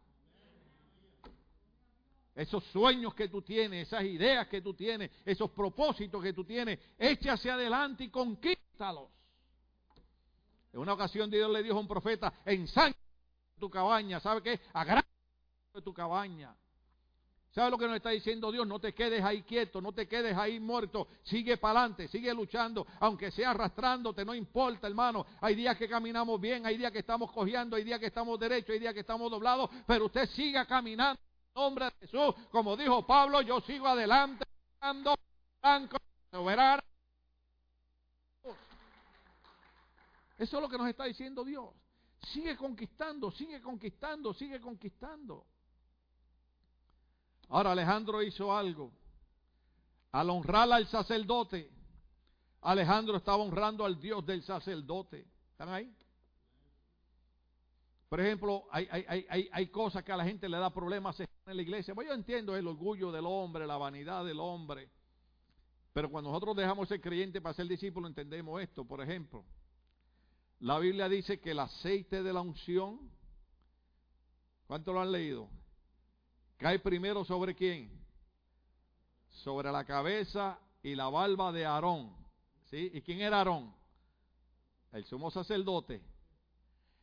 Esos 2.34 2.64
sueños 2.66 3.14
que 3.14 3.28
tú 3.28 3.42
tienes, 3.42 3.88
esas 3.88 4.04
ideas 4.04 4.48
que 4.48 4.62
tú 4.62 4.74
tienes, 4.74 5.10
esos 5.24 5.50
propósitos 5.50 6.22
que 6.22 6.32
tú 6.32 6.44
tienes, 6.44 6.78
echa 6.98 7.34
hacia 7.34 7.54
adelante 7.54 8.04
y 8.04 8.08
conquístalos. 8.08 9.10
En 10.72 10.80
una 10.80 10.94
ocasión 10.94 11.30
Dios 11.30 11.50
le 11.50 11.62
dijo 11.62 11.76
a 11.76 11.80
un 11.80 11.88
profeta, 11.88 12.32
ensancha 12.44 12.98
tu 13.58 13.70
cabaña, 13.70 14.20
¿sabe 14.20 14.42
qué? 14.42 14.60
Agranda 14.72 15.06
tu 15.84 15.92
cabaña. 15.92 16.54
¿Sabe 17.52 17.70
lo 17.70 17.76
que 17.76 17.86
nos 17.86 17.96
está 17.96 18.10
diciendo 18.10 18.50
Dios? 18.50 18.66
No 18.66 18.78
te 18.78 18.94
quedes 18.94 19.22
ahí 19.22 19.42
quieto, 19.42 19.82
no 19.82 19.92
te 19.92 20.08
quedes 20.08 20.36
ahí 20.36 20.58
muerto. 20.58 21.08
Sigue 21.22 21.58
para 21.58 21.80
adelante, 21.80 22.08
sigue 22.08 22.32
luchando, 22.32 22.86
aunque 23.00 23.30
sea 23.30 23.50
arrastrándote, 23.50 24.24
no 24.24 24.34
importa, 24.34 24.86
hermano. 24.86 25.26
Hay 25.40 25.54
días 25.54 25.76
que 25.76 25.86
caminamos 25.86 26.40
bien, 26.40 26.64
hay 26.64 26.78
días 26.78 26.90
que 26.90 27.00
estamos 27.00 27.30
cojeando, 27.30 27.76
hay 27.76 27.84
días 27.84 28.00
que 28.00 28.06
estamos 28.06 28.40
derechos, 28.40 28.70
hay 28.70 28.78
días 28.78 28.94
que 28.94 29.00
estamos 29.00 29.30
doblados, 29.30 29.68
pero 29.86 30.06
usted 30.06 30.26
siga 30.30 30.64
caminando 30.64 31.20
en 31.54 31.62
nombre 31.62 31.84
de 31.84 31.92
Jesús. 32.00 32.34
Como 32.50 32.74
dijo 32.74 33.06
Pablo, 33.06 33.42
yo 33.42 33.60
sigo 33.60 33.86
adelante, 33.86 34.46
blanco, 35.60 35.98
soberano. 36.30 36.82
Eso 40.42 40.56
es 40.56 40.62
lo 40.62 40.68
que 40.68 40.76
nos 40.76 40.88
está 40.88 41.04
diciendo 41.04 41.44
Dios. 41.44 41.70
Sigue 42.32 42.56
conquistando, 42.56 43.30
sigue 43.30 43.62
conquistando, 43.62 44.34
sigue 44.34 44.60
conquistando. 44.60 45.46
Ahora 47.48 47.70
Alejandro 47.70 48.20
hizo 48.20 48.52
algo. 48.52 48.92
Al 50.10 50.30
honrar 50.30 50.72
al 50.72 50.88
sacerdote, 50.88 51.70
Alejandro 52.62 53.18
estaba 53.18 53.36
honrando 53.40 53.84
al 53.84 54.00
Dios 54.00 54.26
del 54.26 54.42
sacerdote. 54.42 55.28
¿Están 55.52 55.68
ahí? 55.68 55.96
Por 58.08 58.20
ejemplo, 58.20 58.64
hay, 58.72 58.88
hay, 58.90 59.48
hay, 59.52 59.66
cosas 59.68 60.02
que 60.02 60.10
a 60.10 60.16
la 60.16 60.24
gente 60.24 60.48
le 60.48 60.58
da 60.58 60.74
problemas 60.74 61.20
en 61.20 61.28
la 61.46 61.62
iglesia. 61.62 61.94
Pues 61.94 62.08
yo 62.08 62.14
entiendo 62.14 62.56
el 62.56 62.66
orgullo 62.66 63.12
del 63.12 63.26
hombre, 63.26 63.64
la 63.64 63.76
vanidad 63.76 64.24
del 64.24 64.40
hombre. 64.40 64.90
Pero 65.92 66.10
cuando 66.10 66.30
nosotros 66.30 66.56
dejamos 66.56 66.88
ser 66.88 67.00
creyente 67.00 67.40
para 67.40 67.54
ser 67.54 67.68
discípulo, 67.68 68.08
entendemos 68.08 68.60
esto. 68.60 68.84
Por 68.84 69.00
ejemplo, 69.00 69.44
la 70.62 70.78
Biblia 70.78 71.08
dice 71.08 71.40
que 71.40 71.50
el 71.50 71.58
aceite 71.58 72.22
de 72.22 72.32
la 72.32 72.40
unción, 72.40 73.00
¿cuánto 74.68 74.92
lo 74.92 75.00
han 75.00 75.10
leído? 75.10 75.48
Cae 76.56 76.78
primero 76.78 77.24
sobre 77.24 77.56
quién? 77.56 77.90
Sobre 79.42 79.72
la 79.72 79.84
cabeza 79.84 80.60
y 80.80 80.94
la 80.94 81.08
barba 81.08 81.50
de 81.50 81.66
Aarón. 81.66 82.14
¿Sí? 82.70 82.92
¿Y 82.94 83.02
quién 83.02 83.22
era 83.22 83.38
Aarón? 83.38 83.74
El 84.92 85.04
sumo 85.04 85.32
sacerdote. 85.32 86.00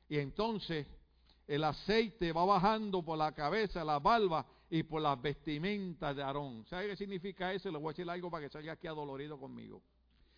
Y 0.07 0.20
entonces 0.20 0.88
el 1.45 1.66
aceite 1.66 2.32
va 2.32 2.45
bajando 2.45 3.03
por 3.03 3.18
la 3.18 3.34
cabeza, 3.34 3.84
la 3.84 3.99
barba 3.99 4.45
y 4.70 4.84
por 4.84 5.01
las 5.01 5.22
vestimentas 5.22 6.16
de 6.16 6.24
Aarón. 6.24 6.66
¿Sabe 6.68 6.88
qué 6.88 6.95
significa 6.95 7.51
eso? 7.53 7.70
Le 7.70 7.78
voy 7.78 7.89
a 7.89 7.91
decir 7.91 8.10
algo 8.10 8.32
para 8.32 8.45
que 8.45 8.53
salga 8.53 8.72
aquí 8.72 8.88
adolorido 8.88 9.38
conmigo. 9.38 9.84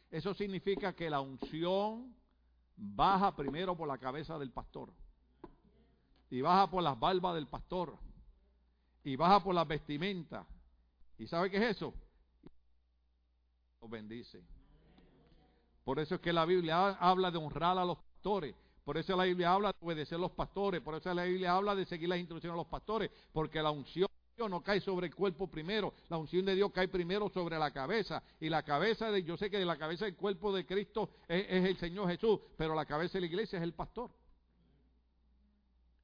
Eso 0.10 0.34
significa 0.34 0.96
que 0.96 1.08
la 1.08 1.22
unción 1.22 2.20
baja 2.82 3.36
primero 3.36 3.78
por 3.78 3.88
la 3.88 3.98
cabeza 3.98 4.40
del 4.40 4.52
pastor. 4.52 4.92
Y 6.30 6.42
baja 6.42 6.70
por 6.70 6.82
las 6.82 7.00
barbas 7.00 7.36
del 7.36 7.48
pastor 7.48 7.98
y 9.04 9.16
baja 9.16 9.44
por 9.44 9.54
las 9.54 9.68
vestimentas. 9.68 10.46
¿Y 11.18 11.28
sabe 11.28 11.52
qué 11.52 11.58
es 11.58 11.78
eso? 11.78 11.94
Los 13.82 13.90
bendice. 13.90 14.44
Por 15.84 16.00
eso 16.00 16.16
es 16.16 16.22
que 16.22 16.34
la 16.34 16.46
Biblia 16.46 16.90
habla 16.90 17.32
de 17.32 17.38
honrar 17.38 17.78
a 17.78 17.86
los 17.86 17.98
pastores. 17.98 18.56
Por 18.84 18.98
eso 18.98 19.16
la 19.16 19.26
Biblia 19.26 19.54
habla 19.54 19.72
de 19.72 19.78
obedecer 19.82 20.18
a 20.18 20.22
los 20.22 20.32
pastores. 20.32 20.82
Por 20.82 20.96
eso 20.96 21.14
la 21.14 21.24
Biblia 21.24 21.56
habla 21.56 21.76
de 21.76 21.86
seguir 21.86 22.10
las 22.10 22.20
instrucciones 22.20 22.54
de 22.54 22.64
los 22.64 22.68
pastores. 22.68 23.12
Porque 23.32 23.62
la 23.62 23.72
unción 23.72 24.08
no 24.48 24.62
cae 24.62 24.80
sobre 24.82 25.08
el 25.08 25.16
cuerpo 25.16 25.48
primero. 25.48 25.94
La 26.10 26.18
unción 26.18 26.46
de 26.46 26.56
Dios 26.56 26.72
cae 26.72 26.88
primero 26.88 27.30
sobre 27.30 27.58
la 27.58 27.72
cabeza. 27.72 28.22
Y 28.40 28.50
la 28.50 28.64
cabeza 28.64 29.12
de, 29.12 29.24
yo 29.24 29.38
sé 29.38 29.50
que 29.50 29.64
la 29.64 29.78
cabeza 29.78 30.06
del 30.06 30.16
cuerpo 30.16 30.54
de 30.54 30.66
Cristo 30.66 31.10
es, 31.28 31.46
es 31.50 31.66
el 31.66 31.78
Señor 31.78 32.10
Jesús. 32.10 32.40
Pero 32.58 32.76
la 32.76 32.86
cabeza 32.86 33.14
de 33.14 33.22
la 33.22 33.28
iglesia 33.28 33.58
es 33.58 33.64
el 33.64 33.74
pastor. 33.74 34.12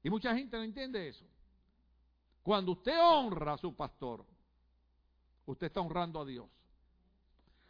Y 0.04 0.10
mucha 0.10 0.36
gente 0.36 0.56
no 0.58 0.64
entiende 0.64 1.08
eso. 1.08 1.26
Cuando 2.44 2.72
usted 2.72 2.98
honra 2.98 3.54
a 3.54 3.58
su 3.58 3.76
pastor, 3.76 4.26
usted 5.46 5.68
está 5.68 5.82
honrando 5.82 6.22
a 6.22 6.26
Dios. 6.26 6.48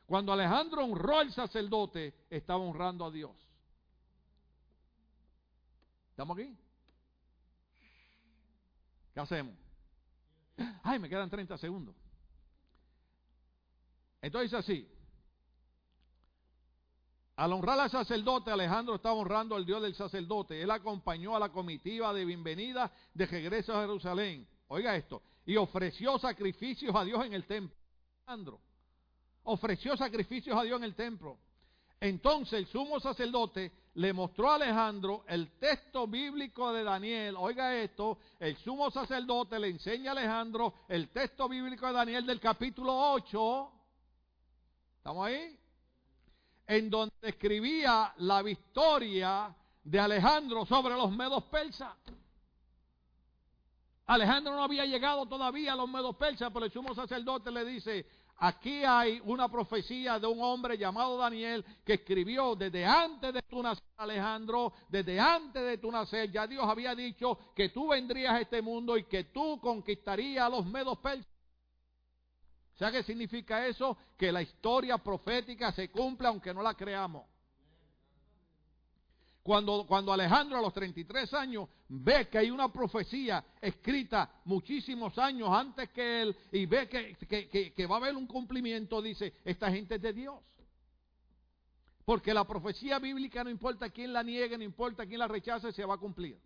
Cuando 0.05 0.31
Alejandro 0.31 0.85
honró 0.85 1.17
al 1.17 1.31
sacerdote, 1.31 2.13
estaba 2.29 2.63
honrando 2.63 3.05
a 3.05 3.11
Dios. 3.11 3.31
¿Estamos 6.11 6.37
aquí? 6.37 6.55
¿Qué 9.13 9.19
hacemos? 9.19 9.66
Ay, 10.83 10.99
me 10.99 11.09
quedan 11.09 11.29
30 11.29 11.57
segundos. 11.57 11.95
Entonces 14.21 14.53
así. 14.53 14.87
Al 17.35 17.53
honrar 17.53 17.79
al 17.79 17.89
sacerdote, 17.89 18.49
Alejandro 18.49 18.95
estaba 18.95 19.13
honrando 19.13 19.55
al 19.55 19.65
Dios 19.65 19.81
del 19.81 19.93
sacerdote. 19.93 20.59
Él 20.59 20.71
acompañó 20.71 21.35
a 21.35 21.39
la 21.39 21.49
comitiva 21.49 22.11
de 22.11 22.25
bienvenida 22.25 22.91
de 23.13 23.27
regreso 23.27 23.75
a 23.75 23.81
Jerusalén. 23.81 24.47
Oiga 24.69 24.95
esto. 24.95 25.21
Y 25.45 25.55
ofreció 25.55 26.17
sacrificios 26.17 26.95
a 26.95 27.03
Dios 27.03 27.23
en 27.23 27.33
el 27.33 27.45
templo. 27.45 27.77
Alejandro. 28.25 28.59
Ofreció 29.43 29.95
sacrificios 29.95 30.57
a 30.57 30.63
Dios 30.63 30.77
en 30.77 30.83
el 30.83 30.95
templo. 30.95 31.37
Entonces 31.99 32.53
el 32.53 32.67
sumo 32.67 32.99
sacerdote 32.99 33.71
le 33.97 34.13
mostró 34.13 34.51
a 34.51 34.55
Alejandro 34.55 35.23
el 35.27 35.57
texto 35.57 36.05
bíblico 36.05 36.71
de 36.71 36.83
Daniel. 36.83 37.35
Oiga 37.35 37.75
esto, 37.75 38.19
el 38.39 38.55
sumo 38.57 38.91
sacerdote 38.91 39.57
le 39.57 39.69
enseña 39.69 40.11
a 40.11 40.13
Alejandro 40.13 40.75
el 40.87 41.09
texto 41.09 41.49
bíblico 41.49 41.87
de 41.87 41.93
Daniel 41.93 42.25
del 42.27 42.39
capítulo 42.39 42.93
8. 43.13 43.71
¿Estamos 44.97 45.25
ahí? 45.25 45.59
En 46.67 46.91
donde 46.91 47.15
escribía 47.23 48.13
la 48.17 48.43
victoria 48.43 49.55
de 49.83 49.99
Alejandro 49.99 50.63
sobre 50.67 50.93
los 50.93 51.11
medos 51.11 51.45
persas. 51.45 51.95
Alejandro 54.05 54.53
no 54.53 54.63
había 54.63 54.85
llegado 54.85 55.25
todavía 55.25 55.73
a 55.73 55.75
los 55.75 55.89
medos 55.89 56.15
persas, 56.17 56.51
pero 56.53 56.65
el 56.65 56.71
sumo 56.71 56.93
sacerdote 56.93 57.49
le 57.49 57.65
dice, 57.65 58.05
aquí 58.37 58.83
hay 58.83 59.21
una 59.25 59.49
profecía 59.49 60.19
de 60.19 60.27
un 60.27 60.41
hombre 60.41 60.77
llamado 60.77 61.17
Daniel 61.17 61.65
que 61.83 61.93
escribió 61.93 62.55
desde 62.55 62.85
antes 62.85 63.33
de 63.33 63.41
tu 63.43 63.61
nacer, 63.61 63.83
Alejandro, 63.97 64.73
desde 64.89 65.19
antes 65.19 65.63
de 65.63 65.77
tu 65.77 65.91
nacer, 65.91 66.31
ya 66.31 66.45
Dios 66.47 66.65
había 66.67 66.93
dicho 66.95 67.37
que 67.55 67.69
tú 67.69 67.89
vendrías 67.89 68.33
a 68.33 68.41
este 68.41 68.61
mundo 68.61 68.97
y 68.97 69.03
que 69.05 69.25
tú 69.25 69.59
conquistarías 69.59 70.45
a 70.45 70.49
los 70.49 70.65
medos 70.65 70.97
persas. 70.99 71.27
¿Sabe 72.75 72.99
qué 72.99 73.03
significa 73.03 73.65
eso? 73.65 73.97
Que 74.17 74.31
la 74.31 74.41
historia 74.41 74.99
profética 74.99 75.71
se 75.71 75.89
cumple 75.89 76.27
aunque 76.27 76.53
no 76.53 76.61
la 76.61 76.75
creamos. 76.75 77.25
Cuando, 79.47 79.85
cuando 79.87 80.11
Alejandro 80.11 80.57
a 80.57 80.61
los 80.61 80.73
33 80.73 81.33
años 81.33 81.69
ve 81.87 82.27
que 82.27 82.37
hay 82.37 82.51
una 82.51 82.67
profecía 82.67 83.41
escrita 83.61 84.29
muchísimos 84.43 85.17
años 85.17 85.47
antes 85.49 85.89
que 85.91 86.21
él 86.21 86.35
y 86.51 86.65
ve 86.65 86.89
que, 86.89 87.73
que 87.73 87.85
va 87.85 87.95
a 87.95 87.99
haber 87.99 88.17
un 88.17 88.27
cumplimiento, 88.27 89.01
dice, 89.01 89.35
esta 89.45 89.71
gente 89.71 89.95
es 89.95 90.01
de 90.01 90.11
Dios. 90.11 90.35
Porque 92.03 92.33
la 92.33 92.43
profecía 92.43 92.99
bíblica 92.99 93.41
no 93.41 93.49
importa 93.49 93.89
quién 93.89 94.11
la 94.11 94.21
niegue, 94.21 94.57
no 94.57 94.65
importa 94.65 95.05
quién 95.05 95.19
la 95.19 95.29
rechace, 95.29 95.71
se 95.71 95.85
va 95.85 95.93
a 95.93 95.97
cumplir. 95.97 96.37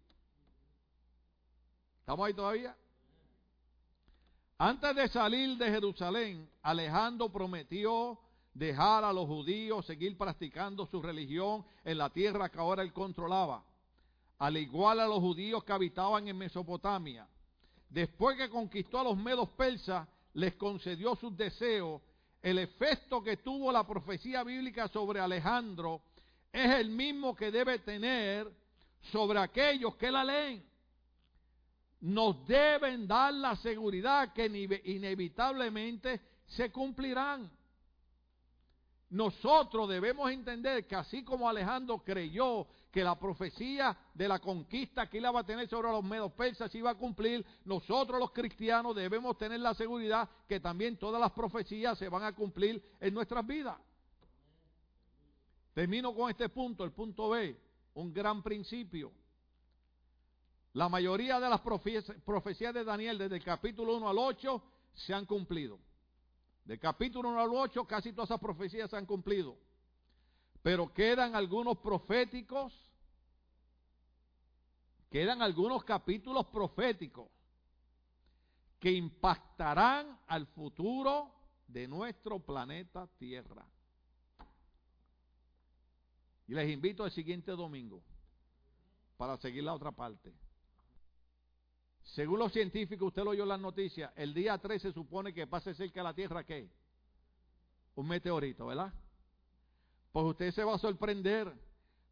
¿Estamos 2.01 2.27
ahí 2.27 2.35
todavía? 2.35 2.77
Antes 4.59 4.95
de 4.95 5.07
salir 5.07 5.57
de 5.57 5.71
Jerusalén, 5.71 6.47
Alejandro 6.61 7.29
prometió 7.29 8.19
dejar 8.53 9.03
a 9.03 9.13
los 9.13 9.27
judíos 9.27 9.85
seguir 9.85 10.17
practicando 10.17 10.85
su 10.85 11.01
religión 11.01 11.65
en 11.83 11.97
la 11.97 12.09
tierra 12.09 12.49
que 12.49 12.59
ahora 12.59 12.83
él 12.83 12.91
controlaba, 12.91 13.63
al 14.39 14.57
igual 14.57 14.99
a 14.99 15.07
los 15.07 15.19
judíos 15.19 15.63
que 15.63 15.73
habitaban 15.73 16.27
en 16.27 16.37
Mesopotamia. 16.37 17.27
Después 17.89 18.37
que 18.37 18.49
conquistó 18.49 18.99
a 18.99 19.03
los 19.03 19.17
medos 19.17 19.49
persas, 19.49 20.07
les 20.33 20.55
concedió 20.55 21.15
sus 21.15 21.35
deseos. 21.35 22.01
El 22.41 22.57
efecto 22.57 23.21
que 23.21 23.37
tuvo 23.37 23.71
la 23.71 23.85
profecía 23.85 24.43
bíblica 24.43 24.87
sobre 24.87 25.19
Alejandro 25.19 26.01
es 26.51 26.71
el 26.71 26.89
mismo 26.89 27.35
que 27.35 27.51
debe 27.51 27.79
tener 27.79 28.51
sobre 29.11 29.39
aquellos 29.39 29.95
que 29.95 30.11
la 30.11 30.23
leen. 30.23 30.63
Nos 32.01 32.47
deben 32.47 33.07
dar 33.07 33.33
la 33.33 33.55
seguridad 33.57 34.33
que 34.33 34.45
inevitablemente 34.85 36.19
se 36.47 36.71
cumplirán. 36.71 37.49
Nosotros 39.11 39.89
debemos 39.89 40.31
entender 40.31 40.87
que 40.87 40.95
así 40.95 41.21
como 41.21 41.49
Alejandro 41.49 41.99
creyó 41.99 42.65
que 42.89 43.03
la 43.03 43.19
profecía 43.19 43.97
de 44.13 44.25
la 44.25 44.39
conquista 44.39 45.09
que 45.09 45.17
él 45.17 45.25
iba 45.29 45.37
a 45.37 45.45
tener 45.45 45.67
sobre 45.67 45.89
los 45.89 46.01
medos 46.01 46.31
persas 46.31 46.73
iba 46.75 46.91
a 46.91 46.95
cumplir, 46.95 47.45
nosotros 47.65 48.21
los 48.21 48.31
cristianos 48.31 48.95
debemos 48.95 49.37
tener 49.37 49.59
la 49.59 49.73
seguridad 49.73 50.29
que 50.47 50.61
también 50.61 50.95
todas 50.95 51.19
las 51.19 51.33
profecías 51.33 51.97
se 51.97 52.07
van 52.07 52.23
a 52.23 52.33
cumplir 52.33 52.81
en 53.01 53.13
nuestras 53.13 53.45
vidas. 53.45 53.77
Termino 55.73 56.15
con 56.15 56.29
este 56.29 56.47
punto, 56.47 56.85
el 56.85 56.93
punto 56.93 57.31
B, 57.31 57.59
un 57.95 58.13
gran 58.13 58.41
principio. 58.41 59.11
La 60.71 60.87
mayoría 60.87 61.37
de 61.37 61.49
las 61.49 61.59
profecías 61.59 62.73
de 62.73 62.83
Daniel 62.85 63.17
desde 63.17 63.35
el 63.35 63.43
capítulo 63.43 63.97
1 63.97 64.09
al 64.09 64.17
8 64.17 64.63
se 64.93 65.13
han 65.13 65.25
cumplido. 65.25 65.79
Del 66.65 66.79
capítulo 66.79 67.29
1 67.29 67.41
al 67.41 67.49
8 67.53 67.85
casi 67.85 68.13
todas 68.13 68.29
esas 68.29 68.39
profecías 68.39 68.89
se 68.89 68.97
han 68.97 69.05
cumplido. 69.05 69.57
Pero 70.61 70.93
quedan 70.93 71.35
algunos 71.35 71.77
proféticos, 71.79 72.73
quedan 75.09 75.41
algunos 75.41 75.83
capítulos 75.83 76.45
proféticos 76.47 77.29
que 78.79 78.91
impactarán 78.91 80.19
al 80.27 80.47
futuro 80.47 81.31
de 81.67 81.87
nuestro 81.87 82.39
planeta 82.39 83.07
Tierra. 83.17 83.65
Y 86.47 86.53
les 86.53 86.69
invito 86.69 87.03
al 87.03 87.11
siguiente 87.11 87.51
domingo 87.51 88.03
para 89.17 89.37
seguir 89.37 89.63
la 89.63 89.73
otra 89.73 89.91
parte. 89.91 90.33
Según 92.03 92.39
los 92.39 92.51
científicos, 92.51 93.07
usted 93.07 93.23
lo 93.23 93.31
oyó 93.31 93.43
en 93.43 93.49
las 93.49 93.59
noticias, 93.59 94.11
el 94.15 94.33
día 94.33 94.57
3 94.57 94.81
se 94.81 94.91
supone 94.91 95.33
que 95.33 95.47
pase 95.47 95.73
cerca 95.73 96.01
de 96.01 96.03
la 96.03 96.13
Tierra, 96.13 96.43
¿qué? 96.43 96.67
Un 97.95 98.07
meteorito, 98.07 98.65
¿verdad? 98.67 98.93
Pues 100.11 100.25
usted 100.25 100.51
se 100.51 100.63
va 100.63 100.75
a 100.75 100.79
sorprender, 100.79 101.51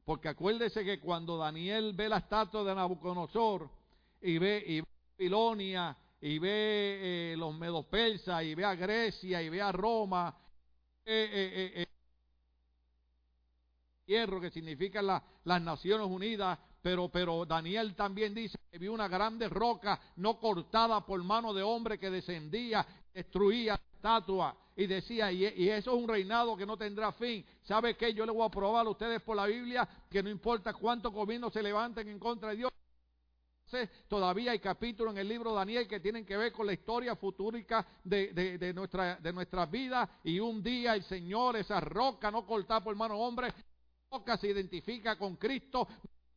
porque 0.05 0.29
acuérdese 0.29 0.85
que 0.85 0.99
cuando 0.99 1.37
Daniel 1.37 1.93
ve 1.93 2.07
la 2.07 2.17
estatua 2.17 2.63
de 2.63 2.75
Nabucodonosor 2.75 3.69
y 4.21 4.37
ve, 4.37 4.63
y 4.65 4.81
Babilonia, 5.17 5.97
y 6.21 6.39
ve 6.39 7.31
eh, 7.33 7.35
los 7.37 7.53
medos 7.57 7.85
persas, 7.85 8.43
y 8.43 8.55
ve 8.55 8.63
a 8.63 8.75
Grecia, 8.75 9.41
y 9.41 9.49
ve 9.49 9.61
a 9.61 9.71
Roma, 9.71 10.35
eh, 11.05 11.29
eh, 11.31 11.71
eh 11.75 11.85
hierro 14.09 14.41
que 14.41 14.49
significa 14.49 15.01
las 15.03 15.61
Naciones 15.61 16.07
Unidas, 16.07 16.57
pero, 16.81 17.09
pero 17.09 17.45
Daniel 17.45 17.95
también 17.95 18.33
dice 18.33 18.57
que 18.71 18.77
vio 18.77 18.93
una 18.93 19.07
grande 19.07 19.49
roca 19.49 19.99
no 20.17 20.39
cortada 20.39 21.05
por 21.05 21.21
mano 21.23 21.53
de 21.53 21.63
hombre 21.63 21.99
que 21.99 22.09
descendía, 22.09 22.85
destruía 23.13 23.73
la 23.73 23.95
estatua 23.95 24.57
y 24.75 24.87
decía, 24.87 25.29
y, 25.29 25.45
eso 25.45 25.91
es 25.91 26.01
un 26.01 26.07
reinado 26.07 26.55
que 26.55 26.65
no 26.65 26.77
tendrá 26.77 27.11
fin. 27.11 27.45
¿Sabe 27.63 27.97
qué? 27.97 28.13
Yo 28.13 28.25
le 28.25 28.31
voy 28.31 28.45
a 28.45 28.49
probar 28.49 28.85
a 28.85 28.89
ustedes 28.89 29.21
por 29.21 29.35
la 29.35 29.45
Biblia 29.45 29.87
que 30.09 30.23
no 30.23 30.29
importa 30.29 30.73
cuántos 30.73 31.11
gobiernos 31.11 31.51
se 31.51 31.61
levanten 31.61 32.07
en 32.07 32.17
contra 32.17 32.51
de 32.51 32.55
Dios. 32.55 32.71
Todavía 34.07 34.51
hay 34.51 34.59
capítulos 34.59 35.13
en 35.13 35.19
el 35.19 35.27
libro 35.27 35.51
de 35.51 35.57
Daniel 35.57 35.87
que 35.87 35.99
tienen 35.99 36.25
que 36.25 36.37
ver 36.37 36.51
con 36.51 36.65
la 36.65 36.73
historia 36.73 37.15
futúrica 37.15 37.85
de, 38.03 38.33
de, 38.33 38.57
de, 38.57 38.73
nuestra, 38.73 39.65
vidas. 39.65 40.09
Y 40.23 40.39
un 40.39 40.63
día 40.63 40.95
el 40.95 41.03
Señor, 41.03 41.57
esa 41.57 41.79
roca 41.81 42.31
no 42.31 42.45
cortada 42.45 42.81
por 42.81 42.95
mano 42.95 43.19
hombre, 43.19 43.53
roca 44.09 44.37
se 44.37 44.47
identifica 44.47 45.17
con 45.17 45.35
Cristo, 45.35 45.87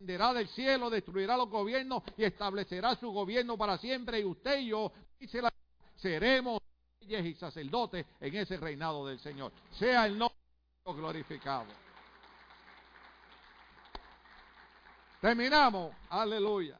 descenderá 0.02 0.34
del 0.34 0.48
cielo, 0.48 0.90
destruirá 0.90 1.36
los 1.36 1.48
gobiernos 1.48 2.02
y 2.16 2.24
establecerá 2.24 2.96
su 2.96 3.10
gobierno 3.10 3.56
para 3.56 3.78
siempre. 3.78 4.20
Y 4.20 4.24
usted 4.24 4.60
y 4.60 4.68
yo, 4.68 4.92
dice 5.18 5.40
la, 5.40 5.52
seremos 5.96 6.60
reyes 7.00 7.24
y 7.24 7.34
sacerdotes 7.34 8.04
en 8.20 8.34
ese 8.36 8.56
reinado 8.56 9.06
del 9.06 9.20
Señor. 9.20 9.52
Sea 9.78 10.06
el 10.06 10.18
nombre 10.18 10.36
glorificado. 10.84 11.66
Terminamos. 15.20 15.94
Aleluya. 16.10 16.78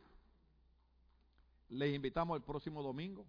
Les 1.70 1.94
invitamos 1.94 2.36
el 2.36 2.42
próximo 2.42 2.82
domingo. 2.82 3.24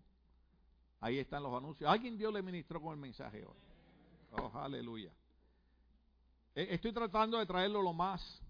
Ahí 1.02 1.20
están 1.20 1.44
los 1.44 1.56
anuncios. 1.56 1.89
¿Alguien 1.89 2.18
Dios 2.18 2.34
le 2.34 2.41
ministró 2.41 2.82
con 2.82 2.94
el 2.94 3.00
mensaje 3.00 3.46
hoy? 3.46 3.58
Oh, 4.32 4.52
aleluya. 4.56 5.12
Eh, 6.56 6.68
estoy 6.72 6.91
tratando 6.91 7.38
de 7.38 7.46
traerlo 7.46 7.82
lo 7.82 7.94
más 7.94 8.43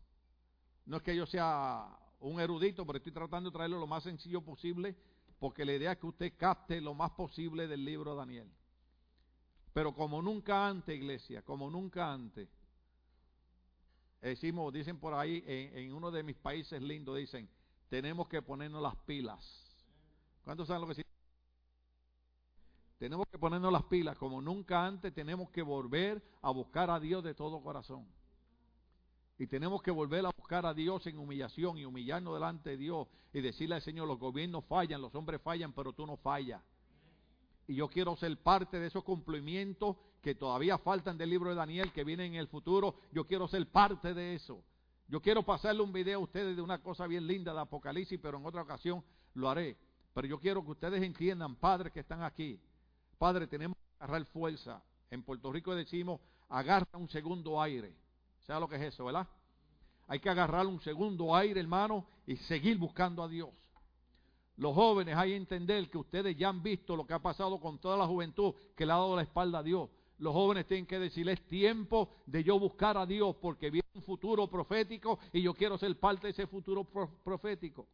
no 0.85 0.97
es 0.97 1.03
que 1.03 1.15
yo 1.15 1.25
sea 1.25 1.87
un 2.19 2.39
erudito, 2.39 2.85
pero 2.85 2.97
estoy 2.97 3.11
tratando 3.11 3.49
de 3.49 3.53
traerlo 3.53 3.79
lo 3.79 3.87
más 3.87 4.03
sencillo 4.03 4.41
posible, 4.41 4.95
porque 5.39 5.65
la 5.65 5.73
idea 5.73 5.91
es 5.93 5.97
que 5.97 6.07
usted 6.07 6.33
capte 6.37 6.79
lo 6.79 6.93
más 6.93 7.11
posible 7.11 7.67
del 7.67 7.83
libro 7.83 8.11
de 8.11 8.17
Daniel. 8.17 8.51
Pero 9.73 9.93
como 9.93 10.21
nunca 10.21 10.67
antes, 10.67 10.95
iglesia, 10.95 11.41
como 11.41 11.69
nunca 11.69 12.13
antes, 12.13 12.47
decimos, 14.21 14.71
dicen 14.71 14.99
por 14.99 15.13
ahí, 15.13 15.43
en, 15.47 15.93
uno 15.93 16.11
de 16.11 16.23
mis 16.23 16.37
países 16.37 16.81
lindos, 16.81 17.17
dicen, 17.17 17.49
tenemos 17.89 18.27
que 18.27 18.41
ponernos 18.41 18.81
las 18.81 18.95
pilas. 18.97 19.75
¿Cuántos 20.43 20.67
saben 20.67 20.81
lo 20.81 20.87
que 20.87 20.95
significa? 20.95 21.13
Tenemos 22.99 23.27
que 23.29 23.37
ponernos 23.37 23.71
las 23.71 23.83
pilas, 23.83 24.17
como 24.17 24.41
nunca 24.41 24.85
antes 24.85 25.13
tenemos 25.13 25.49
que 25.49 25.61
volver 25.61 26.23
a 26.41 26.51
buscar 26.51 26.89
a 26.89 26.99
Dios 26.99 27.23
de 27.23 27.33
todo 27.33 27.61
corazón. 27.61 28.07
Y 29.37 29.47
tenemos 29.47 29.81
que 29.81 29.91
volver 29.91 30.25
a 30.25 30.31
buscar 30.35 30.65
a 30.65 30.73
Dios 30.73 31.05
en 31.07 31.17
humillación 31.17 31.77
y 31.77 31.85
humillarnos 31.85 32.35
delante 32.35 32.71
de 32.71 32.77
Dios 32.77 33.07
y 33.33 33.41
decirle 33.41 33.75
al 33.75 33.81
Señor, 33.81 34.07
los 34.07 34.19
gobiernos 34.19 34.63
fallan, 34.65 35.01
los 35.01 35.13
hombres 35.15 35.41
fallan, 35.41 35.73
pero 35.73 35.93
tú 35.93 36.05
no 36.05 36.17
fallas. 36.17 36.61
Y 37.67 37.75
yo 37.75 37.87
quiero 37.87 38.15
ser 38.15 38.37
parte 38.37 38.79
de 38.79 38.87
esos 38.87 39.03
cumplimientos 39.03 39.95
que 40.21 40.35
todavía 40.35 40.77
faltan 40.77 41.17
del 41.17 41.29
libro 41.29 41.49
de 41.49 41.55
Daniel, 41.55 41.91
que 41.91 42.03
vienen 42.03 42.33
en 42.33 42.39
el 42.39 42.47
futuro. 42.47 42.95
Yo 43.11 43.25
quiero 43.25 43.47
ser 43.47 43.67
parte 43.67 44.13
de 44.13 44.35
eso. 44.35 44.63
Yo 45.07 45.21
quiero 45.21 45.43
pasarle 45.43 45.81
un 45.81 45.91
video 45.91 46.19
a 46.19 46.23
ustedes 46.23 46.55
de 46.55 46.61
una 46.61 46.81
cosa 46.81 47.07
bien 47.07 47.25
linda 47.25 47.53
de 47.53 47.59
Apocalipsis, 47.59 48.19
pero 48.21 48.37
en 48.37 48.45
otra 48.45 48.61
ocasión 48.61 49.03
lo 49.33 49.49
haré. 49.49 49.77
Pero 50.13 50.27
yo 50.27 50.39
quiero 50.39 50.63
que 50.63 50.71
ustedes 50.71 51.01
entiendan, 51.01 51.55
padres 51.55 51.91
que 51.91 52.01
están 52.01 52.23
aquí. 52.23 52.59
Padre, 53.17 53.47
tenemos 53.47 53.77
que 53.77 54.03
agarrar 54.03 54.25
fuerza. 54.25 54.83
En 55.09 55.23
Puerto 55.23 55.51
Rico 55.51 55.75
decimos, 55.75 56.21
agarra 56.49 56.87
un 56.93 57.09
segundo 57.09 57.61
aire. 57.61 57.95
¿Sabe 58.43 58.59
lo 58.59 58.67
que 58.67 58.75
es 58.75 58.81
eso, 58.81 59.05
verdad? 59.05 59.27
Hay 60.07 60.19
que 60.19 60.29
agarrar 60.29 60.67
un 60.67 60.79
segundo 60.81 61.35
aire, 61.35 61.59
hermano, 61.59 62.05
y 62.27 62.35
seguir 62.35 62.77
buscando 62.77 63.23
a 63.23 63.27
Dios. 63.27 63.49
Los 64.57 64.75
jóvenes 64.75 65.15
hay 65.15 65.31
que 65.31 65.37
entender 65.37 65.89
que 65.89 65.97
ustedes 65.97 66.37
ya 66.37 66.49
han 66.49 66.61
visto 66.61 66.95
lo 66.95 67.07
que 67.07 67.13
ha 67.13 67.19
pasado 67.19 67.59
con 67.59 67.79
toda 67.79 67.97
la 67.97 68.05
juventud 68.05 68.53
que 68.75 68.85
le 68.85 68.91
ha 68.91 68.97
dado 68.97 69.15
la 69.15 69.23
espalda 69.23 69.59
a 69.59 69.63
Dios. 69.63 69.89
Los 70.19 70.33
jóvenes 70.33 70.67
tienen 70.67 70.85
que 70.85 70.99
decirles 70.99 71.39
es 71.39 71.47
tiempo 71.47 72.09
de 72.25 72.43
yo 72.43 72.59
buscar 72.59 72.97
a 72.97 73.05
Dios 73.05 73.35
porque 73.41 73.71
viene 73.71 73.87
un 73.95 74.03
futuro 74.03 74.47
profético 74.47 75.19
y 75.31 75.41
yo 75.41 75.53
quiero 75.53 75.77
ser 75.77 75.99
parte 75.99 76.27
de 76.27 76.31
ese 76.31 76.47
futuro 76.47 76.83
profético. 77.23 77.87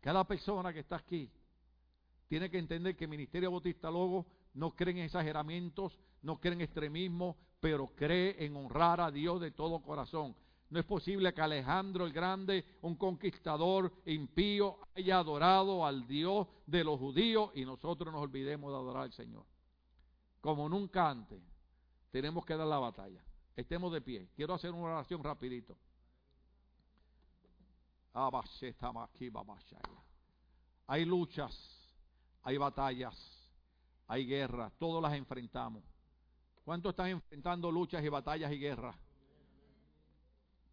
Cada 0.00 0.24
persona 0.24 0.72
que 0.72 0.80
está 0.80 0.96
aquí 0.96 1.30
tiene 2.28 2.50
que 2.50 2.58
entender 2.58 2.94
que 2.94 3.04
el 3.04 3.10
Ministerio 3.10 3.50
Bautista 3.50 3.90
Logo 3.90 4.26
no 4.54 4.74
cree 4.74 4.92
en 4.92 5.04
exageramientos, 5.04 5.98
no 6.22 6.40
cree 6.40 6.54
en 6.54 6.60
extremismo, 6.62 7.36
pero 7.60 7.88
cree 7.88 8.44
en 8.44 8.56
honrar 8.56 9.00
a 9.00 9.10
Dios 9.10 9.40
de 9.40 9.50
todo 9.50 9.80
corazón. 9.80 10.34
No 10.70 10.78
es 10.78 10.84
posible 10.84 11.32
que 11.32 11.40
Alejandro 11.40 12.04
el 12.04 12.12
Grande, 12.12 12.64
un 12.82 12.96
conquistador 12.96 13.90
impío, 14.04 14.78
haya 14.94 15.18
adorado 15.18 15.86
al 15.86 16.06
Dios 16.06 16.46
de 16.66 16.84
los 16.84 16.98
judíos 16.98 17.50
y 17.54 17.64
nosotros 17.64 18.12
nos 18.12 18.22
olvidemos 18.22 18.70
de 18.70 18.76
adorar 18.76 19.04
al 19.04 19.12
Señor. 19.12 19.46
Como 20.40 20.68
nunca 20.68 21.08
antes, 21.08 21.40
tenemos 22.10 22.44
que 22.44 22.54
dar 22.54 22.66
la 22.66 22.78
batalla. 22.78 23.24
Estemos 23.56 23.92
de 23.92 24.00
pie. 24.02 24.28
Quiero 24.36 24.54
hacer 24.54 24.72
una 24.72 24.94
oración 24.94 25.24
rapidito. 25.24 25.76
Hay 30.86 31.04
luchas, 31.04 31.54
hay 32.42 32.56
batallas, 32.56 33.37
hay 34.08 34.26
guerras, 34.26 34.72
todos 34.78 35.02
las 35.02 35.12
enfrentamos. 35.14 35.84
¿Cuántos 36.64 36.90
están 36.90 37.08
enfrentando 37.08 37.70
luchas 37.70 38.02
y 38.02 38.08
batallas 38.08 38.50
y 38.52 38.58
guerras? 38.58 38.96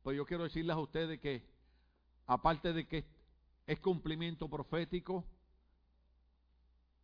Pues 0.03 0.15
yo 0.17 0.25
quiero 0.25 0.43
decirles 0.43 0.75
a 0.75 0.79
ustedes 0.79 1.19
que, 1.19 1.43
aparte 2.27 2.73
de 2.73 2.87
que 2.87 3.05
es 3.67 3.79
cumplimiento 3.79 4.49
profético, 4.49 5.23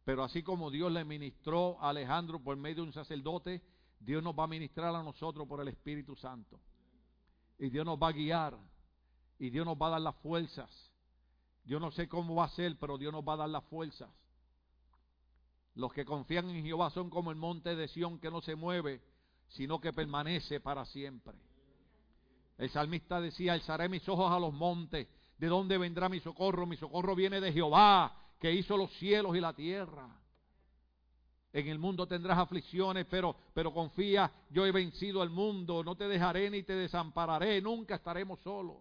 Pero 0.04 0.24
así 0.24 0.42
como 0.42 0.72
Dios 0.72 0.92
le 0.92 1.06
ministró 1.06 1.78
a 1.80 1.90
Alejandro 1.90 2.40
por 2.40 2.58
medio 2.58 2.78
de 2.78 2.82
un 2.82 2.94
sacerdote, 2.94 3.62
Dios 4.00 4.24
nos 4.24 4.34
va 4.34 4.46
a 4.46 4.48
ministrar 4.48 4.96
a 4.96 5.04
nosotros 5.04 5.48
por 5.48 5.62
el 5.62 5.68
Espíritu 5.68 6.16
Santo. 6.16 6.60
Y 7.60 7.70
Dios 7.70 7.86
nos 7.86 8.00
va 8.00 8.08
a 8.08 8.12
guiar. 8.12 8.58
Y 9.38 9.52
Dios 9.52 9.64
nos 9.64 9.78
va 9.78 9.88
a 9.88 9.92
dar 9.92 10.02
las 10.02 10.16
fuerzas. 10.16 10.92
Yo 11.66 11.80
no 11.80 11.92
sé 11.92 12.10
cómo 12.10 12.34
va 12.36 12.46
a 12.46 12.50
ser, 12.50 12.78
pero 12.80 12.98
Dios 12.98 13.14
nos 13.14 13.24
va 13.24 13.34
a 13.34 13.38
dar 13.38 13.50
las 13.50 13.64
fuerzas. 13.66 14.10
Los 15.76 15.94
que 15.94 16.06
confían 16.06 16.50
en 16.50 16.64
Jehová 16.64 16.90
son 16.90 17.10
como 17.10 17.32
el 17.32 17.38
monte 17.38 17.76
de 17.76 17.88
Sión 17.88 18.20
que 18.20 18.30
no 18.30 18.42
se 18.42 18.56
mueve, 18.56 19.02
sino 19.48 19.80
que 19.80 19.94
permanece 19.94 20.60
para 20.60 20.86
siempre. 20.86 21.34
El 22.58 22.70
salmista 22.70 23.20
decía, 23.20 23.54
alzaré 23.54 23.90
mis 23.90 24.08
ojos 24.08 24.32
a 24.32 24.40
los 24.40 24.54
montes, 24.54 25.08
¿de 25.38 25.48
dónde 25.48 25.78
vendrá 25.78 26.10
mi 26.10 26.20
socorro? 26.20 26.66
Mi 26.66 26.78
socorro 26.78 27.16
viene 27.16 27.42
de 27.42 27.52
Jehová, 27.52 28.16
que 28.40 28.52
hizo 28.52 28.78
los 28.78 28.92
cielos 28.98 29.36
y 29.36 29.40
la 29.40 29.54
tierra. 29.54 30.10
En 31.54 31.68
el 31.68 31.80
mundo 31.80 32.08
tendrás 32.08 32.38
aflicciones, 32.38 33.06
pero, 33.10 33.36
pero 33.54 33.74
confía, 33.74 34.32
yo 34.50 34.66
he 34.66 34.72
vencido 34.72 35.22
al 35.22 35.30
mundo, 35.30 35.84
no 35.84 35.96
te 35.96 36.08
dejaré 36.08 36.50
ni 36.50 36.64
te 36.64 36.74
desampararé, 36.74 37.62
nunca 37.62 37.96
estaremos 37.96 38.40
solos. 38.42 38.78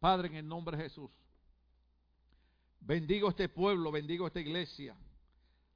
Padre, 0.00 0.28
en 0.28 0.36
el 0.36 0.48
nombre 0.48 0.76
de 0.76 0.84
Jesús, 0.84 1.10
bendigo 2.84 3.30
este 3.30 3.48
pueblo, 3.48 3.90
bendigo 3.90 4.26
esta 4.26 4.40
iglesia, 4.40 4.96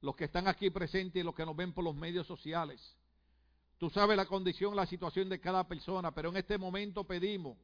los 0.01 0.15
que 0.15 0.25
están 0.25 0.47
aquí 0.47 0.69
presentes 0.69 1.19
y 1.19 1.23
los 1.23 1.35
que 1.35 1.45
nos 1.45 1.55
ven 1.55 1.73
por 1.73 1.83
los 1.83 1.95
medios 1.95 2.27
sociales. 2.27 2.95
Tú 3.77 3.89
sabes 3.89 4.17
la 4.17 4.25
condición, 4.25 4.75
la 4.75 4.85
situación 4.85 5.29
de 5.29 5.39
cada 5.39 5.67
persona, 5.67 6.13
pero 6.13 6.29
en 6.29 6.37
este 6.37 6.57
momento 6.57 7.05
pedimos 7.05 7.57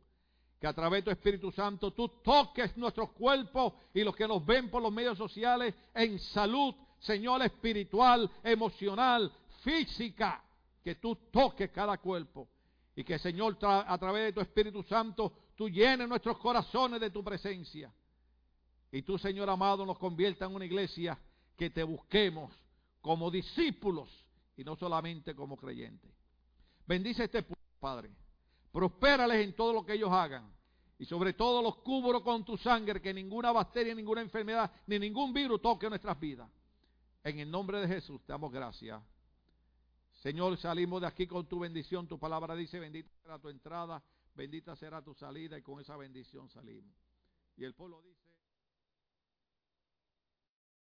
que 0.60 0.68
a 0.68 0.74
través 0.74 1.00
de 1.00 1.04
tu 1.04 1.12
Espíritu 1.12 1.52
Santo 1.52 1.92
tú 1.92 2.08
toques 2.24 2.76
nuestros 2.78 3.12
cuerpos 3.12 3.74
y 3.94 4.04
los 4.04 4.16
que 4.16 4.28
nos 4.28 4.46
ven 4.46 4.70
por 4.70 4.82
los 4.82 4.92
medios 4.92 5.18
sociales 5.18 5.76
en 5.94 6.18
salud, 6.18 6.74
Señor, 7.00 7.42
espiritual, 7.44 8.32
emocional, 8.44 9.32
física, 9.62 10.42
que 10.82 10.96
tú 10.96 11.16
toques 11.32 11.70
cada 11.72 11.98
cuerpo 11.98 12.48
y 12.96 13.04
que, 13.04 13.20
Señor, 13.20 13.58
a 13.62 13.98
través 13.98 14.26
de 14.26 14.34
tu 14.34 14.40
Espíritu 14.40 14.82
Santo 14.84 15.34
tú 15.56 15.70
llenes 15.70 16.08
nuestros 16.08 16.38
corazones 16.38 17.02
de 17.02 17.10
tu 17.10 17.24
presencia. 17.24 17.92
Y 18.92 19.02
tú, 19.02 19.18
Señor 19.18 19.50
amado, 19.50 19.86
nos 19.86 19.98
convierta 19.98 20.46
en 20.46 20.56
una 20.56 20.66
iglesia 20.66 21.20
que 21.58 21.70
te 21.70 21.84
busquemos 21.84 22.52
como 23.02 23.30
discípulos 23.30 24.10
y 24.58 24.64
no 24.64 24.76
solamente 24.76 25.36
como 25.36 25.58
creyentes. 25.58 26.12
Bendice 26.88 27.26
este 27.26 27.44
pueblo, 27.44 27.66
Padre. 27.80 28.12
Prospérales 28.72 29.44
en 29.44 29.56
todo 29.56 29.74
lo 29.74 29.86
que 29.86 29.94
ellos 29.94 30.12
hagan. 30.12 30.54
Y 30.98 31.06
sobre 31.06 31.34
todo 31.34 31.62
los 31.62 31.76
cubro 31.78 32.24
con 32.24 32.46
tu 32.46 32.58
sangre, 32.58 33.02
que 33.02 33.14
ninguna 33.14 33.52
bacteria, 33.52 33.94
ninguna 33.94 34.22
enfermedad, 34.22 34.72
ni 34.88 34.98
ningún 34.98 35.34
virus 35.34 35.62
toque 35.62 35.90
nuestras 35.90 36.18
vidas. 36.20 36.50
En 37.24 37.40
el 37.40 37.52
nombre 37.52 37.82
de 37.82 37.88
Jesús 37.88 38.22
te 38.22 38.32
damos 38.32 38.52
gracias. 38.52 39.02
Señor, 40.22 40.58
salimos 40.58 41.02
de 41.02 41.08
aquí 41.08 41.28
con 41.28 41.48
tu 41.48 41.60
bendición. 41.60 42.08
Tu 42.08 42.18
palabra 42.18 42.56
dice, 42.56 42.80
bendita 42.80 43.10
será 43.22 43.40
tu 43.40 43.50
entrada, 43.50 44.02
bendita 44.34 44.76
será 44.76 45.02
tu 45.02 45.14
salida 45.14 45.58
y 45.58 45.62
con 45.62 45.82
esa 45.82 45.98
bendición 45.98 46.50
salimos. 46.50 46.96
Y 47.58 47.64
el 47.66 47.74
pueblo 47.74 48.02
dice... 48.02 48.25